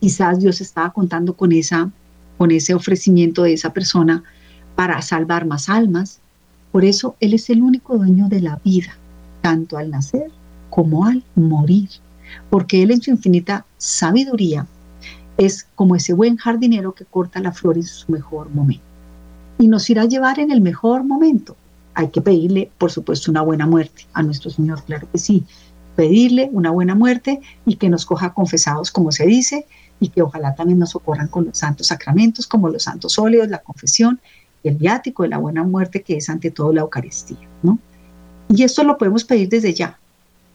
Quizás 0.00 0.38
Dios 0.40 0.60
estaba 0.60 0.92
contando 0.92 1.34
con, 1.34 1.52
esa, 1.52 1.90
con 2.38 2.50
ese 2.50 2.74
ofrecimiento 2.74 3.42
de 3.42 3.54
esa 3.54 3.72
persona 3.72 4.22
para 4.74 5.00
salvar 5.02 5.46
más 5.46 5.68
almas. 5.68 6.20
Por 6.74 6.84
eso 6.84 7.14
Él 7.20 7.34
es 7.34 7.50
el 7.50 7.62
único 7.62 7.96
dueño 7.96 8.26
de 8.28 8.40
la 8.40 8.56
vida, 8.64 8.98
tanto 9.42 9.76
al 9.76 9.92
nacer 9.92 10.32
como 10.70 11.06
al 11.06 11.22
morir, 11.36 11.88
porque 12.50 12.82
Él 12.82 12.90
en 12.90 13.00
su 13.00 13.12
infinita 13.12 13.64
sabiduría 13.78 14.66
es 15.36 15.68
como 15.76 15.94
ese 15.94 16.14
buen 16.14 16.36
jardinero 16.36 16.92
que 16.92 17.04
corta 17.04 17.38
la 17.38 17.52
flor 17.52 17.76
en 17.76 17.84
su 17.84 18.10
mejor 18.10 18.50
momento. 18.50 18.82
Y 19.56 19.68
nos 19.68 19.88
irá 19.88 20.02
a 20.02 20.06
llevar 20.06 20.40
en 20.40 20.50
el 20.50 20.60
mejor 20.60 21.04
momento. 21.04 21.56
Hay 21.94 22.08
que 22.08 22.20
pedirle, 22.20 22.72
por 22.76 22.90
supuesto, 22.90 23.30
una 23.30 23.42
buena 23.42 23.68
muerte 23.68 24.06
a 24.12 24.24
nuestro 24.24 24.50
Señor, 24.50 24.82
claro 24.82 25.08
que 25.12 25.18
sí. 25.18 25.44
Pedirle 25.94 26.50
una 26.52 26.72
buena 26.72 26.96
muerte 26.96 27.40
y 27.64 27.76
que 27.76 27.88
nos 27.88 28.04
coja 28.04 28.34
confesados, 28.34 28.90
como 28.90 29.12
se 29.12 29.26
dice, 29.26 29.68
y 30.00 30.08
que 30.08 30.22
ojalá 30.22 30.56
también 30.56 30.80
nos 30.80 30.90
socorran 30.90 31.28
con 31.28 31.44
los 31.44 31.56
santos 31.56 31.86
sacramentos, 31.86 32.48
como 32.48 32.68
los 32.68 32.82
santos 32.82 33.16
óleos, 33.16 33.46
la 33.46 33.58
confesión 33.58 34.20
el 34.64 34.76
viático 34.76 35.22
de 35.22 35.28
la 35.28 35.38
buena 35.38 35.62
muerte, 35.62 36.02
que 36.02 36.16
es 36.16 36.28
ante 36.28 36.50
todo 36.50 36.72
la 36.72 36.80
Eucaristía. 36.80 37.36
¿no? 37.62 37.78
Y 38.48 38.62
esto 38.62 38.82
lo 38.82 38.98
podemos 38.98 39.24
pedir 39.24 39.48
desde 39.48 39.74
ya, 39.74 39.98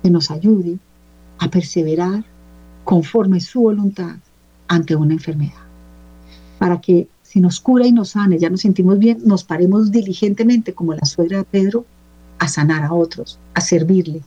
que 0.02 0.10
nos 0.10 0.30
ayude 0.30 0.76
a 1.38 1.48
perseverar 1.48 2.22
conforme 2.84 3.40
su 3.40 3.62
voluntad 3.62 4.16
ante 4.68 4.94
una 4.94 5.14
enfermedad. 5.14 5.64
Para 6.58 6.82
que 6.82 7.08
si 7.22 7.40
nos 7.40 7.60
cura 7.60 7.86
y 7.86 7.92
nos 7.92 8.10
sane, 8.10 8.38
ya 8.38 8.50
nos 8.50 8.60
sentimos 8.60 8.98
bien, 8.98 9.22
nos 9.24 9.42
paremos 9.42 9.90
diligentemente 9.90 10.74
como 10.74 10.92
la 10.92 11.06
suegra 11.06 11.38
de 11.38 11.44
Pedro 11.44 11.86
a 12.38 12.46
sanar 12.46 12.82
a 12.82 12.92
otros, 12.92 13.38
a 13.54 13.62
servirle. 13.62 14.20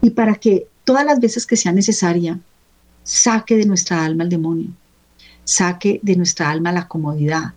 Y 0.00 0.08
para 0.08 0.36
que 0.36 0.68
todas 0.84 1.04
las 1.04 1.20
veces 1.20 1.46
que 1.46 1.58
sea 1.58 1.72
necesaria, 1.72 2.40
saque 3.08 3.56
de 3.56 3.64
nuestra 3.64 4.04
alma 4.04 4.24
el 4.24 4.28
demonio, 4.28 4.68
saque 5.42 5.98
de 6.02 6.14
nuestra 6.14 6.50
alma 6.50 6.72
la 6.72 6.88
comodidad, 6.88 7.54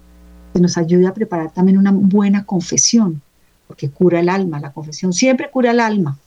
que 0.54 0.62
nos 0.62 0.78
ayude 0.78 1.08
a 1.08 1.14
preparar 1.14 1.52
también 1.52 1.78
una 1.78 1.92
buena 1.92 2.46
confesión, 2.46 3.22
porque 3.68 3.90
cura 3.90 4.22
el 4.22 4.30
alma, 4.30 4.62
la 4.62 4.72
confesión 4.72 5.12
siempre 5.12 5.52
cura 5.52 5.72
el 5.72 5.82
alma, 5.82 6.18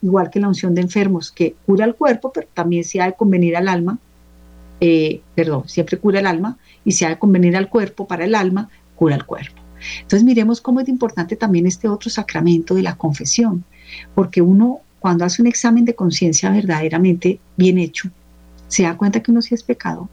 igual 0.00 0.30
que 0.30 0.40
la 0.40 0.48
unción 0.48 0.74
de 0.74 0.80
enfermos, 0.80 1.30
que 1.30 1.56
cura 1.66 1.84
el 1.84 1.94
cuerpo, 1.94 2.32
pero 2.32 2.48
también 2.54 2.84
se 2.84 3.02
ha 3.02 3.04
de 3.04 3.12
convenir 3.12 3.54
al 3.54 3.68
alma, 3.68 3.98
eh, 4.80 5.20
perdón, 5.34 5.68
siempre 5.68 5.98
cura 5.98 6.20
el 6.20 6.26
alma, 6.26 6.56
y 6.82 6.92
se 6.92 7.04
ha 7.04 7.10
de 7.10 7.18
convenir 7.18 7.58
al 7.58 7.68
cuerpo 7.68 8.08
para 8.08 8.24
el 8.24 8.34
alma, 8.34 8.70
cura 8.96 9.14
el 9.14 9.26
cuerpo. 9.26 9.60
Entonces 10.00 10.24
miremos 10.24 10.62
cómo 10.62 10.80
es 10.80 10.88
importante 10.88 11.36
también 11.36 11.66
este 11.66 11.86
otro 11.86 12.08
sacramento 12.08 12.74
de 12.74 12.82
la 12.82 12.96
confesión, 12.96 13.62
porque 14.14 14.40
uno 14.40 14.80
cuando 15.00 15.26
hace 15.26 15.42
un 15.42 15.48
examen 15.48 15.84
de 15.84 15.94
conciencia 15.94 16.50
verdaderamente 16.50 17.40
bien 17.56 17.76
hecho, 17.76 18.10
se 18.70 18.84
da 18.84 18.96
cuenta 18.96 19.20
que 19.20 19.32
uno 19.32 19.42
sí 19.42 19.54
es 19.54 19.64
pecado, 19.64 20.08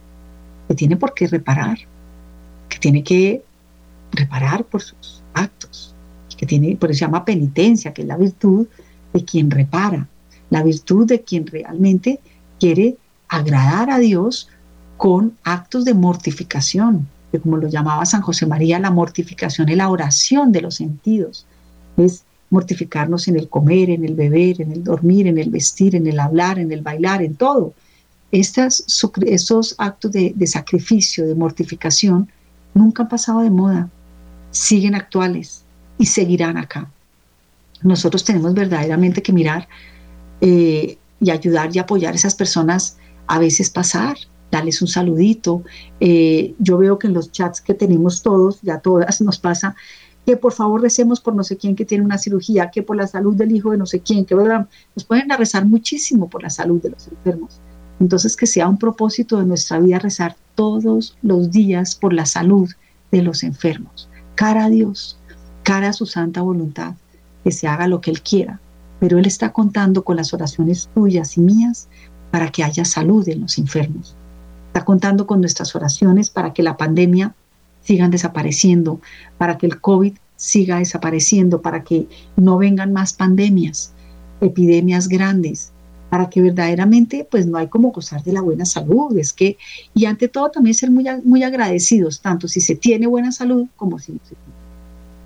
que 0.67 0.73
tiene 0.73 0.97
por 0.97 1.13
qué 1.13 1.27
reparar, 1.27 1.77
que 2.67 2.79
tiene 2.79 3.03
que 3.03 3.43
reparar 4.11 4.65
por 4.65 4.81
sus 4.81 5.21
actos, 5.35 5.93
que 6.35 6.47
tiene, 6.47 6.75
por 6.75 6.89
eso 6.89 6.99
se 6.99 7.05
llama 7.05 7.23
penitencia, 7.23 7.93
que 7.93 8.01
es 8.01 8.07
la 8.07 8.17
virtud 8.17 8.67
de 9.13 9.23
quien 9.23 9.51
repara, 9.51 10.07
la 10.49 10.63
virtud 10.63 11.05
de 11.05 11.21
quien 11.21 11.45
realmente 11.45 12.19
quiere 12.59 12.97
agradar 13.27 13.91
a 13.91 13.99
Dios 13.99 14.49
con 14.97 15.37
actos 15.43 15.85
de 15.85 15.93
mortificación, 15.93 17.07
que 17.31 17.39
como 17.39 17.57
lo 17.57 17.67
llamaba 17.67 18.07
San 18.07 18.21
José 18.21 18.47
María, 18.47 18.79
la 18.79 18.89
mortificación 18.89 19.69
es 19.69 19.77
la 19.77 19.89
oración 19.89 20.51
de 20.51 20.61
los 20.61 20.75
sentidos, 20.75 21.45
es 21.97 22.23
mortificarnos 22.49 23.27
en 23.27 23.37
el 23.37 23.49
comer, 23.49 23.91
en 23.91 24.03
el 24.03 24.15
beber, 24.15 24.61
en 24.61 24.71
el 24.71 24.83
dormir, 24.83 25.27
en 25.27 25.37
el 25.37 25.51
vestir, 25.51 25.95
en 25.95 26.07
el 26.07 26.19
hablar, 26.19 26.57
en 26.57 26.71
el 26.71 26.81
bailar, 26.81 27.21
en 27.21 27.35
todo. 27.35 27.73
Estas, 28.31 28.83
estos 29.25 29.75
actos 29.77 30.11
de, 30.11 30.47
sacrificio, 30.47 31.25
de 31.25 31.35
mortificación, 31.35 32.29
nunca 32.73 33.03
han 33.03 33.09
pasado 33.09 33.41
de 33.41 33.49
moda, 33.49 33.89
siguen 34.51 34.95
actuales, 34.95 35.63
y 35.97 36.05
seguirán 36.05 36.57
acá. 36.57 36.89
Nosotros 37.81 38.23
tenemos 38.23 38.53
verdaderamente 38.53 39.21
que 39.21 39.33
mirar 39.33 39.67
eh, 40.41 40.97
y 41.19 41.29
ayudar 41.31 41.75
y 41.75 41.79
apoyar 41.79 42.13
a 42.13 42.15
esas 42.15 42.35
personas, 42.35 42.97
a 43.27 43.39
veces 43.39 43.69
pasar, 43.69 44.17
darles 44.51 44.81
un 44.81 44.87
saludito. 44.87 45.63
Eh, 45.99 46.55
yo 46.59 46.77
veo 46.77 46.97
que 46.99 47.07
en 47.07 47.13
los 47.13 47.31
chats 47.31 47.61
que 47.61 47.73
tenemos 47.73 48.21
todos, 48.21 48.61
ya 48.61 48.79
todas 48.79 49.21
nos 49.27 49.39
pasa, 49.39 49.75
que 50.25 50.35
por 50.35 50.51
favor 50.51 50.81
recemos 50.81 51.21
por 51.21 51.35
no 51.35 51.43
sé 51.43 51.55
quién 51.57 51.75
que 51.75 51.85
tiene 51.85 52.03
una 52.03 52.17
cirugía, 52.17 52.69
que 52.69 52.83
por 52.83 52.97
la 52.97 53.07
salud 53.07 53.35
del 53.35 53.51
hijo 53.53 53.71
de 53.71 53.77
no 53.77 53.85
sé 53.85 54.01
quién, 54.01 54.25
que 54.25 54.35
nos 54.35 55.05
pueden 55.05 55.29
rezar 55.29 55.65
muchísimo 55.65 56.29
por 56.29 56.43
la 56.43 56.49
salud 56.49 56.81
de 56.81 56.89
los 56.89 57.07
enfermos. 57.07 57.61
Entonces 57.99 58.35
que 58.35 58.47
sea 58.47 58.67
un 58.67 58.77
propósito 58.77 59.39
de 59.39 59.45
nuestra 59.45 59.79
vida 59.79 59.99
rezar 59.99 60.35
todos 60.55 61.17
los 61.21 61.51
días 61.51 61.95
por 61.95 62.13
la 62.13 62.25
salud 62.25 62.69
de 63.11 63.21
los 63.21 63.43
enfermos. 63.43 64.09
Cara 64.35 64.65
a 64.65 64.69
Dios, 64.69 65.17
cara 65.63 65.89
a 65.89 65.93
su 65.93 66.05
santa 66.05 66.41
voluntad, 66.41 66.95
que 67.43 67.51
se 67.51 67.67
haga 67.67 67.87
lo 67.87 68.01
que 68.01 68.11
Él 68.11 68.21
quiera, 68.21 68.59
pero 68.99 69.17
Él 69.17 69.25
está 69.25 69.51
contando 69.51 70.03
con 70.03 70.17
las 70.17 70.33
oraciones 70.33 70.89
tuyas 70.93 71.37
y 71.37 71.41
mías 71.41 71.87
para 72.31 72.51
que 72.51 72.63
haya 72.63 72.85
salud 72.85 73.27
en 73.29 73.41
los 73.41 73.57
enfermos. 73.57 74.15
Está 74.67 74.85
contando 74.85 75.25
con 75.25 75.41
nuestras 75.41 75.75
oraciones 75.75 76.29
para 76.29 76.53
que 76.53 76.63
la 76.63 76.77
pandemia 76.77 77.33
siga 77.81 78.07
desapareciendo, 78.09 78.99
para 79.37 79.57
que 79.57 79.65
el 79.65 79.79
COVID 79.79 80.13
siga 80.35 80.77
desapareciendo, 80.77 81.61
para 81.61 81.83
que 81.83 82.07
no 82.35 82.57
vengan 82.57 82.93
más 82.93 83.13
pandemias, 83.13 83.93
epidemias 84.41 85.07
grandes, 85.07 85.71
para 86.09 86.29
que 86.29 86.41
verdaderamente 86.41 87.27
pues 87.29 87.45
no 87.45 87.57
hay 87.57 87.67
como 87.67 87.91
gozar 87.91 88.23
de 88.23 88.33
la 88.33 88.41
buena 88.41 88.65
salud, 88.65 89.17
es 89.17 89.33
que, 89.33 89.57
y 89.93 90.05
ante 90.05 90.27
todo 90.27 90.49
también 90.49 90.73
ser 90.73 90.89
muy, 90.89 91.05
muy 91.23 91.43
agradecidos, 91.43 92.21
tanto 92.21 92.47
si 92.47 92.61
se 92.61 92.75
tiene 92.75 93.07
buena 93.07 93.31
salud 93.31 93.67
como 93.75 93.99
si 93.99 94.13
no 94.13 94.19
se 94.23 94.35
tiene. 94.35 94.57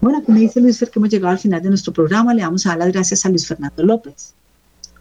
Bueno, 0.01 0.17
aquí 0.17 0.31
me 0.31 0.39
dice 0.39 0.59
Luis 0.59 0.79
Fer 0.79 0.89
que 0.89 0.97
hemos 0.97 1.09
llegado 1.09 1.31
al 1.31 1.39
final 1.39 1.61
de 1.61 1.69
nuestro 1.69 1.93
programa. 1.93 2.33
Le 2.33 2.41
vamos 2.41 2.65
a 2.65 2.69
dar 2.69 2.79
las 2.79 2.91
gracias 2.91 3.23
a 3.23 3.29
Luis 3.29 3.47
Fernando 3.47 3.83
López, 3.83 4.33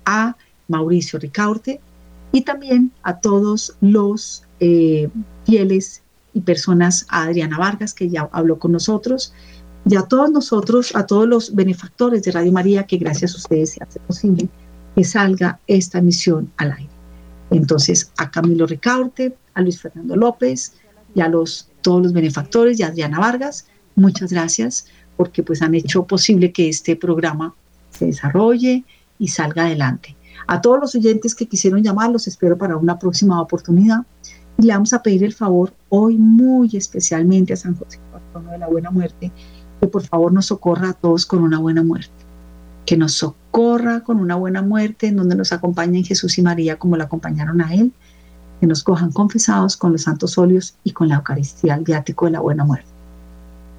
a 0.05 0.37
Mauricio 0.68 1.18
Ricaurte 1.18 1.81
y 2.33 2.43
también 2.43 2.93
a 3.03 3.18
todos 3.18 3.74
los 3.81 4.45
eh, 4.61 5.09
fieles 5.47 6.03
y 6.35 6.41
personas, 6.43 7.07
a 7.09 7.24
Adriana 7.24 7.59
Vargas, 7.59 7.95
que 7.95 8.11
ya 8.11 8.28
habló 8.31 8.59
con 8.59 8.72
nosotros, 8.72 9.33
y 9.89 9.97
a 9.97 10.03
todos 10.03 10.31
nosotros, 10.31 10.95
a 10.95 11.07
todos 11.07 11.26
los 11.26 11.55
benefactores 11.55 12.22
de 12.22 12.33
Radio 12.33 12.53
María, 12.53 12.85
que 12.85 12.99
gracias 12.99 13.35
a 13.35 13.39
ustedes 13.39 13.70
se 13.70 13.83
hace 13.83 13.99
posible 14.01 14.49
salga 15.05 15.61
esta 15.67 15.99
emisión 15.99 16.51
al 16.57 16.73
aire. 16.73 16.91
Entonces, 17.51 18.13
a 18.17 18.31
Camilo 18.31 18.67
Ricaurte, 18.67 19.37
a 19.55 19.63
Luis 19.63 19.81
Fernando 19.81 20.17
López 20.17 20.75
y 21.15 21.21
a 21.21 21.29
los, 21.29 21.69
todos 21.83 22.03
los 22.03 22.13
benefactores 22.13 22.79
y 22.79 22.83
a 22.83 22.89
Adriana 22.89 23.19
Vargas, 23.19 23.67
Muchas 24.01 24.33
gracias 24.33 24.87
porque 25.17 25.43
pues 25.43 25.61
han 25.61 25.75
hecho 25.75 26.07
posible 26.07 26.53
que 26.53 26.71
este 26.71 26.97
programa 26.97 27.55
se 27.91 28.07
desarrolle 28.07 28.85
y 29.19 29.29
salga 29.29 29.67
adelante. 29.67 30.17
A 30.47 30.63
todos 30.63 30.81
los 30.81 30.95
oyentes 30.95 31.35
que 31.35 31.47
quisieron 31.47 31.83
llamar, 31.83 32.11
los 32.11 32.27
espero 32.27 32.57
para 32.57 32.79
una 32.79 32.99
próxima 32.99 33.41
oportunidad. 33.41 34.07
Y 34.57 34.63
le 34.63 34.73
vamos 34.73 34.95
a 34.95 35.03
pedir 35.03 35.25
el 35.25 35.35
favor 35.35 35.75
hoy 35.91 36.17
muy 36.17 36.71
especialmente 36.75 37.53
a 37.53 37.57
San 37.57 37.77
José, 37.77 37.99
patrono 38.11 38.53
de 38.53 38.59
la 38.59 38.69
buena 38.69 38.91
muerte, 38.91 39.31
que 39.81 39.87
por 39.87 40.03
favor 40.03 40.33
nos 40.33 40.47
socorra 40.47 40.91
a 40.91 40.93
todos 40.95 41.27
con 41.27 41.43
una 41.43 41.59
buena 41.59 41.83
muerte. 41.83 42.25
Que 42.87 42.97
nos 42.97 43.13
socorra 43.13 43.39
con 43.51 44.19
una 44.19 44.37
buena 44.37 44.63
muerte 44.63 45.09
en 45.09 45.17
donde 45.17 45.35
nos 45.35 45.53
acompañen 45.53 46.05
Jesús 46.05 46.39
y 46.39 46.43
María 46.43 46.79
como 46.79 46.97
la 46.97 47.05
acompañaron 47.05 47.61
a 47.61 47.75
Él 47.75 47.93
que 48.61 48.67
nos 48.67 48.83
cojan 48.83 49.11
confesados 49.11 49.77
con 49.77 49.93
los 49.93 50.03
santos 50.03 50.37
óleos 50.37 50.75
y 50.85 50.93
con 50.93 51.09
la 51.09 51.17
Eucaristía, 51.17 51.75
el 51.75 51.85
viático 51.85 52.27
de 52.27 52.33
la 52.33 52.41
buena 52.41 52.65
muerte. 52.65 52.89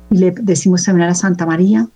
Y 0.09 0.17
le 0.17 0.31
decimos 0.31 0.83
también 0.83 1.05
a 1.05 1.09
la 1.09 1.15
Santa 1.15 1.45
María 1.45 1.87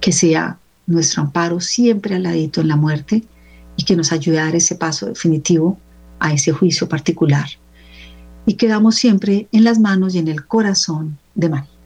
que 0.00 0.12
sea 0.12 0.58
nuestro 0.86 1.22
amparo 1.22 1.60
siempre 1.60 2.14
al 2.14 2.24
ladito 2.24 2.60
en 2.60 2.68
la 2.68 2.76
muerte 2.76 3.24
y 3.76 3.84
que 3.84 3.96
nos 3.96 4.12
ayude 4.12 4.38
a 4.38 4.44
dar 4.44 4.56
ese 4.56 4.74
paso 4.74 5.06
definitivo 5.06 5.78
a 6.18 6.32
ese 6.32 6.52
juicio 6.52 6.88
particular. 6.88 7.48
Y 8.44 8.54
quedamos 8.54 8.96
siempre 8.96 9.48
en 9.52 9.64
las 9.64 9.78
manos 9.78 10.14
y 10.14 10.18
en 10.18 10.28
el 10.28 10.46
corazón 10.46 11.18
de 11.34 11.48
María. 11.48 11.79